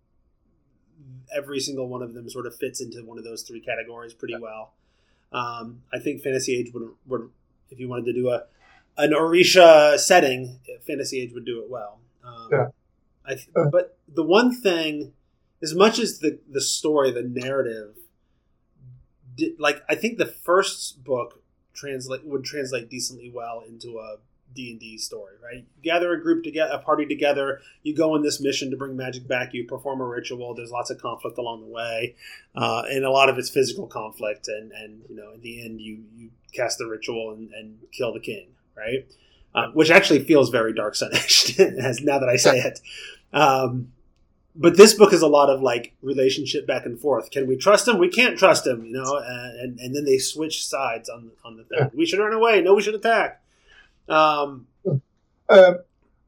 every 1.36 1.60
single 1.60 1.88
one 1.88 2.01
of 2.01 2.14
them 2.14 2.30
sort 2.30 2.45
of 2.45 2.56
fits 2.56 2.82
into 2.82 3.04
one 3.04 3.18
of 3.18 3.24
those 3.24 3.43
three 3.43 3.60
categories 3.60 4.14
pretty 4.14 4.36
well. 4.38 4.74
Um, 5.32 5.82
I 5.91 5.99
think 5.99 6.22
Fantasy 6.22 6.56
Age 6.56 6.72
would, 6.74 6.89
would, 7.08 7.30
if 7.72 7.80
you 7.80 7.88
wanted 7.89 8.06
to 8.06 8.14
do 8.14 8.30
a 8.30 8.43
an 8.95 9.12
Orisha 9.12 9.97
setting, 9.97 10.60
Fantasy 10.86 11.20
Age 11.20 11.34
would 11.34 11.45
do 11.45 11.62
it 11.62 11.70
well. 11.70 11.99
Um, 12.24 12.47
Yeah. 12.51 12.68
I 13.26 13.36
th- 13.36 13.49
but 13.72 13.97
the 14.08 14.22
one 14.24 14.54
thing, 14.54 15.14
as 15.62 15.74
much 15.74 15.97
as 15.97 16.20
the 16.20 16.39
the 16.47 16.62
story, 16.62 17.10
the 17.10 17.24
narrative, 17.24 17.95
did, 19.36 19.60
like 19.60 19.82
I 19.89 19.95
think 19.95 20.18
the 20.18 20.26
first 20.26 21.04
book 21.04 21.41
translate 21.74 22.26
would 22.26 22.43
translate 22.43 22.89
decently 22.89 23.32
well 23.34 23.64
into 23.68 23.97
a 23.97 24.18
D 24.54 24.72
and 24.72 24.80
D 24.80 24.97
story, 24.97 25.34
right? 25.43 25.66
You 25.76 25.84
gather 25.84 26.14
a 26.14 26.22
group 26.22 26.43
together, 26.43 26.72
a 26.74 26.80
party 26.80 27.06
together. 27.06 27.62
You 27.82 27.95
go 27.95 28.16
on 28.16 28.22
this 28.22 28.41
mission 28.41 28.72
to 28.72 28.78
bring 28.78 28.95
magic 28.95 29.28
back. 29.28 29.54
You 29.54 29.66
perform 29.66 30.01
a 30.01 30.06
ritual. 30.06 30.54
There's 30.54 30.72
lots 30.72 30.89
of 30.89 31.01
conflict 31.01 31.38
along 31.38 31.62
the 31.62 31.68
way, 31.68 32.16
uh, 32.56 32.84
and 32.89 33.04
a 33.04 33.12
lot 33.12 33.30
of 33.30 33.38
it's 33.38 33.49
physical 33.49 33.88
conflict. 33.88 34.47
And 34.47 34.72
and 34.72 35.04
you 35.10 35.16
know, 35.16 35.32
in 35.34 35.41
the 35.41 35.64
end, 35.64 35.82
you 35.82 36.04
you 36.16 36.30
cast 36.54 36.78
the 36.78 36.88
ritual 36.88 37.32
and, 37.32 37.51
and 37.54 37.78
kill 37.91 38.14
the 38.14 38.20
king, 38.20 38.47
right? 38.76 39.06
Uh, 39.56 39.68
which 39.74 39.91
actually 39.91 40.24
feels 40.24 40.49
very 40.49 40.74
Dark 40.74 40.95
Sun-ish, 40.95 41.60
as 41.60 42.01
now 42.01 42.20
that 42.20 42.30
I 42.30 42.38
say 42.38 42.58
it. 42.58 42.80
Um, 43.32 43.91
but 44.56 44.78
this 44.78 44.93
book 44.93 45.14
is 45.14 45.22
a 45.22 45.28
lot 45.28 45.49
of 45.49 45.62
like 45.62 45.93
relationship 46.01 46.68
back 46.68 46.86
and 46.86 46.99
forth. 46.99 47.32
Can 47.32 47.47
we 47.47 47.58
trust 47.58 47.88
him? 47.88 47.97
We 47.97 48.10
can't 48.10 48.38
trust 48.38 48.68
him, 48.68 48.86
you 48.86 48.93
know. 48.93 49.18
And 49.18 49.80
and, 49.80 49.95
then 49.95 50.06
they 50.06 50.18
switch 50.18 50.68
sides 50.68 51.10
on 51.10 51.32
on 51.43 51.58
the 51.58 51.64
thing. 51.64 51.89
We 51.93 52.06
should 52.06 52.20
run 52.20 52.34
away. 52.34 52.62
No, 52.62 52.74
we 52.74 52.82
should 52.82 52.95
attack. 52.95 53.41
Um, 54.10 54.68
Um, 55.49 55.78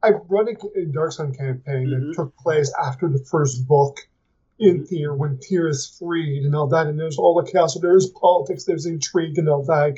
I've 0.03 0.21
run 0.29 0.47
a, 0.49 0.79
a 0.79 0.85
Dark 0.85 1.13
Sun 1.13 1.33
campaign 1.33 1.87
Mhm. 1.87 2.09
that 2.09 2.15
took 2.15 2.37
place 2.37 2.71
after 2.83 3.07
the 3.07 3.19
first 3.19 3.67
book 3.67 3.97
in 4.59 4.85
Tyr, 4.85 5.13
when 5.13 5.39
Tyr 5.39 5.67
is 5.67 5.87
freed 5.87 6.43
and 6.45 6.55
all 6.55 6.67
that, 6.67 6.87
and 6.87 6.99
there's 6.99 7.17
all 7.17 7.33
the 7.41 7.49
chaos. 7.49 7.77
There's 7.79 8.09
politics, 8.09 8.65
there's 8.65 8.85
intrigue, 8.85 9.37
and 9.37 9.49
all 9.49 9.63
that. 9.63 9.95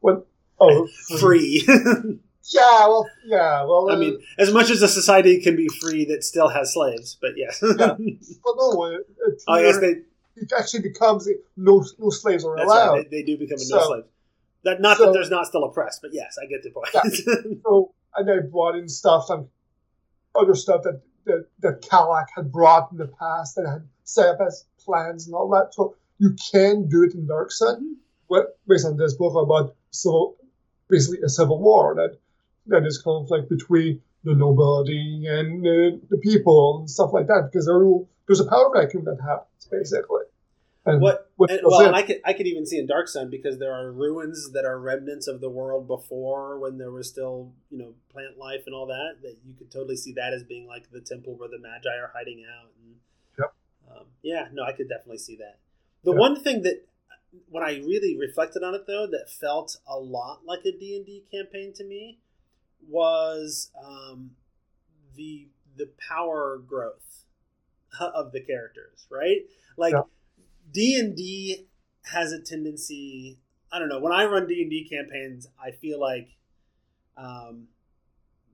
What? 0.00 0.26
Oh, 0.60 0.86
free. 1.20 1.66
Yeah, 2.52 2.88
well, 2.88 3.08
yeah, 3.26 3.64
well. 3.64 3.90
I 3.90 3.94
uh, 3.94 3.98
mean, 3.98 4.18
as 4.38 4.50
much 4.52 4.70
as 4.70 4.82
a 4.82 4.88
society 4.88 5.40
can 5.40 5.54
be 5.56 5.68
free 5.68 6.06
that 6.06 6.24
still 6.24 6.48
has 6.48 6.72
slaves, 6.72 7.16
but 7.20 7.32
yes. 7.36 7.62
Yeah. 7.62 7.94
well, 8.44 8.56
no, 8.56 8.82
uh, 8.82 8.86
uh, 8.96 9.30
oh 9.46 9.58
yes, 9.58 9.78
they, 9.78 9.96
it 10.36 10.50
actually 10.58 10.80
becomes 10.82 11.28
no 11.56 11.84
no 11.98 12.10
slaves 12.10 12.44
are 12.44 12.56
allowed. 12.56 12.92
right. 12.94 13.10
They, 13.10 13.18
they 13.18 13.22
do 13.24 13.36
become 13.38 13.58
a 13.58 13.68
no 13.68 13.78
So- 13.78 13.86
slave. 13.86 14.04
That 14.64 14.80
not 14.80 14.98
so- 14.98 15.06
that 15.06 15.12
there's 15.12 15.30
not 15.30 15.46
still 15.46 15.64
a 15.64 15.72
press, 15.72 15.98
but 16.00 16.12
yes, 16.12 16.36
I 16.40 16.46
get 16.46 16.62
the 16.62 16.70
point. 16.70 16.88
So 17.64 17.92
and 18.16 18.30
I 18.30 18.40
brought 18.40 18.76
in 18.76 18.88
stuff, 18.88 19.26
some 19.26 19.48
other 20.34 20.54
stuff 20.54 20.82
that 20.84 21.00
that, 21.26 21.46
that 21.60 21.82
Kalak 21.82 22.26
had 22.34 22.50
brought 22.50 22.90
in 22.92 22.98
the 22.98 23.06
past 23.06 23.56
that 23.56 23.66
had 23.66 23.86
set 24.04 24.28
up 24.28 24.40
as 24.40 24.64
plans 24.84 25.26
and 25.26 25.34
all 25.34 25.48
that. 25.50 25.74
So 25.74 25.94
you 26.18 26.34
can 26.52 26.88
do 26.88 27.04
it 27.04 27.14
in 27.14 27.26
Dark 27.26 27.52
Sun, 27.52 27.96
what 28.26 28.58
based 28.66 28.86
on 28.86 28.96
this 28.96 29.14
book 29.14 29.34
about 29.34 29.74
civil, 29.90 30.36
basically 30.88 31.20
a 31.24 31.28
civil 31.28 31.58
war 31.58 31.94
that 31.94 32.18
that 32.66 32.86
is 32.86 32.98
conflict 32.98 33.48
between 33.48 34.00
the 34.24 34.34
nobility 34.34 35.26
and 35.26 35.66
uh, 35.66 35.96
the 36.10 36.18
people 36.18 36.80
and 36.80 36.90
stuff 36.90 37.12
like 37.12 37.26
that 37.26 37.48
because 37.50 37.66
there 37.66 37.80
there's 38.26 38.40
a 38.40 38.48
power 38.48 38.70
vacuum 38.74 39.04
that 39.04 39.18
happens 39.20 39.66
basically. 39.70 40.24
And 40.86 41.00
what? 41.00 41.19
And, 41.48 41.60
well, 41.64 41.86
and 41.86 41.96
I 41.96 42.02
could 42.02 42.20
I 42.24 42.32
could 42.34 42.46
even 42.46 42.66
see 42.66 42.78
in 42.78 42.86
Dark 42.86 43.08
Sun 43.08 43.30
because 43.30 43.58
there 43.58 43.72
are 43.72 43.90
ruins 43.90 44.50
that 44.52 44.64
are 44.64 44.78
remnants 44.78 45.26
of 45.26 45.40
the 45.40 45.48
world 45.48 45.86
before 45.86 46.58
when 46.58 46.76
there 46.76 46.90
was 46.90 47.08
still 47.08 47.52
you 47.70 47.78
know 47.78 47.94
plant 48.10 48.36
life 48.36 48.64
and 48.66 48.74
all 48.74 48.86
that. 48.86 49.22
That 49.22 49.36
you 49.46 49.54
could 49.54 49.70
totally 49.70 49.96
see 49.96 50.12
that 50.14 50.34
as 50.34 50.42
being 50.44 50.66
like 50.66 50.90
the 50.90 51.00
temple 51.00 51.36
where 51.36 51.48
the 51.48 51.56
Maji 51.56 51.86
are 52.02 52.12
hiding 52.14 52.44
out. 52.44 52.70
And, 52.84 52.96
Yep. 53.38 53.54
Um, 53.90 54.06
yeah, 54.22 54.48
no, 54.52 54.64
I 54.64 54.72
could 54.72 54.88
definitely 54.88 55.18
see 55.18 55.36
that. 55.36 55.58
The 56.04 56.12
Yeah. 56.12 56.18
one 56.18 56.42
thing 56.42 56.62
that 56.62 56.86
when 57.48 57.62
I 57.62 57.78
really 57.78 58.16
reflected 58.18 58.62
on 58.62 58.74
it 58.74 58.86
though, 58.86 59.06
that 59.06 59.30
felt 59.30 59.78
a 59.86 59.98
lot 59.98 60.44
like 60.44 60.64
a 60.66 60.72
D 60.72 60.96
and 60.96 61.06
D 61.06 61.24
campaign 61.30 61.72
to 61.74 61.84
me 61.84 62.18
was 62.86 63.70
um, 63.82 64.36
the 65.14 65.48
the 65.76 65.90
power 66.08 66.58
growth 66.58 67.24
of 68.00 68.32
the 68.32 68.40
characters, 68.40 69.06
right? 69.10 69.46
Like 69.76 69.92
Yeah. 69.92 70.02
D 70.72 70.98
and 70.98 71.16
D 71.16 71.66
has 72.12 72.32
a 72.32 72.40
tendency. 72.40 73.38
I 73.72 73.78
don't 73.78 73.88
know. 73.88 74.00
When 74.00 74.12
I 74.12 74.24
run 74.24 74.46
D 74.46 74.62
and 74.62 74.70
D 74.70 74.88
campaigns, 74.88 75.48
I 75.62 75.70
feel 75.70 76.00
like 76.00 76.36
um, 77.16 77.68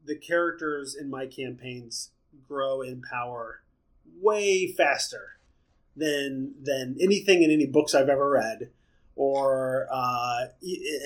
the 0.04 0.16
characters 0.16 0.94
in 0.94 1.10
my 1.10 1.26
campaigns 1.26 2.10
grow 2.48 2.82
in 2.82 3.02
power 3.02 3.62
way 4.20 4.72
faster 4.72 5.38
than 5.96 6.54
than 6.62 6.96
anything 7.00 7.42
in 7.42 7.50
any 7.50 7.66
books 7.66 7.94
I've 7.94 8.08
ever 8.08 8.30
read, 8.30 8.70
or 9.14 9.86
uh, 9.90 10.46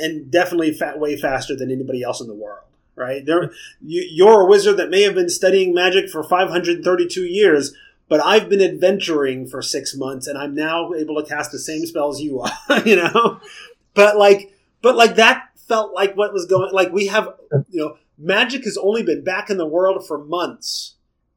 and 0.01 0.31
definitely 0.31 0.73
fa- 0.73 0.95
way 0.97 1.17
faster 1.17 1.57
than 1.57 1.71
anybody 1.71 2.03
else 2.03 2.21
in 2.21 2.27
the 2.27 2.35
world. 2.35 2.65
Right? 2.97 3.25
There, 3.25 3.51
you, 3.81 4.07
you're 4.11 4.43
a 4.43 4.47
wizard 4.47 4.77
that 4.77 4.91
may 4.91 5.03
have 5.03 5.15
been 5.15 5.31
studying 5.31 5.73
magic 5.73 6.11
for 6.11 6.23
532 6.23 7.23
years, 7.25 7.73
but 8.11 8.21
I've 8.27 8.49
been 8.49 8.61
adventuring 8.61 9.47
for 9.47 9.63
six 9.63 9.97
months, 9.97 10.27
and 10.27 10.37
I'm 10.37 10.53
now 10.53 10.93
able 10.95 11.23
to 11.23 11.27
cast 11.27 11.53
the 11.53 11.61
same 11.61 11.87
spells 11.87 12.21
you 12.21 12.41
are. 12.41 12.83
you 12.85 12.97
know, 12.97 13.41
but 13.95 14.19
like, 14.19 14.53
but 14.83 14.97
like 14.97 15.15
that 15.15 15.51
felt 15.69 15.95
like 15.95 16.17
what 16.17 16.33
was 16.33 16.45
going. 16.45 16.75
Like 16.75 16.93
we 16.93 17.07
have, 17.07 17.29
you 17.71 17.81
know, 17.81 17.97
magic 18.19 18.65
has 18.65 18.77
only 18.77 19.05
been 19.05 19.23
back 19.23 19.49
in 19.49 19.59
the 19.59 19.67
world 19.67 20.05
for 20.07 20.19
months, 20.19 20.97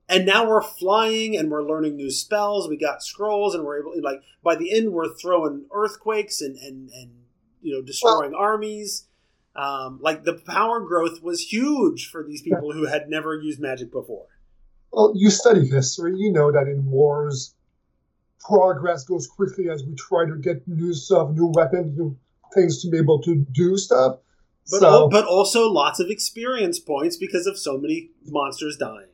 and 0.10 0.26
now 0.26 0.50
we're 0.50 0.64
flying 0.64 1.38
and 1.38 1.52
we're 1.52 1.64
learning 1.64 1.96
new 1.96 2.10
spells. 2.10 2.68
We 2.68 2.76
got 2.76 3.04
scrolls, 3.04 3.54
and 3.54 3.64
we're 3.64 3.80
able. 3.80 3.94
Like 4.02 4.24
by 4.44 4.56
the 4.56 4.76
end, 4.76 4.94
we're 4.94 5.14
throwing 5.14 5.68
earthquakes 5.72 6.42
and 6.42 6.58
and 6.58 6.90
and 6.90 7.12
you 7.62 7.72
know 7.76 7.84
destroying 7.84 8.34
armies. 8.34 9.06
Um, 9.56 10.00
like 10.02 10.24
the 10.24 10.34
power 10.34 10.80
growth 10.80 11.22
was 11.22 11.54
huge 11.54 12.10
for 12.10 12.24
these 12.24 12.42
people 12.42 12.74
who 12.74 12.88
had 12.88 13.10
never 13.10 13.40
used 13.40 13.60
magic 13.60 13.92
before. 13.92 14.26
Well, 14.94 15.12
you 15.16 15.30
study 15.32 15.68
history. 15.68 16.16
You 16.18 16.32
know 16.32 16.52
that 16.52 16.68
in 16.68 16.86
wars, 16.90 17.56
progress 18.40 19.04
goes 19.04 19.26
quickly 19.28 19.70
as 19.70 19.84
we 19.84 19.96
try 19.96 20.26
to 20.26 20.36
get 20.36 20.68
new 20.68 20.94
stuff, 20.94 21.32
new 21.32 21.48
weapons, 21.48 21.98
new 21.98 22.16
things 22.54 22.82
to 22.84 22.90
be 22.90 22.98
able 23.00 23.20
to 23.24 23.36
do 23.52 23.76
stuff. 23.76 24.18
But, 24.70 24.80
so, 24.82 24.88
al- 24.88 25.10
but 25.10 25.26
also 25.26 25.68
lots 25.68 26.00
of 26.00 26.10
experience 26.10 26.80
points 26.80 27.18
because 27.18 27.48
of 27.48 27.58
so 27.58 27.78
many 27.78 28.12
monsters 28.28 28.78
dying. 28.78 29.08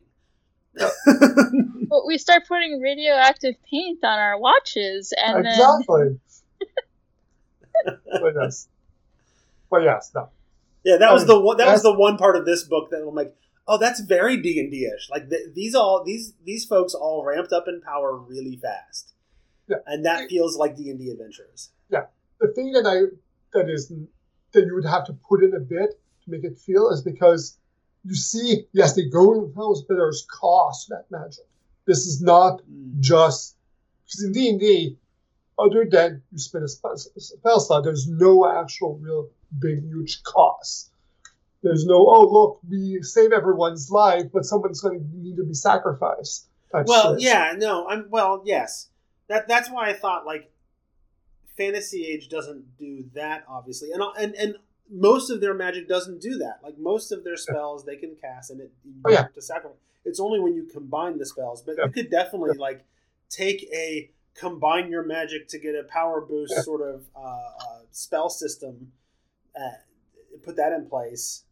But 0.76 0.92
we 2.06 2.18
start 2.18 2.42
putting 2.46 2.80
radioactive 2.80 3.54
paint 3.68 4.04
on 4.04 4.18
our 4.18 4.38
watches, 4.38 5.12
and 5.16 5.44
then 5.44 5.52
exactly. 5.52 6.20
but 7.84 8.34
yes, 8.40 8.68
but 9.70 9.82
yes, 9.82 10.12
no. 10.14 10.28
yeah, 10.84 10.98
that 10.98 11.12
was 11.12 11.22
Um, 11.22 11.28
the 11.28 11.40
one. 11.40 11.56
That 11.56 11.72
was 11.72 11.82
the 11.82 11.94
one 11.94 12.16
part 12.18 12.36
of 12.36 12.44
this 12.44 12.62
book 12.62 12.90
that 12.90 12.98
I'm 13.06 13.14
like, 13.14 13.34
oh, 13.70 13.78
that's 13.78 14.00
very 14.00 14.36
D 14.36 14.58
and 14.58 14.70
D 14.70 14.84
ish. 14.84 15.08
Like 15.08 15.30
th- 15.30 15.54
these 15.54 15.74
all 15.74 16.02
these 16.04 16.34
these 16.44 16.66
folks 16.66 16.92
all 16.92 17.24
ramped 17.24 17.52
up 17.52 17.64
in 17.68 17.80
power 17.80 18.16
really 18.16 18.56
fast, 18.56 19.14
Yeah. 19.68 19.76
and 19.86 20.04
that 20.04 20.28
feels 20.28 20.56
like 20.56 20.76
D 20.76 20.90
and 20.90 20.98
D 20.98 21.10
adventures. 21.10 21.70
Yeah, 21.88 22.06
The 22.40 22.48
thing 22.48 22.72
that 22.72 22.86
I 22.86 23.16
that 23.56 23.70
is 23.70 23.92
that 24.52 24.66
you 24.66 24.74
would 24.74 24.84
have 24.84 25.06
to 25.06 25.12
put 25.12 25.44
in 25.44 25.54
a 25.54 25.60
bit 25.60 26.00
to 26.24 26.30
make 26.30 26.44
it 26.44 26.58
feel 26.58 26.90
is 26.90 27.00
because 27.00 27.56
you 28.04 28.14
see, 28.14 28.66
yes, 28.72 28.94
they 28.94 29.04
go 29.04 29.34
in 29.34 29.54
house, 29.54 29.82
but 29.86 29.94
there's 29.94 30.26
cost 30.28 30.88
that 30.88 31.04
magic. 31.10 31.44
This 31.86 32.06
is 32.06 32.20
not 32.20 32.60
hmm. 32.62 33.00
just 33.00 33.56
because 34.04 34.24
in 34.24 34.32
D 34.32 34.48
and 34.48 34.60
D, 34.60 34.96
other 35.58 35.86
than 35.88 36.22
you 36.32 36.38
spend 36.38 36.64
a 36.64 36.68
spell 36.68 37.60
slot, 37.60 37.84
there's 37.84 38.08
no 38.08 38.50
actual 38.50 38.98
real 38.98 39.28
big 39.60 39.84
huge 39.84 40.22
cost. 40.24 40.90
There's 41.62 41.84
no 41.84 41.96
oh 41.96 42.26
look 42.30 42.60
we 42.68 43.00
save 43.02 43.32
everyone's 43.32 43.90
life, 43.90 44.24
but 44.32 44.44
someone's 44.44 44.80
going 44.80 44.98
to 45.00 45.16
need 45.18 45.36
to 45.36 45.44
be 45.44 45.54
sacrificed. 45.54 46.48
type 46.72 46.86
Well, 46.86 47.18
yeah, 47.20 47.52
no, 47.56 47.86
I'm 47.88 48.06
well, 48.10 48.42
yes. 48.44 48.88
That 49.28 49.46
that's 49.46 49.70
why 49.70 49.88
I 49.90 49.92
thought 49.92 50.24
like 50.26 50.50
Fantasy 51.56 52.06
Age 52.06 52.28
doesn't 52.28 52.78
do 52.78 53.04
that 53.14 53.44
obviously, 53.48 53.90
and 53.92 54.02
and 54.18 54.34
and 54.34 54.54
most 54.90 55.30
of 55.30 55.40
their 55.40 55.54
magic 55.54 55.86
doesn't 55.88 56.20
do 56.20 56.38
that. 56.38 56.60
Like 56.62 56.78
most 56.78 57.12
of 57.12 57.22
their 57.24 57.36
spells, 57.36 57.84
they 57.84 57.96
can 57.96 58.16
cast 58.20 58.50
and 58.50 58.60
it 58.60 58.72
you 58.84 58.92
Oh, 59.04 59.10
yeah. 59.10 59.22
have 59.22 59.34
to 59.34 59.42
sacrifice. 59.42 59.78
It's 60.04 60.18
only 60.18 60.40
when 60.40 60.54
you 60.54 60.64
combine 60.64 61.18
the 61.18 61.26
spells, 61.26 61.62
but 61.62 61.76
Yeah. 61.78 61.84
you 61.86 61.90
could 61.92 62.10
definitely 62.10 62.56
like 62.56 62.84
take 63.28 63.68
a 63.72 64.10
combine 64.34 64.90
your 64.90 65.04
magic 65.04 65.46
to 65.48 65.58
get 65.58 65.74
a 65.74 65.84
power 65.84 66.20
boost 66.22 66.64
sort 66.64 66.80
of 66.80 67.04
uh, 67.14 67.20
uh, 67.20 67.80
spell 67.90 68.30
system, 68.30 68.92
uh, 69.54 69.76
put 70.42 70.56
that 70.56 70.72
in 70.72 70.88
place, 70.88 71.44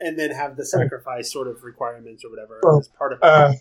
and 0.00 0.18
then 0.18 0.30
have 0.30 0.56
the 0.56 0.64
sacrifice 0.64 1.32
sort 1.32 1.48
of 1.48 1.62
requirements 1.64 2.24
or 2.24 2.30
whatever 2.30 2.60
as 2.78 2.88
part 2.88 3.12
of 3.12 3.18
Uh, 3.22 3.52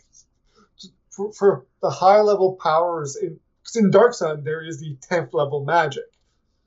for, 1.09 1.31
for 1.33 1.65
the 1.81 1.89
high 1.89 2.21
level 2.21 2.57
powers, 2.61 3.15
in, 3.15 3.39
'cause 3.63 3.75
in 3.75 3.89
Dark 3.89 4.13
Sun 4.13 4.43
there 4.43 4.63
is 4.63 4.79
the 4.79 4.95
tenth 5.01 5.33
level 5.33 5.63
magic, 5.65 6.03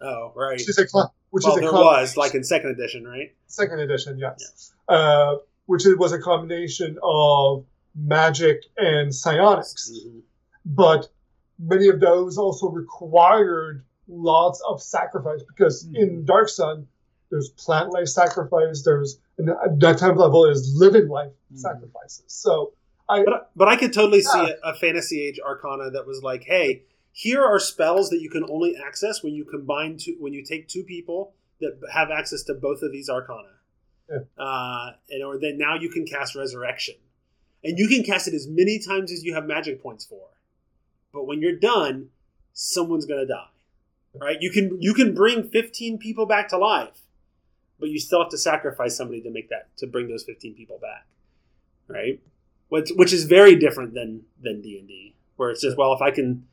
Oh, 0.01 0.33
right. 0.35 0.53
which 0.59 0.69
is 0.69 0.79
a 0.79 0.83
which 1.31 1.45
well, 1.45 1.53
is 1.55 1.59
a 1.59 1.61
there 1.61 1.73
was 1.73 2.17
like 2.17 2.35
in 2.35 2.43
second 2.43 2.71
edition, 2.71 3.07
right? 3.07 3.33
second 3.47 3.79
edition, 3.81 4.19
yes, 4.19 4.73
uh, 4.89 5.37
which 5.67 5.85
was 5.99 6.13
a 6.13 6.19
combination 6.21 6.99
of 7.03 7.65
magic 7.95 8.63
and 8.77 9.15
psionics. 9.15 9.91
Mhm. 9.91 10.23
but 10.67 11.09
many 11.59 11.89
of 11.89 12.01
those 12.01 12.37
also 12.39 12.69
required 12.69 13.83
lots 14.09 14.61
of 14.69 14.83
sacrifice 14.83 15.43
because 15.45 15.85
Hmm. 15.85 15.97
in 15.97 16.25
Dark 16.25 16.49
Sun, 16.49 16.87
there's 17.31 17.51
plant 17.51 17.93
life 17.93 18.09
sacrifice, 18.09 18.83
there's 18.83 19.19
and 19.39 19.49
that 19.49 19.99
tenth 19.99 20.19
level 20.19 20.45
is 20.47 20.75
living 20.77 21.09
life 21.09 21.33
Hmm. 21.51 21.57
sacrifices. 21.57 22.25
So 22.29 22.73
I 23.09 23.25
But 23.25 23.51
but 23.57 23.69
I 23.69 23.77
could 23.77 23.93
totally 23.93 24.23
see 24.23 24.39
a, 24.39 24.57
a 24.71 24.75
fantasy 24.75 25.27
age 25.27 25.41
arcana 25.45 25.91
that 25.91 26.07
was 26.07 26.23
like, 26.23 26.45
hey, 26.45 26.83
here 27.13 27.43
are 27.45 27.59
spells 27.59 28.11
that 28.11 28.21
you 28.21 28.31
can 28.31 28.45
only 28.45 28.77
access 28.77 29.23
when 29.23 29.35
you 29.35 29.45
combine 29.45 29.97
two 29.99 30.17
when 30.21 30.33
you 30.33 30.45
take 30.45 30.69
two 30.69 30.85
people 30.85 31.35
that 31.61 31.79
have 31.93 32.11
access 32.11 32.43
to 32.45 32.55
both 32.55 32.83
of 32.83 32.93
these 32.93 33.09
arcana. 33.11 33.49
Yeah. 34.09 34.19
Uh, 34.39 34.93
and 35.11 35.23
or 35.25 35.39
then 35.39 35.59
now 35.59 35.75
you 35.77 35.89
can 35.89 36.05
cast 36.07 36.35
resurrection. 36.35 36.95
And 37.63 37.79
you 37.79 37.89
can 37.89 38.03
cast 38.05 38.27
it 38.27 38.33
as 38.35 38.47
many 38.49 38.79
times 38.79 39.13
as 39.13 39.23
you 39.23 39.35
have 39.35 39.45
magic 39.47 39.83
points 39.83 40.05
for. 40.07 40.29
But 41.13 41.27
when 41.27 41.43
you're 41.43 41.59
done, 41.59 42.09
someone's 42.53 43.07
gonna 43.07 43.27
die. 43.27 43.45
Right? 44.15 44.39
You 44.41 44.51
can 44.51 44.81
you 44.81 44.95
can 44.95 45.15
bring 45.15 45.49
15 45.51 45.99
people 45.99 46.27
back 46.27 46.49
to 46.49 46.59
life, 46.59 47.03
but 47.81 47.89
you 47.89 47.99
still 47.99 48.21
have 48.21 48.31
to 48.31 48.39
sacrifice 48.39 48.97
somebody 48.97 49.21
to 49.23 49.31
make 49.31 49.49
that 49.49 49.77
to 49.79 49.87
bring 49.87 50.09
those 50.09 50.25
15 50.25 50.55
people 50.55 50.79
back. 50.79 51.07
Right? 51.89 52.21
which 52.71 52.91
which 52.97 53.13
is 53.13 53.25
very 53.25 53.55
different 53.57 53.93
than 53.93 54.23
than 54.41 54.63
D 54.63 54.79
and 54.79 54.89
D, 54.89 55.15
where 55.37 55.51
it's 55.51 55.61
just 55.61 55.77
well, 55.77 55.93
if 55.93 56.01
I 56.01 56.11
can 56.11 56.47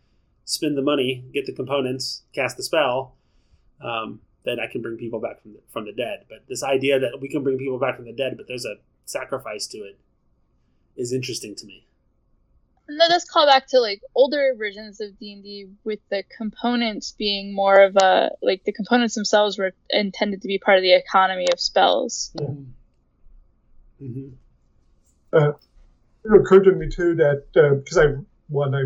spend 0.43 0.77
the 0.77 0.81
money, 0.81 1.23
get 1.33 1.45
the 1.45 1.53
components, 1.53 2.23
cast 2.33 2.57
the 2.57 2.63
spell, 2.63 3.15
um, 3.81 4.19
then 4.43 4.59
I 4.59 4.67
can 4.67 4.81
bring 4.81 4.97
people 4.97 5.19
back 5.19 5.41
from 5.41 5.53
the, 5.53 5.59
from 5.69 5.85
the 5.85 5.93
dead. 5.93 6.25
But 6.29 6.47
this 6.47 6.63
idea 6.63 6.99
that 6.99 7.19
we 7.21 7.29
can 7.29 7.43
bring 7.43 7.57
people 7.57 7.79
back 7.79 7.95
from 7.95 8.05
the 8.05 8.13
dead, 8.13 8.35
but 8.35 8.47
there's 8.47 8.65
a 8.65 8.75
sacrifice 9.05 9.67
to 9.67 9.77
it, 9.79 9.99
is 10.95 11.13
interesting 11.13 11.55
to 11.55 11.65
me. 11.65 11.86
And 12.87 12.99
that 13.01 13.09
does 13.09 13.25
call 13.25 13.45
back 13.45 13.67
to 13.67 13.79
like 13.79 14.01
older 14.15 14.53
versions 14.57 15.01
of 15.01 15.17
D 15.19 15.33
and 15.33 15.43
D 15.43 15.67
with 15.83 15.99
the 16.09 16.23
components 16.37 17.13
being 17.17 17.53
more 17.53 17.83
of 17.83 17.97
a 17.97 18.31
like 18.41 18.63
the 18.63 18.71
components 18.71 19.15
themselves 19.15 19.57
were 19.57 19.73
intended 19.89 20.41
to 20.43 20.47
be 20.47 20.57
part 20.57 20.77
of 20.77 20.83
the 20.83 20.93
economy 20.93 21.47
of 21.51 21.59
spells. 21.59 22.31
Mm-hmm. 24.01 24.29
it 25.33 25.55
occurred 26.41 26.63
to 26.63 26.71
me 26.71 26.87
too 26.89 27.15
that 27.15 27.43
uh, 27.55 27.75
because 27.75 27.97
I 27.97 28.05
when 28.47 28.73
I 28.73 28.83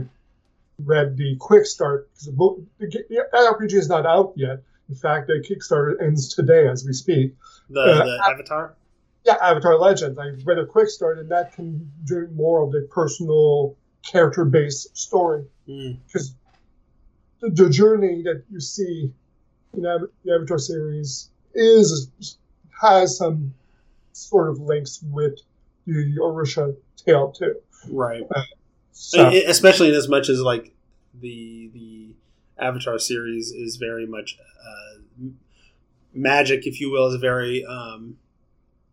read 0.80 1.18
the 1.18 1.36
quick 1.40 1.66
start 1.66 2.10
because 2.12 2.26
the 2.26 2.32
book 2.32 2.60
the, 2.80 2.88
g- 2.88 3.04
the 3.10 3.26
RPG 3.34 3.74
is 3.74 3.88
not 3.88 4.06
out 4.08 4.34
yet. 4.36 4.64
In 4.90 4.96
fact, 4.96 5.28
the 5.28 5.46
Kickstarter 5.48 6.02
ends 6.02 6.34
today 6.34 6.68
as 6.68 6.84
we 6.86 6.92
speak. 6.94 7.36
The, 7.70 7.80
Uh, 7.80 8.04
the 8.04 8.24
Avatar. 8.30 8.76
Yeah, 9.24 9.38
Avatar 9.42 9.78
Legends. 9.78 10.18
I 10.18 10.32
read 10.44 10.58
a 10.58 10.66
quick 10.66 10.90
start, 10.90 11.20
and 11.20 11.30
that 11.30 11.54
can 11.54 11.92
do 12.04 12.28
more 12.34 12.62
of 12.64 12.72
the 12.72 12.90
personal 12.92 13.78
character 14.04 14.46
based 14.46 14.98
story. 14.98 15.46
Mm. 15.68 15.98
because 16.06 16.34
the, 17.40 17.50
the 17.50 17.70
journey 17.70 18.24
that 18.24 18.44
you 18.52 18.60
see 18.60 19.12
in 19.74 19.86
Av- 19.86 20.10
the 20.26 20.34
Avatar 20.34 20.58
series 20.58 21.30
is 21.54 22.38
has 22.82 23.18
some 23.18 23.54
sort 24.14 24.50
of 24.50 24.60
links 24.60 25.04
with 25.04 25.40
the 25.86 26.18
Orisha 26.20 26.76
tale 26.98 27.32
too. 27.32 27.56
Right. 27.90 28.24
So, 28.92 29.32
E- 29.32 29.46
especially 29.46 29.90
in 29.90 29.96
as 29.96 30.08
much 30.08 30.30
as 30.30 30.42
like 30.42 30.74
the 31.20 31.70
the 31.74 32.14
Avatar 32.60 33.00
series 33.00 33.52
is 33.52 33.78
very 33.78 34.06
much 34.06 34.38
uh, 34.64 35.26
magic, 36.14 36.68
if 36.68 36.80
you 36.80 36.92
will, 36.92 37.08
is 37.08 37.20
very 37.20 37.66
um, 37.66 38.18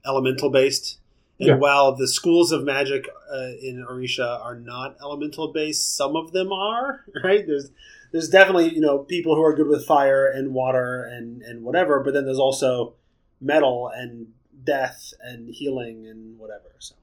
elemental 0.06 0.50
based. 0.50 0.98
And 1.40 1.48
Yeah. 1.48 1.56
while 1.56 1.94
the 1.94 2.08
schools 2.08 2.50
of 2.50 2.64
magic 2.64 3.08
uh, 3.32 3.50
in 3.62 3.84
Orisha 3.88 4.40
are 4.44 4.56
not 4.56 4.96
elemental 5.00 5.52
based, 5.52 5.96
some 5.96 6.16
of 6.16 6.32
them 6.32 6.52
are. 6.52 7.04
Right? 7.24 7.46
There's 7.46 7.70
there's 8.10 8.28
definitely 8.28 8.74
you 8.74 8.80
know 8.80 8.98
people 9.00 9.34
who 9.36 9.42
are 9.42 9.54
good 9.54 9.68
with 9.68 9.86
fire 9.86 10.26
and 10.26 10.52
water 10.54 11.04
and 11.04 11.42
and 11.42 11.62
whatever, 11.62 12.02
but 12.02 12.14
then 12.14 12.24
there's 12.24 12.38
also 12.38 12.94
metal 13.40 13.88
and 13.94 14.28
death 14.64 15.12
and 15.22 15.48
healing 15.48 16.06
and 16.06 16.38
whatever. 16.38 16.74
So 16.80 16.94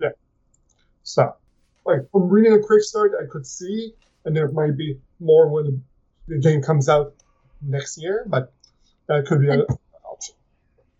Yeah. 0.00 0.10
so, 1.02 1.34
like 1.84 2.08
from 2.12 2.28
reading 2.28 2.52
a 2.52 2.60
quick 2.60 2.82
start, 2.82 3.12
I 3.20 3.26
could 3.26 3.46
see, 3.46 3.94
and 4.24 4.36
there 4.36 4.48
might 4.52 4.76
be 4.76 4.98
more 5.18 5.48
when 5.48 5.82
the 6.28 6.38
game 6.38 6.62
comes 6.62 6.88
out 6.88 7.14
next 7.60 7.98
year, 7.98 8.24
but 8.28 8.52
that 9.08 9.26
could 9.26 9.40
be 9.40 9.48
an 9.48 9.62
option. 10.04 10.34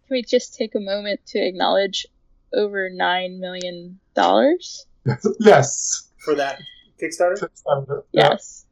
Can 0.08 0.14
we 0.16 0.22
just 0.22 0.54
take 0.54 0.74
a 0.74 0.80
moment 0.80 1.24
to 1.26 1.38
acknowledge 1.38 2.06
over 2.52 2.90
nine 2.90 3.40
million 3.40 3.98
dollars? 4.14 4.86
yes, 5.40 6.10
for 6.18 6.34
that 6.34 6.58
Kickstarter. 7.00 7.38
Kickstarter. 7.38 8.02
Yeah, 8.12 8.30
Yes. 8.30 8.66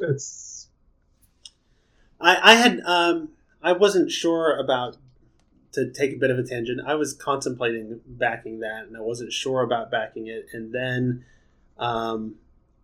it's 0.00 0.68
I, 2.20 2.52
I 2.52 2.54
had 2.54 2.80
um 2.84 3.30
I 3.62 3.72
wasn't 3.72 4.10
sure 4.10 4.56
about 4.58 4.96
to 5.72 5.90
take 5.90 6.12
a 6.12 6.16
bit 6.16 6.30
of 6.30 6.38
a 6.38 6.42
tangent. 6.42 6.80
I 6.86 6.94
was 6.94 7.14
contemplating 7.14 8.00
backing 8.06 8.60
that, 8.60 8.86
and 8.86 8.96
I 8.96 9.00
wasn't 9.00 9.32
sure 9.32 9.62
about 9.62 9.90
backing 9.90 10.26
it. 10.26 10.46
And 10.52 10.72
then 10.72 11.24
um, 11.78 12.34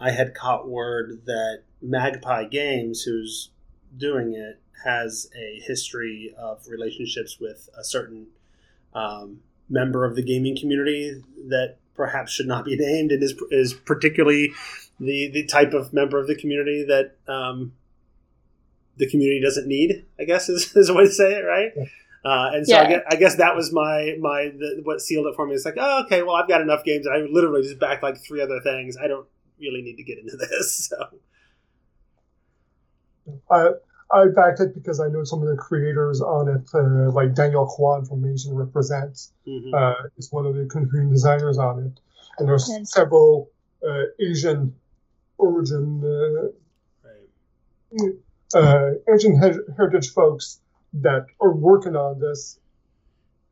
I 0.00 0.10
had 0.10 0.34
caught 0.34 0.68
word 0.68 1.22
that 1.26 1.62
Magpie 1.82 2.44
Games, 2.44 3.02
who's 3.02 3.50
doing 3.96 4.34
it, 4.34 4.60
has 4.84 5.28
a 5.36 5.60
history 5.60 6.34
of 6.38 6.66
relationships 6.68 7.38
with 7.38 7.68
a 7.76 7.84
certain 7.84 8.28
um, 8.94 9.40
member 9.68 10.04
of 10.04 10.16
the 10.16 10.22
gaming 10.22 10.56
community 10.58 11.22
that 11.48 11.76
perhaps 11.94 12.32
should 12.32 12.46
not 12.46 12.64
be 12.64 12.76
named, 12.78 13.12
and 13.12 13.22
is 13.22 13.34
is 13.50 13.74
particularly 13.74 14.52
the 15.00 15.30
the 15.32 15.46
type 15.46 15.72
of 15.72 15.92
member 15.92 16.18
of 16.18 16.26
the 16.26 16.34
community 16.34 16.84
that 16.84 17.16
um, 17.32 17.72
the 18.96 19.08
community 19.08 19.40
doesn't 19.40 19.66
need. 19.66 20.06
I 20.18 20.24
guess 20.24 20.48
is, 20.48 20.72
is 20.76 20.88
a 20.88 20.94
way 20.94 21.04
to 21.04 21.12
say 21.12 21.32
it, 21.32 21.42
right? 21.42 21.72
Uh, 22.24 22.50
and 22.52 22.66
so 22.66 22.76
I, 22.76 22.88
guess, 22.88 23.02
I 23.10 23.16
guess 23.16 23.36
that 23.36 23.54
was 23.54 23.72
my 23.72 24.16
my 24.20 24.50
the, 24.56 24.80
what 24.82 25.00
sealed 25.00 25.26
it 25.26 25.36
for 25.36 25.46
me. 25.46 25.54
It's 25.54 25.64
like, 25.64 25.76
oh, 25.78 26.02
okay, 26.04 26.22
well, 26.22 26.34
I've 26.34 26.48
got 26.48 26.60
enough 26.60 26.84
games. 26.84 27.06
I 27.06 27.18
literally 27.18 27.62
just 27.62 27.78
backed 27.78 28.02
like 28.02 28.18
three 28.18 28.42
other 28.42 28.60
things. 28.60 28.96
I 28.96 29.06
don't 29.06 29.26
really 29.60 29.82
need 29.82 29.96
to 29.96 30.02
get 30.02 30.18
into 30.18 30.36
this. 30.50 30.88
So 30.88 30.96
I 33.50 33.70
I 34.12 34.26
backed 34.34 34.60
it 34.60 34.74
because 34.74 35.00
I 35.00 35.08
know 35.08 35.22
some 35.24 35.42
of 35.42 35.48
the 35.48 35.56
creators 35.56 36.20
on 36.22 36.48
it, 36.48 36.68
uh, 36.74 37.10
like 37.12 37.34
Daniel 37.34 37.66
Kwan 37.66 38.04
from 38.06 38.24
Asian 38.24 38.54
Represents, 38.54 39.32
mhm. 39.46 39.74
uh, 39.74 40.08
is 40.16 40.32
one 40.32 40.46
of 40.46 40.54
the 40.54 40.64
contributing 40.66 41.10
designers 41.10 41.58
on 41.58 41.84
it, 41.84 42.00
and 42.38 42.48
there's 42.48 42.68
And- 42.70 42.88
several 42.88 43.50
uh, 43.86 44.04
Asian 44.18 44.74
origin, 45.36 46.00
right. 47.04 47.28
uh, 48.54 48.58
uh, 48.58 48.94
Asian 49.14 49.36
her- 49.36 49.64
heritage 49.76 50.10
folks 50.12 50.60
that 50.94 51.26
are 51.40 51.52
working 51.52 51.94
on 51.94 52.18
this 52.18 52.58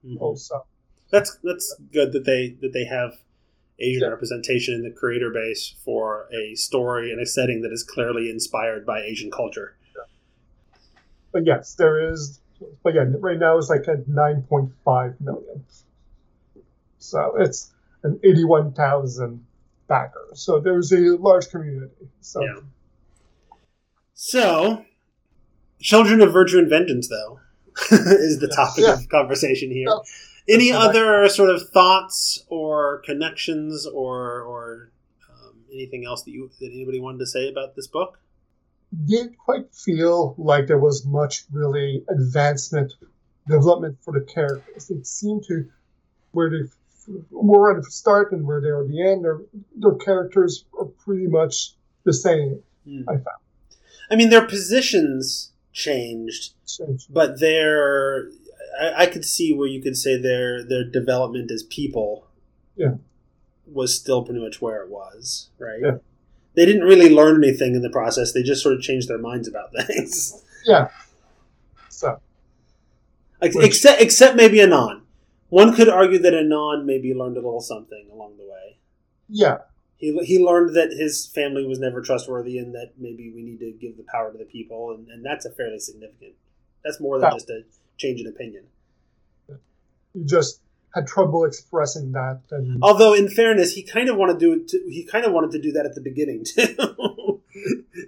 Mhm. 0.04 0.20
also. 0.20 0.64
That's 1.10 1.36
that's 1.44 1.76
good 1.92 2.12
that 2.12 2.24
they 2.24 2.56
that 2.62 2.72
they 2.72 2.84
have 2.86 3.12
Asian 3.78 4.02
Yeah. 4.02 4.08
representation 4.08 4.74
in 4.74 4.82
the 4.82 4.90
creator 4.90 5.30
base 5.30 5.74
for 5.84 6.28
a 6.32 6.54
story 6.54 7.12
and 7.12 7.20
a 7.20 7.26
setting 7.26 7.60
that 7.62 7.72
is 7.72 7.84
clearly 7.84 8.30
inspired 8.30 8.84
by 8.86 9.02
Asian 9.02 9.30
culture. 9.30 9.76
But 11.36 11.44
yes, 11.44 11.74
there 11.74 12.10
is. 12.12 12.40
But 12.82 12.94
yeah, 12.94 13.04
right 13.18 13.38
now 13.38 13.58
it's 13.58 13.68
like 13.68 13.86
at 13.88 14.06
9.5 14.08 15.20
million. 15.20 15.64
So 16.96 17.36
it's 17.38 17.74
an 18.04 18.18
81,000 18.24 19.44
backers. 19.86 20.40
So 20.40 20.60
there's 20.60 20.90
a 20.92 21.18
large 21.18 21.50
community. 21.50 22.08
So 22.22 22.42
Yeah. 22.42 22.60
So, 24.14 24.86
Children 25.78 26.22
of 26.22 26.32
Virtue 26.32 26.58
and 26.58 26.70
Vengeance, 26.70 27.06
though, 27.08 27.40
is 27.90 28.38
the 28.38 28.48
topic 28.48 28.84
Yeah. 28.84 28.94
of 28.94 29.06
conversation 29.10 29.70
here. 29.70 29.88
Any 30.48 30.70
That's 30.70 30.86
other 30.86 31.28
sort 31.28 31.50
of 31.50 31.68
thoughts 31.68 32.42
or 32.48 33.02
connections 33.04 33.86
or 33.86 34.40
or 34.40 34.90
um, 35.28 35.64
anything 35.70 36.06
else 36.06 36.22
that 36.22 36.30
you 36.30 36.50
that 36.60 36.70
anybody 36.72 36.98
wanted 36.98 37.18
to 37.18 37.26
say 37.26 37.50
about 37.50 37.76
this 37.76 37.88
book? 37.88 38.18
Didn't 39.06 39.36
quite 39.38 39.74
feel 39.74 40.34
like 40.38 40.66
there 40.66 40.78
was 40.78 41.04
much 41.06 41.44
really 41.52 42.04
advancement, 42.08 42.92
development 43.48 43.98
for 44.02 44.12
the 44.18 44.24
characters. 44.24 44.90
It 44.90 45.06
seemed 45.06 45.44
to 45.48 45.68
where 46.32 46.50
they 46.50 46.68
were 47.30 47.76
at 47.76 47.82
the 47.84 47.90
start 47.90 48.32
and 48.32 48.46
where 48.46 48.60
they 48.60 48.68
are 48.68 48.82
at 48.82 48.88
the 48.88 49.02
end, 49.06 49.24
their, 49.24 49.40
their 49.76 49.94
characters 49.94 50.64
are 50.78 50.86
pretty 50.86 51.26
much 51.26 51.72
the 52.04 52.12
same. 52.12 52.62
Hmm. 52.86 53.02
I 53.08 53.12
found. 53.14 53.26
I 54.10 54.16
mean, 54.16 54.30
their 54.30 54.46
positions 54.46 55.52
changed, 55.72 56.54
So, 56.64 56.96
but 57.10 57.40
their 57.40 58.28
I, 58.80 59.02
I 59.02 59.06
could 59.06 59.24
see 59.24 59.52
where 59.52 59.68
you 59.68 59.82
could 59.82 59.96
say 59.96 60.20
their 60.20 60.64
their 60.64 60.84
development 60.84 61.50
as 61.50 61.62
people, 61.64 62.26
Yeah. 62.76 62.94
was 63.66 63.94
still 63.98 64.22
pretty 64.24 64.40
much 64.40 64.60
where 64.62 64.82
it 64.82 64.90
was, 64.90 65.50
right? 65.58 65.80
Yeah. 65.82 65.96
They 66.56 66.64
didn't 66.66 66.82
really 66.82 67.10
learn 67.10 67.44
anything 67.44 67.74
in 67.74 67.82
the 67.82 67.90
process. 67.90 68.32
They 68.32 68.42
just 68.42 68.62
sort 68.62 68.74
of 68.74 68.80
changed 68.80 69.08
their 69.08 69.18
minds 69.18 69.46
about 69.46 69.70
things. 69.86 70.42
yeah. 70.64 70.88
So 71.88 72.20
except 73.42 74.00
except 74.02 74.36
maybe 74.36 74.58
Inan. 74.58 75.02
One 75.48 75.74
could 75.74 75.88
argue 75.88 76.18
that 76.18 76.32
Inan 76.32 76.84
maybe 76.84 77.14
learned 77.14 77.36
a 77.36 77.40
little 77.40 77.60
something 77.60 78.08
along 78.12 78.36
the 78.38 78.44
way. 78.44 78.78
yeah, 79.28 79.58
He, 79.96 80.16
he 80.24 80.42
learned 80.44 80.74
that 80.74 80.90
his 80.90 81.26
family 81.26 81.64
was 81.66 81.78
never 81.78 82.02
trustworthy 82.02 82.58
and 82.58 82.74
that 82.74 82.92
maybe 82.98 83.30
we 83.34 83.42
need 83.42 83.60
to 83.60 83.70
give 83.80 83.96
the 83.96 84.02
power 84.10 84.32
to 84.32 84.38
the 84.38 84.44
people, 84.44 84.92
and, 84.92 85.08
and 85.08 85.24
that's 85.24 85.44
a 85.44 85.50
fairly 85.52 85.78
significant. 85.78 86.32
That's 86.84 86.98
more 87.00 87.18
than 87.20 87.28
Yeah. 87.30 87.36
just 87.36 87.50
a 87.50 87.62
change 87.96 88.20
in 88.20 88.26
opinion. 88.26 88.64
you 89.48 90.24
just 90.24 90.60
had 90.96 91.06
trouble 91.06 91.44
expressing 91.44 92.12
that, 92.12 92.40
and 92.50 92.82
Although, 92.82 93.12
in 93.14 93.28
fairness, 93.28 93.72
he 93.74 93.82
kind 93.82 94.08
of 94.08 94.16
wanted 94.16 94.34
to 94.34 94.38
do 94.40 94.52
it. 94.54 94.68
To, 94.68 94.78
he 94.88 95.04
kind 95.04 95.24
of 95.26 95.32
wanted 95.32 95.52
to 95.52 95.60
do 95.60 95.72
that 95.72 95.86
at 95.86 95.94
the 95.94 96.00
beginning 96.00 96.44
too. 96.44 97.42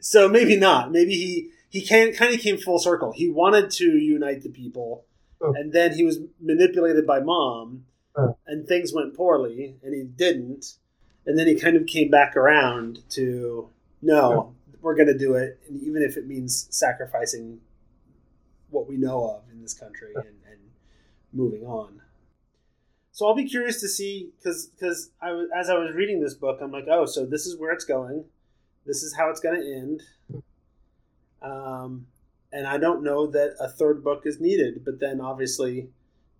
so 0.00 0.28
maybe 0.28 0.56
not. 0.56 0.90
Maybe 0.90 1.12
he 1.12 1.50
he 1.68 1.82
can 1.82 2.12
kind 2.14 2.34
of 2.34 2.40
came 2.40 2.56
full 2.56 2.78
circle. 2.78 3.12
He 3.12 3.28
wanted 3.30 3.70
to 3.72 3.84
unite 3.84 4.42
the 4.42 4.48
people, 4.48 5.04
Oh. 5.40 5.52
and 5.54 5.72
then 5.72 5.92
he 5.94 6.02
was 6.02 6.18
manipulated 6.40 7.06
by 7.06 7.20
mom, 7.20 7.84
Oh. 8.16 8.36
and 8.46 8.66
things 8.66 8.92
went 8.92 9.14
poorly, 9.14 9.76
and 9.84 9.94
he 9.94 10.02
didn't. 10.02 10.74
And 11.26 11.38
then 11.38 11.46
he 11.46 11.56
kind 11.56 11.76
of 11.76 11.86
came 11.86 12.10
back 12.10 12.36
around 12.36 13.00
to 13.10 13.68
no, 14.00 14.54
we're 14.80 14.94
going 14.94 15.08
to 15.08 15.18
do 15.18 15.34
it, 15.34 15.60
and 15.68 15.82
even 15.82 16.02
if 16.02 16.16
it 16.16 16.26
means 16.26 16.66
sacrificing 16.70 17.60
what 18.70 18.88
we 18.88 18.96
know 18.96 19.28
of 19.30 19.42
in 19.52 19.60
this 19.60 19.74
country 19.74 20.12
and, 20.14 20.24
and 20.50 20.60
moving 21.32 21.64
on. 21.64 22.00
So 23.18 23.26
I'll 23.26 23.34
be 23.34 23.48
curious 23.48 23.80
to 23.80 23.88
see 23.88 24.30
because 24.38 24.66
because 24.66 25.10
I 25.20 25.32
was 25.32 25.48
as 25.52 25.68
I 25.68 25.74
was 25.74 25.92
reading 25.92 26.20
this 26.20 26.34
book, 26.34 26.60
I'm 26.62 26.70
like, 26.70 26.86
oh, 26.88 27.04
so 27.04 27.26
this 27.26 27.46
is 27.46 27.58
where 27.58 27.72
it's 27.72 27.84
going. 27.84 28.24
This 28.86 29.02
is 29.02 29.12
how 29.16 29.28
it's 29.28 29.40
going 29.40 29.60
to 29.60 29.66
end. 29.66 30.02
Um, 31.42 32.06
and 32.52 32.64
I 32.64 32.78
don't 32.78 33.02
know 33.02 33.26
that 33.26 33.56
a 33.58 33.68
third 33.68 34.04
book 34.04 34.22
is 34.24 34.38
needed, 34.38 34.84
but 34.84 35.00
then 35.00 35.20
obviously 35.20 35.88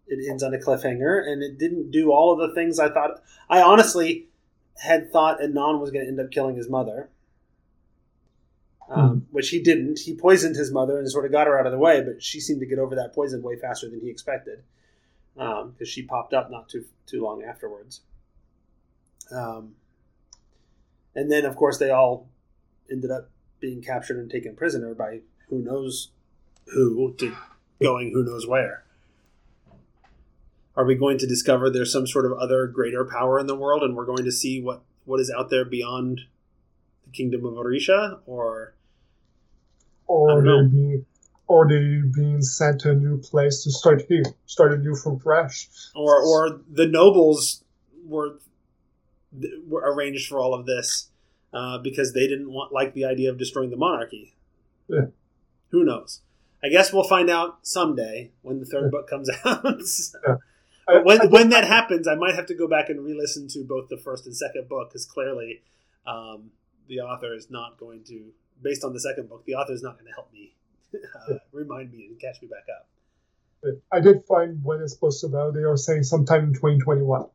it 0.06 0.30
ends 0.30 0.44
on 0.44 0.54
a 0.54 0.58
cliffhanger, 0.58 1.20
and 1.26 1.42
it 1.42 1.58
didn't 1.58 1.90
do 1.90 2.12
all 2.12 2.30
of 2.32 2.48
the 2.48 2.54
things 2.54 2.78
I 2.78 2.90
thought. 2.90 3.24
I 3.50 3.60
honestly 3.60 4.28
had 4.80 5.10
thought 5.10 5.40
Inan 5.40 5.80
was 5.80 5.90
going 5.90 6.04
to 6.04 6.08
end 6.08 6.20
up 6.20 6.30
killing 6.30 6.54
his 6.54 6.70
mother, 6.70 7.08
um, 8.88 9.26
which 9.32 9.48
he 9.48 9.60
didn't. 9.60 9.98
He 9.98 10.14
poisoned 10.14 10.54
his 10.54 10.70
mother 10.70 10.96
and 10.96 11.10
sort 11.10 11.24
of 11.24 11.32
got 11.32 11.48
her 11.48 11.58
out 11.58 11.66
of 11.66 11.72
the 11.72 11.78
way, 11.78 12.02
but 12.02 12.22
she 12.22 12.38
seemed 12.38 12.60
to 12.60 12.66
get 12.66 12.78
over 12.78 12.94
that 12.94 13.16
poison 13.16 13.42
way 13.42 13.56
faster 13.56 13.90
than 13.90 14.00
he 14.00 14.10
expected 14.10 14.62
because 15.38 15.88
she 15.88 16.02
popped 16.02 16.34
up 16.34 16.50
not 16.50 16.68
too 16.68 16.84
too 17.06 17.22
long 17.22 17.42
afterwards. 17.42 18.00
Um, 19.30 19.74
and 21.14 21.30
then, 21.30 21.44
of 21.44 21.56
course, 21.56 21.78
they 21.78 21.90
all 21.90 22.28
ended 22.90 23.10
up 23.10 23.30
being 23.60 23.82
captured 23.82 24.18
and 24.18 24.30
taken 24.30 24.54
prisoner 24.54 24.94
by 24.94 25.20
who 25.48 25.62
knows 25.62 26.10
who 26.66 27.14
to 27.18 27.34
going 27.80 28.12
who 28.12 28.24
knows 28.24 28.46
where. 28.46 28.84
Are 30.76 30.84
we 30.84 30.94
going 30.94 31.18
to 31.18 31.26
discover 31.26 31.70
there's 31.70 31.92
some 31.92 32.06
sort 32.06 32.24
of 32.24 32.38
other 32.38 32.66
greater 32.68 33.04
power 33.04 33.38
in 33.38 33.46
the 33.48 33.56
world, 33.56 33.82
and 33.82 33.96
we're 33.96 34.06
going 34.06 34.24
to 34.24 34.32
see 34.32 34.60
what 34.60 34.82
what 35.04 35.20
is 35.20 35.32
out 35.36 35.50
there 35.50 35.64
beyond 35.64 36.22
the 37.04 37.10
kingdom 37.10 37.44
of 37.44 37.54
Orisha, 37.54 38.20
or 38.26 38.74
or 40.06 40.42
know. 40.42 40.68
being 40.68 41.06
or 41.48 41.66
they 41.68 42.00
being 42.14 42.42
sent 42.42 42.80
to 42.82 42.90
a 42.90 42.94
new 42.94 43.18
place 43.18 43.64
to 43.64 43.70
start 43.72 44.02
here, 44.08 44.22
start 44.46 44.72
anew 44.74 44.94
from 44.94 45.18
fresh. 45.18 45.68
or 45.94 46.22
or 46.22 46.60
the 46.70 46.86
nobles 46.86 47.64
were 48.04 48.38
were 49.66 49.82
arranged 49.92 50.28
for 50.28 50.38
all 50.38 50.54
of 50.54 50.64
this 50.66 51.08
uh, 51.52 51.78
because 51.78 52.12
they 52.12 52.26
didn't 52.26 52.50
want 52.52 52.72
like 52.72 52.94
the 52.94 53.04
idea 53.04 53.30
of 53.30 53.38
destroying 53.38 53.70
the 53.70 53.76
monarchy. 53.76 54.34
Yeah. 54.88 55.06
Who 55.70 55.84
knows? 55.84 56.20
I 56.62 56.68
guess 56.70 56.92
we'll 56.92 57.04
find 57.04 57.28
out 57.30 57.58
someday 57.62 58.30
when 58.42 58.58
the 58.60 58.66
third 58.66 58.84
Yeah. 58.84 58.90
book 58.90 59.08
comes 59.08 59.28
out. 59.44 59.64
I- 60.88 61.02
when 61.02 61.20
I- 61.22 61.26
when 61.26 61.50
that 61.50 61.64
happens, 61.64 62.08
I 62.08 62.14
might 62.14 62.34
have 62.34 62.46
to 62.46 62.54
go 62.54 62.66
back 62.66 62.88
and 62.88 63.04
re-listen 63.04 63.48
to 63.48 63.64
both 63.64 63.88
the 63.88 63.98
first 63.98 64.24
and 64.26 64.34
second 64.36 64.68
book 64.68 64.88
because 64.88 65.04
clearly, 65.04 65.62
um, 66.06 66.50
the 66.88 67.00
author 67.00 67.34
is 67.34 67.50
not 67.50 67.78
going 67.78 68.02
to, 68.04 68.32
based 68.62 68.82
on 68.82 68.94
the 68.94 69.00
second 69.00 69.28
book, 69.28 69.44
the 69.44 69.54
author 69.54 69.74
is 69.74 69.82
not 69.82 69.94
going 69.98 70.06
to 70.06 70.12
help 70.14 70.32
me 70.32 70.54
uh, 70.94 71.34
remind 71.52 71.92
me 71.92 72.06
and 72.06 72.20
catch 72.20 72.40
me 72.42 72.48
back 72.48 72.64
up. 72.74 72.88
I 73.92 74.00
did 74.00 74.24
find 74.24 74.62
when 74.62 74.80
it's 74.80 74.92
supposed 74.92 75.20
to 75.22 75.28
go. 75.28 75.50
They 75.50 75.62
are 75.62 75.76
saying 75.76 76.04
sometime 76.04 76.44
in 76.44 76.54
2021. 76.54 77.26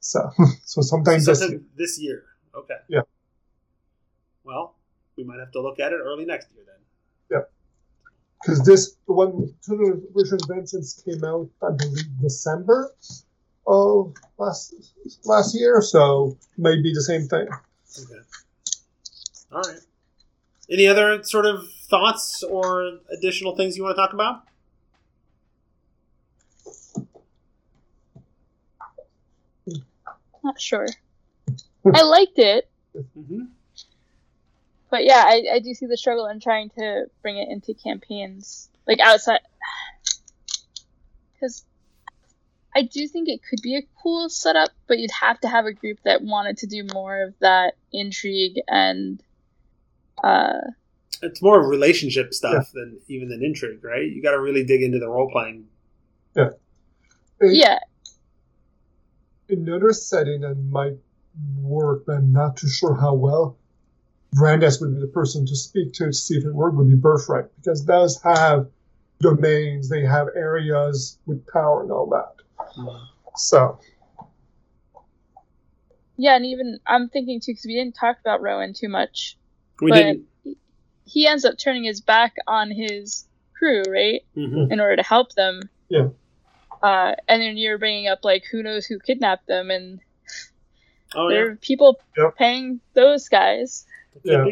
So, 0.00 0.30
so 0.64 0.80
sometime 0.82 1.22
this 1.22 1.40
year. 1.40 1.62
this 1.76 2.00
year. 2.00 2.24
Okay. 2.54 2.74
Yeah. 2.88 3.02
Well, 4.42 4.74
we 5.16 5.24
might 5.24 5.38
have 5.38 5.52
to 5.52 5.60
look 5.60 5.78
at 5.78 5.92
it 5.92 6.00
early 6.02 6.24
next 6.24 6.48
year 6.52 6.64
then. 6.66 6.76
Yeah. 7.30 7.44
Because 8.42 8.64
this, 8.64 8.96
one, 9.06 9.54
the 9.66 10.02
original 10.16 10.40
Vengeance 10.48 11.02
came 11.04 11.24
out, 11.24 11.48
I 11.62 11.70
believe, 11.76 12.06
December 12.20 12.90
of 13.66 14.14
last 14.38 14.74
last 15.24 15.54
year. 15.54 15.80
So 15.82 16.36
maybe 16.56 16.92
the 16.92 17.02
same 17.02 17.28
thing. 17.28 17.46
Okay. 18.00 18.20
All 19.52 19.60
right. 19.60 19.80
Any 20.70 20.86
other 20.86 21.22
sort 21.22 21.46
of 21.46 21.64
thoughts 21.88 22.42
or 22.42 22.98
additional 23.16 23.56
things 23.56 23.76
you 23.76 23.82
want 23.82 23.96
to 23.96 24.00
talk 24.02 24.12
about? 24.12 24.42
Not 30.42 30.60
sure. 30.60 30.86
I 31.94 32.02
liked 32.02 32.38
it, 32.38 32.68
Mm-hmm. 32.96 33.44
but 34.90 35.04
yeah, 35.04 35.22
I, 35.24 35.44
I 35.54 35.58
do 35.60 35.72
see 35.74 35.86
the 35.86 35.96
struggle 35.96 36.26
in 36.26 36.40
trying 36.40 36.70
to 36.70 37.04
bring 37.22 37.36
it 37.36 37.48
into 37.48 37.74
campaigns 37.74 38.70
like 38.88 38.98
outside. 38.98 39.40
Because 41.34 41.64
I 42.74 42.82
do 42.82 43.06
think 43.06 43.28
it 43.28 43.40
could 43.48 43.60
be 43.62 43.76
a 43.76 43.82
cool 44.02 44.28
setup, 44.28 44.70
but 44.88 44.98
you'd 44.98 45.10
have 45.12 45.38
to 45.40 45.48
have 45.48 45.66
a 45.66 45.72
group 45.72 45.98
that 46.04 46.22
wanted 46.22 46.56
to 46.58 46.66
do 46.66 46.84
more 46.92 47.22
of 47.22 47.34
that 47.40 47.74
intrigue 47.92 48.60
and 48.66 49.22
uh, 50.24 50.60
It's 51.22 51.42
more 51.42 51.60
of 51.60 51.66
relationship 51.68 52.32
stuff 52.32 52.70
than 52.72 52.98
even 53.08 53.28
than 53.28 53.42
intrigue, 53.44 53.82
right? 53.82 54.04
You 54.10 54.22
got 54.22 54.32
to 54.32 54.40
really 54.40 54.64
dig 54.64 54.82
into 54.82 54.98
the 54.98 55.08
role 55.08 55.30
playing. 55.30 55.66
In- 56.36 56.52
yeah, 57.40 57.78
Another 59.48 59.92
setting 59.92 60.40
that 60.42 60.56
might 60.56 60.96
work, 61.60 62.04
but 62.06 62.16
I'm 62.16 62.32
not 62.32 62.56
too 62.56 62.68
sure 62.68 62.94
how 62.94 63.14
well. 63.14 63.56
Brandes 64.34 64.80
would 64.80 64.94
be 64.94 65.00
the 65.00 65.06
person 65.06 65.46
to 65.46 65.56
speak 65.56 65.92
to 65.94 66.06
to 66.06 66.12
see 66.12 66.36
if 66.36 66.44
it 66.44 66.54
worked. 66.54 66.76
Would 66.76 66.88
be 66.88 66.96
Birthright 66.96 67.46
because 67.56 67.82
it 67.82 67.86
does 67.86 68.20
have 68.22 68.68
domains. 69.20 69.88
They 69.88 70.02
have 70.04 70.28
areas 70.36 71.18
with 71.26 71.46
power 71.46 71.82
and 71.82 71.90
all 71.90 72.06
that. 72.10 72.66
Mm-hmm. 72.76 73.06
So 73.36 73.78
yeah, 76.16 76.36
and 76.36 76.44
even 76.44 76.78
I'm 76.86 77.08
thinking 77.08 77.40
too 77.40 77.52
because 77.52 77.64
we 77.64 77.74
didn't 77.74 77.94
talk 77.94 78.18
about 78.20 78.42
Roën 78.42 78.76
too 78.78 78.88
much. 78.88 79.36
We 79.80 79.90
But- 79.90 79.96
didn't. 79.96 80.24
He 81.08 81.26
ends 81.26 81.44
up 81.44 81.56
turning 81.58 81.84
his 81.84 82.00
back 82.00 82.36
on 82.46 82.70
his 82.70 83.26
crew, 83.54 83.82
right? 83.88 84.22
mhm. 84.36 84.70
in 84.70 84.78
order 84.80 84.96
to 84.96 85.02
help 85.02 85.32
them. 85.34 85.62
Yeah. 85.88 86.08
Uh, 86.82 87.14
and 87.26 87.42
then 87.42 87.56
you're 87.56 87.78
bringing 87.78 88.06
up 88.06 88.20
like 88.24 88.44
who 88.50 88.62
knows 88.62 88.86
who 88.86 88.98
kidnapped 89.00 89.46
them, 89.48 89.70
and 89.70 90.00
Oh 91.14 91.28
there 91.28 91.46
yeah. 91.46 91.52
are 91.52 91.56
people 91.56 91.98
Yep. 92.16 92.36
paying 92.36 92.80
those 92.94 93.28
guys. 93.28 93.86
Yeah. 94.22 94.44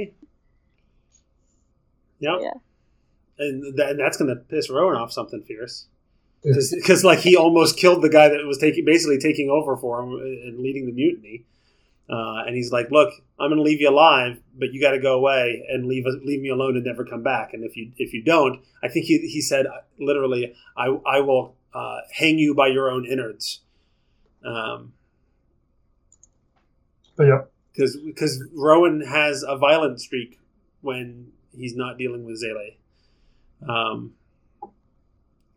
Yep. 2.18 2.38
Yeah. 2.40 2.50
And, 3.38 3.76
th- 3.76 3.90
and 3.90 4.00
that's 4.00 4.16
going 4.16 4.30
to 4.30 4.36
piss 4.36 4.70
Roën 4.70 4.96
off 4.98 5.12
something 5.12 5.42
fierce. 5.42 5.86
Because, 6.42 7.04
like, 7.04 7.18
he 7.18 7.36
almost 7.36 7.76
killed 7.76 8.02
the 8.02 8.09
guy 8.09 8.28
that 8.28 8.44
was 8.46 8.57
taking, 8.59 8.84
basically 8.84 9.18
taking 9.18 9.50
over 9.50 9.76
for 9.76 10.00
him 10.02 10.12
and 10.12 10.61
leading 10.61 10.86
the 10.86 10.92
mutiny. 10.92 11.44
Uh, 12.09 12.44
and 12.46 12.54
he's 12.54 12.70
like, 12.70 12.90
"Look, 12.90 13.12
I'm 13.38 13.48
going 13.50 13.57
to 13.57 13.62
leave 13.62 13.80
you 13.80 13.90
alive, 13.90 14.40
but 14.57 14.72
you 14.72 14.80
got 14.80 14.92
to 14.92 15.00
go 15.00 15.14
away 15.14 15.64
and 15.68 15.86
leave 15.86 16.04
leave 16.24 16.40
me 16.40 16.50
alone 16.50 16.76
and 16.76 16.84
never 16.84 17.04
come 17.04 17.22
back. 17.22 17.52
And 17.52 17.64
if 17.64 17.76
you 17.76 17.90
if 17.96 18.12
you 18.12 18.22
don't, 18.22 18.62
I 18.82 18.88
think 18.88 19.07
he, 19.07 19.18
he 19.18 19.40
said 19.40 19.66
uh, 19.66 19.80
literally, 19.98 20.54
I 20.76 20.86
I 21.04 21.20
will 21.20 21.57
uh, 21.74 21.98
hang 22.12 22.38
you 22.38 22.54
by 22.54 22.68
your 22.68 22.90
own 22.90 23.04
innards." 23.04 23.62
Um, 24.44 24.92
but 27.16 27.24
yeah, 27.24 27.42
because 27.72 27.96
because 27.96 28.42
Roën 28.57 29.04
has 29.07 29.44
a 29.46 29.57
violent 29.57 30.00
streak 30.00 30.38
when 30.82 31.32
he's 31.52 31.74
not 31.74 31.98
dealing 31.98 32.24
with 32.24 32.40
Zélie. 32.40 32.76
Um, 33.68 34.12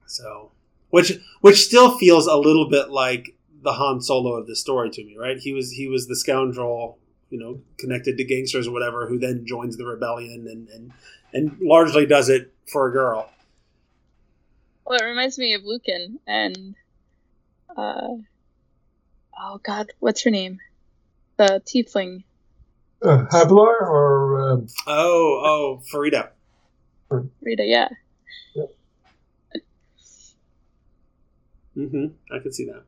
so 0.08 0.52
which 0.90 1.20
which 1.42 1.58
still 1.58 1.98
feels 1.98 2.28
a 2.28 2.36
little 2.36 2.70
bit 2.70 2.90
like 2.90 3.36
the 3.62 3.74
Han 3.74 4.02
Solo 4.02 4.34
of 4.36 4.48
the 4.48 4.56
story 4.56 4.90
to 4.92 5.04
me, 5.04 5.16
right? 5.18 5.38
He 5.38 5.54
was 5.54 5.72
he 5.72 5.88
was 5.88 6.08
the 6.08 6.16
scoundrel 6.16 7.00
you 7.30 7.40
know 7.40 7.62
connected 7.78 8.18
to 8.18 8.24
gangsters 8.24 8.68
or 8.68 8.72
whatever, 8.72 9.08
who 9.08 9.20
then 9.20 9.46
joins 9.46 9.78
the 9.78 9.86
rebellion 9.86 10.48
and 10.48 10.70
and, 10.70 10.92
and 11.34 11.58
largely 11.62 12.06
does 12.06 12.30
it 12.30 12.54
for 12.72 12.88
a 12.88 12.92
girl. 12.92 13.30
Well, 14.86 15.00
it 15.00 15.06
reminds 15.06 15.38
me 15.38 15.54
of 15.54 15.62
Lorcan 15.64 16.20
and 16.28 16.76
uh, 17.78 18.08
oh 19.40 19.60
god, 19.64 19.88
what's 20.00 20.24
her 20.24 20.32
name? 20.32 20.60
The 21.38 21.62
tiefling. 21.66 22.24
Uh, 23.02 23.26
Havilar 23.32 23.82
or 23.82 24.52
um, 24.52 24.68
Oh, 24.86 25.42
oh, 25.46 25.82
Farideh. 25.90 26.30
Rita, 27.42 27.64
yeah. 27.64 27.88
Yep. 28.56 28.76
Mm 31.78 31.90
hmm 31.90 32.06
I 32.36 32.40
can 32.40 32.52
see 32.52 32.66
that. 32.66 32.84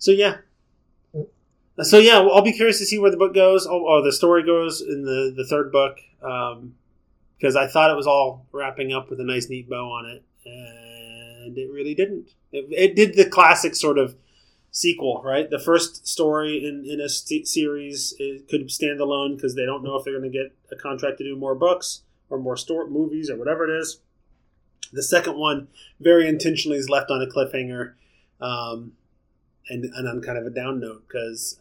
So 0.00 0.10
yeah. 0.10 0.38
So 1.82 1.98
yeah, 1.98 2.18
well, 2.18 2.34
I'll 2.34 2.42
be 2.42 2.52
curious 2.52 2.78
to 2.78 2.84
see 2.84 2.98
where 2.98 3.10
the 3.10 3.16
book 3.16 3.34
goes, 3.34 3.66
or, 3.66 3.80
or 3.80 4.02
the 4.02 4.12
story 4.12 4.44
goes 4.44 4.80
in 4.80 5.04
the 5.04 5.32
the 5.34 5.46
third 5.46 5.70
book, 5.70 5.98
because 6.18 7.54
I 7.54 7.68
thought 7.68 7.90
it 7.90 7.96
was 7.96 8.06
all 8.06 8.46
wrapping 8.50 8.92
up 8.92 9.08
with 9.08 9.20
a 9.20 9.24
nice, 9.24 9.48
neat 9.48 9.70
bow 9.70 9.90
on 9.90 10.06
it, 10.06 10.22
and 10.44 11.56
it 11.56 11.70
really 11.70 11.94
didn't. 11.94 12.30
It, 12.50 12.66
it 12.70 12.96
did 12.96 13.14
the 13.14 13.30
classic 13.30 13.76
sort 13.76 13.98
of 13.98 14.16
sequel, 14.70 15.22
right? 15.24 15.48
The 15.48 15.58
first 15.58 16.06
story 16.06 16.66
in 16.66 16.84
in 16.86 17.00
a 17.00 17.08
st- 17.08 17.46
series 17.46 18.14
it 18.18 18.48
could 18.48 18.70
stand 18.70 19.00
alone 19.00 19.36
because 19.36 19.54
they 19.54 19.64
don't 19.64 19.82
know 19.84 19.96
if 19.96 20.04
they're 20.04 20.18
going 20.18 20.30
to 20.30 20.38
get 20.38 20.54
a 20.72 20.76
contract 20.76 21.18
to 21.18 21.24
do 21.24 21.36
more 21.36 21.54
books 21.54 22.02
or 22.28 22.38
more 22.38 22.56
store 22.56 22.88
movies 22.88 23.30
or 23.30 23.36
whatever 23.36 23.64
it 23.64 23.80
is. 23.80 24.00
The 24.92 25.02
second 25.02 25.36
one, 25.36 25.68
very 26.00 26.28
intentionally, 26.28 26.78
is 26.78 26.88
left 26.88 27.10
on 27.10 27.22
a 27.22 27.26
cliffhanger, 27.26 27.94
um, 28.40 28.92
and, 29.70 29.84
and 29.84 30.08
on 30.08 30.20
kind 30.20 30.36
of 30.38 30.44
a 30.46 30.50
down 30.50 30.80
note 30.80 31.04
because 31.08 31.58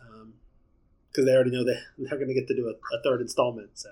because 1.12 1.26
they 1.26 1.32
already 1.34 1.52
know 1.52 1.64
they 1.64 1.80
they're 1.98 2.18
going 2.18 2.28
to 2.28 2.34
get 2.34 2.48
to 2.48 2.56
do 2.56 2.68
a, 2.68 2.96
a 2.98 3.02
third 3.04 3.22
installment. 3.22 3.72
So, 3.76 3.90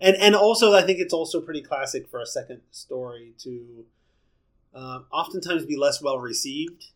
and 0.00 0.16
and 0.16 0.34
also, 0.34 0.72
I 0.72 0.82
think 0.82 0.98
it's 0.98 1.12
also 1.14 1.40
pretty 1.40 1.62
classic 1.62 2.08
for 2.08 2.20
a 2.20 2.26
second 2.26 2.62
story 2.70 3.34
to 3.40 3.84
uh, 4.74 5.00
oftentimes 5.12 5.66
be 5.66 5.76
less 5.76 6.02
well 6.02 6.18
received 6.18 6.86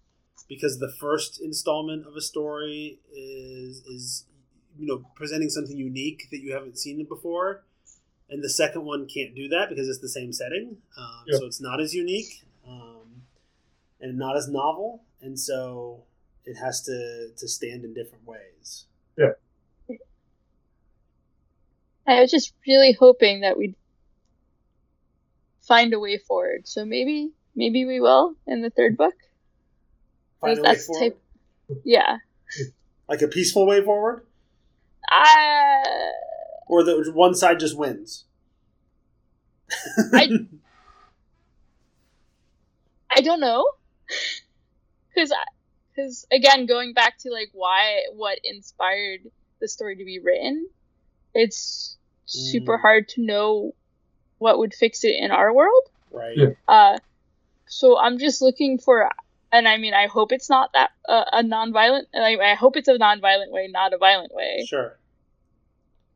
because 0.49 0.79
the 0.79 0.93
first 1.01 1.41
installment 1.41 2.07
of 2.07 2.17
a 2.17 2.21
story 2.21 2.99
is 3.13 3.79
is 3.87 4.25
you 4.79 4.87
know 4.87 5.05
presenting 5.15 5.51
something 5.51 5.77
unique 5.77 6.29
that 6.31 6.39
you 6.41 6.53
haven't 6.53 6.79
seen 6.79 7.05
before 7.05 7.63
and 8.31 8.43
the 8.43 8.49
second 8.49 8.85
one 8.85 9.07
can't 9.07 9.35
do 9.35 9.49
that 9.49 9.69
because 9.69 9.89
it's 9.89 10.01
the 10.01 10.09
same 10.09 10.33
setting 10.33 10.77
um, 10.99 11.25
Yeah. 11.27 11.39
so 11.39 11.47
it's 11.47 11.61
not 11.61 11.81
as 11.81 11.95
unique 11.95 12.45
um, 12.69 12.94
and 14.05 14.19
not 14.19 14.37
as 14.37 14.49
novel 14.49 15.03
and 15.23 15.39
so 15.39 16.03
it 16.45 16.55
has 16.57 16.83
to 16.83 17.29
to 17.37 17.49
stand 17.49 17.85
in 17.85 17.95
different 17.95 18.27
ways 18.27 18.87
Yeah. 19.17 19.33
I 22.07 22.21
was 22.21 22.31
just 22.31 22.53
really 22.67 22.93
hoping 22.93 23.41
that 23.41 23.57
we'd 23.57 23.75
find 25.67 25.95
a 25.95 25.99
way 25.99 26.19
forward. 26.19 26.69
So 26.69 26.85
maybe 26.85 27.31
maybe 27.57 27.87
we 27.87 27.99
will 27.99 28.35
in 28.47 28.61
the 28.61 28.69
third 28.69 28.99
book. 28.99 29.15
Find 30.43 30.59
a 30.59 30.63
way 30.63 30.69
That's 30.69 30.85
forward? 30.87 31.01
type- 31.01 31.23
Yeah. 31.85 32.19
like 33.09 33.23
a 33.23 33.29
peaceful 33.29 33.67
way 33.67 33.83
forward 33.83 34.27
I 35.11 36.11
or 36.69 36.83
the 36.83 37.11
one 37.15 37.35
side 37.35 37.59
just 37.59 37.75
wins 37.77 38.25
I- 40.13 40.29
I 43.17 43.21
don't 43.23 43.41
know. 43.41 43.67
Cuz 45.15 45.33
cuz 45.97 46.27
again 46.33 46.67
going 46.67 46.93
back 46.93 47.19
to 47.19 47.31
like 47.31 47.51
why 47.53 48.03
what 48.15 48.39
inspired 48.45 49.21
the 49.61 49.69
story 49.69 49.97
to 49.97 50.05
be 50.05 50.19
written, 50.19 50.69
it's 51.35 51.97
super 52.27 52.77
Mm. 52.79 52.81
hard 52.81 53.09
to 53.11 53.23
know 53.23 53.75
what 54.39 54.59
would 54.59 54.75
fix 54.75 55.05
it 55.05 55.15
in 55.19 55.31
our 55.31 55.53
world. 55.55 55.83
right 56.11 56.37
Yeah. 56.37 56.51
Uh, 56.67 56.99
so 57.67 57.99
I'm 57.99 58.19
just 58.19 58.43
looking 58.43 58.79
for, 58.79 59.09
and 59.53 59.67
I 59.67 59.77
mean, 59.79 59.95
I 59.95 60.07
hope 60.07 60.33
it's 60.33 60.51
not 60.51 60.71
that 60.75 60.91
uh, 61.09 61.25
a 61.33 61.43
non-violent. 61.43 62.09
Like, 62.13 62.41
I 62.41 62.55
hope 62.55 62.77
it's 62.77 62.89
a 62.89 62.99
non-violent 62.99 63.53
way, 63.53 63.69
not 63.71 63.93
a 63.93 63.99
violent 63.99 64.33
way. 64.35 64.65
sure 64.69 64.99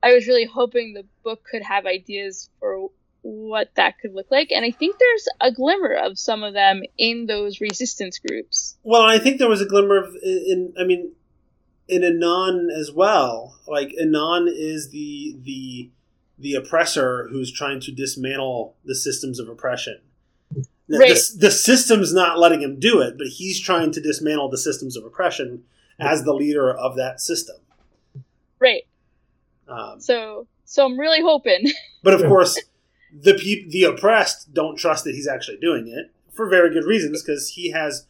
I 0.02 0.12
was 0.12 0.26
really 0.28 0.44
hoping 0.44 0.94
the 0.94 1.06
book 1.24 1.44
could 1.50 1.62
have 1.62 1.86
ideas 1.86 2.50
for 2.60 2.90
what 3.28 3.70
that 3.76 3.98
could 3.98 4.14
look 4.14 4.30
like, 4.30 4.50
and 4.50 4.64
I 4.64 4.70
think 4.70 4.96
there's 4.98 5.28
a 5.40 5.52
glimmer 5.52 5.92
of 5.92 6.18
some 6.18 6.42
of 6.42 6.54
them 6.54 6.82
in 6.96 7.26
those 7.26 7.60
resistance 7.60 8.18
groups. 8.18 8.76
Well, 8.82 9.02
I 9.02 9.18
think 9.18 9.38
there 9.38 9.48
was 9.48 9.60
a 9.60 9.66
glimmer 9.66 9.96
of 9.96 10.14
in. 10.22 10.74
I 10.78 10.84
mean, 10.84 11.12
in 11.88 12.02
Inan 12.02 12.68
as 12.70 12.92
well. 12.92 13.58
Like 13.66 13.90
Inan 14.00 14.46
is 14.48 14.90
the 14.90 15.36
the 15.42 15.90
the 16.38 16.54
oppressor 16.54 17.28
who's 17.30 17.50
trying 17.52 17.80
to 17.80 17.92
dismantle 17.92 18.76
the 18.84 18.94
systems 18.94 19.40
of 19.40 19.48
oppression. 19.48 20.00
The, 20.86 20.98
Right. 20.98 21.08
the, 21.08 21.38
the 21.38 21.50
system's 21.50 22.14
not 22.14 22.38
letting 22.38 22.62
him 22.62 22.78
do 22.78 23.00
it, 23.00 23.18
but 23.18 23.26
he's 23.26 23.60
trying 23.60 23.90
to 23.92 24.00
dismantle 24.00 24.48
the 24.48 24.56
systems 24.56 24.96
of 24.96 25.04
oppression 25.04 25.64
as 25.98 26.22
the 26.22 26.32
leader 26.32 26.72
of 26.72 26.96
that 26.96 27.20
system. 27.20 27.56
Right. 28.60 28.84
Um, 29.66 30.00
So, 30.00 30.46
so 30.64 30.86
I'm 30.86 30.98
really 30.98 31.20
hoping. 31.20 31.64
but 32.02 32.14
of 32.14 32.22
course, 32.22 32.58
the 33.12 33.34
peop- 33.34 33.70
the 33.70 33.84
oppressed 33.84 34.52
don't 34.52 34.76
trust 34.76 35.04
that 35.04 35.14
he's 35.14 35.28
actually 35.28 35.58
doing 35.58 35.88
it 35.88 36.10
for 36.32 36.48
very 36.48 36.70
good 36.72 36.84
reasons 36.84 37.22
because 37.22 37.50
he 37.50 37.70
has 37.70 38.06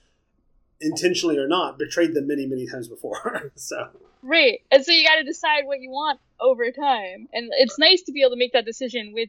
intentionally 0.80 1.36
or 1.38 1.48
not 1.48 1.78
betrayed 1.78 2.14
them 2.14 2.26
many 2.26 2.46
many 2.46 2.66
times 2.66 2.88
before. 2.88 3.52
so 3.56 3.88
Right. 4.22 4.62
And 4.72 4.84
so 4.84 4.90
you 4.92 5.06
got 5.06 5.14
to 5.16 5.22
decide 5.24 5.64
what 5.64 5.80
you 5.80 5.90
want 5.90 6.18
over 6.40 6.70
time. 6.72 7.28
And 7.32 7.50
it's 7.54 7.78
nice 7.78 8.02
to 8.02 8.12
be 8.12 8.22
able 8.22 8.30
to 8.32 8.36
make 8.36 8.52
that 8.52 8.64
decision 8.64 9.12
with 9.14 9.28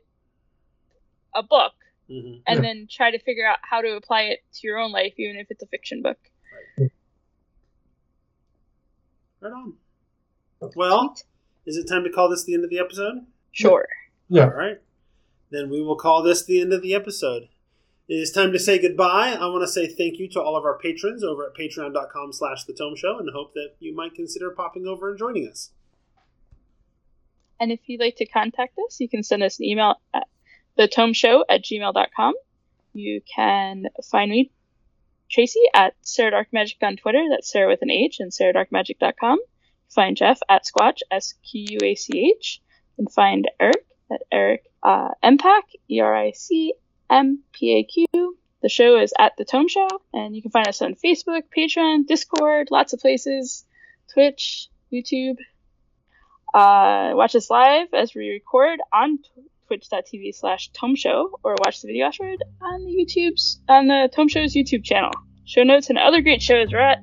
a 1.35 1.43
book 1.43 1.73
mhm. 2.09 2.41
and 2.47 2.57
Yeah. 2.57 2.61
then 2.61 2.87
try 2.89 3.11
to 3.11 3.19
figure 3.19 3.45
out 3.47 3.59
how 3.61 3.81
to 3.81 3.95
apply 3.95 4.23
it 4.23 4.39
to 4.55 4.59
your 4.67 4.79
own 4.79 4.91
life, 4.91 5.13
even 5.17 5.35
if 5.37 5.47
it's 5.51 5.61
a 5.61 5.67
fiction 5.67 6.01
book. 6.01 6.17
right 9.41 9.53
on. 9.53 9.73
Well, 10.75 11.15
is 11.65 11.77
it 11.77 11.85
time 11.87 12.03
to 12.03 12.09
call 12.09 12.29
this 12.29 12.43
the 12.43 12.53
end 12.53 12.63
of 12.63 12.69
the 12.69 12.79
episode? 12.79 13.25
Sure. 13.51 13.87
Yeah. 14.27 14.45
All 14.45 14.49
right. 14.49 14.81
Then 15.51 15.69
we 15.69 15.81
will 15.81 15.95
call 15.95 16.21
this 16.21 16.43
the 16.43 16.61
end 16.61 16.73
of 16.73 16.81
the 16.81 16.93
episode. 16.93 17.49
It 18.07 18.15
is 18.15 18.31
time 18.31 18.51
to 18.53 18.59
say 18.59 18.79
goodbye. 18.79 19.37
I 19.39 19.45
want 19.47 19.61
to 19.61 19.67
say 19.67 19.87
thank 19.87 20.17
you 20.17 20.27
to 20.29 20.41
all 20.41 20.55
of 20.55 20.65
our 20.65 20.79
patrons 20.79 21.23
over 21.23 21.45
at 21.45 21.55
patreon.com 21.55 22.33
slash 22.33 22.63
the 22.63 22.73
tome 22.73 22.95
show 22.95 23.19
and 23.19 23.29
hope 23.33 23.53
that 23.53 23.73
you 23.79 23.95
might 23.95 24.15
consider 24.15 24.49
popping 24.49 24.87
over 24.87 25.09
and 25.09 25.19
joining 25.19 25.47
us. 25.47 25.71
And 27.59 27.71
if 27.71 27.81
you'd 27.87 27.99
like 27.99 28.15
to 28.15 28.25
contact 28.25 28.79
us, 28.87 28.99
you 28.99 29.09
can 29.09 29.21
send 29.21 29.43
us 29.43 29.59
an 29.59 29.65
email 29.65 29.95
at 30.13 30.27
thetomeshow 30.77 31.43
at 31.49 31.63
gmail.com. 31.63 32.33
You 32.93 33.21
can 33.35 33.85
find 34.09 34.31
me, 34.31 34.51
Tracy, 35.29 35.61
at 35.75 35.93
Sarah 36.01 36.31
Dark 36.31 36.47
Magic 36.51 36.77
on 36.81 36.95
Twitter. 36.95 37.23
That's 37.29 37.51
Sarah 37.51 37.67
with 37.69 37.81
an 37.81 37.91
H 37.91 38.19
and 38.19 38.31
SarahDarkMagic.com. 38.31 39.39
Find 39.89 40.17
Jeff 40.17 40.39
at 40.49 40.63
Squatch, 40.65 40.99
S 41.11 41.33
Q 41.49 41.65
U 41.69 41.79
A 41.83 41.95
C 41.95 42.33
H. 42.37 42.61
And 42.97 43.11
find 43.11 43.49
Eric 43.59 43.85
at 44.11 44.21
Eric 44.31 44.65
uh, 44.83 45.09
MPAQ, 45.23 45.61
E 45.89 45.99
R 45.99 46.15
I 46.15 46.31
C 46.31 46.73
M 47.09 47.39
P 47.53 47.77
A 47.77 47.83
Q. 47.83 48.37
The 48.61 48.69
show 48.69 48.99
is 48.99 49.13
at 49.17 49.37
The 49.37 49.45
Tome 49.45 49.69
Show, 49.69 49.87
and 50.13 50.35
you 50.35 50.41
can 50.41 50.51
find 50.51 50.67
us 50.67 50.81
on 50.81 50.95
Facebook, 50.95 51.43
Patreon, 51.55 52.07
Discord, 52.07 52.67
lots 52.71 52.91
of 52.91 52.99
places, 52.99 53.65
Twitch, 54.13 54.67
YouTube. 54.91 55.37
Uh, 56.53 57.11
watch 57.13 57.35
us 57.35 57.49
live 57.49 57.87
as 57.93 58.13
we 58.13 58.29
record 58.29 58.79
on 58.91 59.19
twitch.tv 59.67 60.35
slash 60.35 60.69
tome 60.69 60.95
show 60.95 61.39
or 61.43 61.55
watch 61.59 61.81
the 61.81 61.87
video 61.87 62.07
afterward 62.07 62.43
on 62.59 62.85
the 62.85 62.91
YouTube's 62.91 63.59
on 63.69 63.87
the 63.87 64.09
Tome 64.11 64.27
Show's 64.27 64.53
YouTube 64.53 64.83
channel. 64.83 65.11
Show 65.45 65.63
notes 65.63 65.89
and 65.89 65.97
other 65.97 66.21
great 66.21 66.41
shows 66.41 66.73
are 66.73 66.79
at 66.79 66.99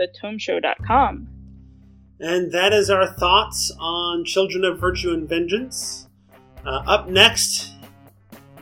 thetomeshow.com. 0.00 1.28
And 2.18 2.52
that 2.52 2.72
is 2.72 2.88
our 2.88 3.06
thoughts 3.06 3.70
on 3.78 4.24
Children 4.24 4.64
of 4.64 4.80
Virtue 4.80 5.12
and 5.12 5.28
Vengeance. 5.28 6.05
Uh, 6.66 6.82
up 6.86 7.08
next, 7.08 7.72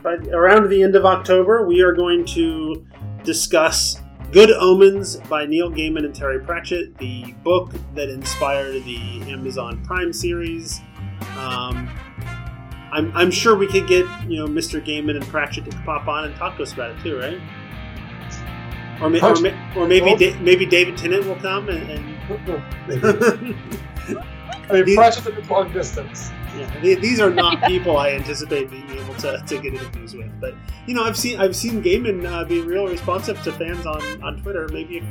by, 0.03 0.13
around 0.31 0.69
the 0.69 0.83
end 0.83 0.95
of 0.95 1.05
October, 1.05 1.65
we 1.65 1.81
are 1.81 1.91
going 1.93 2.23
to 2.25 2.85
discuss 3.23 3.99
Good 4.31 4.51
Omens 4.51 5.17
by 5.27 5.45
Neil 5.45 5.71
Gaiman 5.71 6.05
and 6.05 6.13
Terry 6.13 6.39
Pratchett, 6.39 6.95
the 6.99 7.33
book 7.43 7.71
that 7.95 8.09
inspired 8.09 8.83
the 8.83 9.21
Amazon 9.31 9.83
Prime 9.85 10.13
series. 10.13 10.81
Um, 11.37 11.89
I'm, 12.91 13.11
I'm 13.15 13.31
sure 13.31 13.55
we 13.55 13.65
could 13.67 13.87
get 13.87 14.05
you 14.29 14.37
know 14.37 14.45
Mr. 14.47 14.83
Gaiman 14.85 15.15
and 15.15 15.25
Pratchett 15.27 15.69
to 15.71 15.77
pop 15.79 16.07
on 16.07 16.25
and 16.25 16.35
talk 16.35 16.57
to 16.57 16.63
us 16.63 16.73
about 16.73 16.91
it 16.91 17.01
too, 17.01 17.17
right? 17.19 17.39
Or, 19.01 19.09
ma- 19.09 19.27
or, 19.27 19.35
ma- 19.41 19.75
or 19.75 19.87
maybe 19.87 20.05
Well- 20.05 20.17
da- 20.17 20.37
maybe 20.39 20.65
David 20.65 20.97
Tennant 20.97 21.25
will 21.25 21.35
come 21.37 21.69
and, 21.69 21.89
and 21.89 22.15
I 24.69 24.81
mean, 24.83 24.99
at 24.99 25.25
a 25.27 25.53
long 25.53 25.73
distance. 25.73 26.31
Yeah, 26.57 26.79
the- 26.81 26.95
these 26.95 27.19
are 27.19 27.29
not 27.29 27.63
people 27.67 27.97
I 27.97 28.11
anticipate 28.11 28.69
being 28.69 28.89
able 28.91 29.13
to, 29.15 29.43
to 29.45 29.61
get 29.61 29.73
interviews 29.73 30.13
with. 30.15 30.31
But 30.39 30.55
you 30.87 30.93
know, 30.93 31.03
I've 31.03 31.17
seen 31.17 31.39
I've 31.39 31.55
seen 31.55 31.81
Gaiman 31.83 32.25
uh, 32.25 32.43
be 32.45 32.61
real 32.61 32.87
responsive 32.87 33.41
to 33.43 33.51
fans 33.53 33.85
on, 33.85 34.01
on 34.23 34.41
Twitter. 34.41 34.67
Maybe 34.71 34.97
if, 34.97 35.03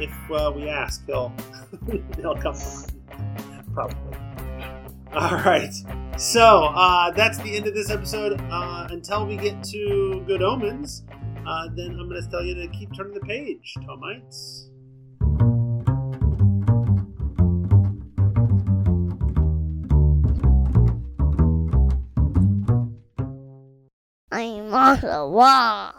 if 0.00 0.30
uh, 0.30 0.50
we 0.54 0.68
ask, 0.68 1.04
he'll 1.06 1.32
he'll 2.16 2.36
come. 2.36 2.56
Probably. 3.74 4.16
All 5.14 5.38
right. 5.44 5.72
So 6.16 6.64
uh, 6.74 7.10
that's 7.10 7.38
the 7.38 7.54
end 7.56 7.66
of 7.66 7.74
this 7.74 7.90
episode. 7.90 8.40
Uh, 8.50 8.86
until 8.90 9.26
we 9.26 9.36
get 9.36 9.62
to 9.64 10.22
Good 10.26 10.42
Omens, 10.42 11.04
uh, 11.46 11.68
then 11.74 11.96
I'm 11.98 12.08
going 12.08 12.22
to 12.22 12.28
tell 12.30 12.44
you 12.44 12.54
to 12.54 12.68
keep 12.68 12.94
turning 12.96 13.14
the 13.14 13.20
page, 13.20 13.74
Tomites. 13.78 14.68
I'm 24.42 24.74
on 24.74 25.00
the 25.00 25.24
wall. 25.24 25.94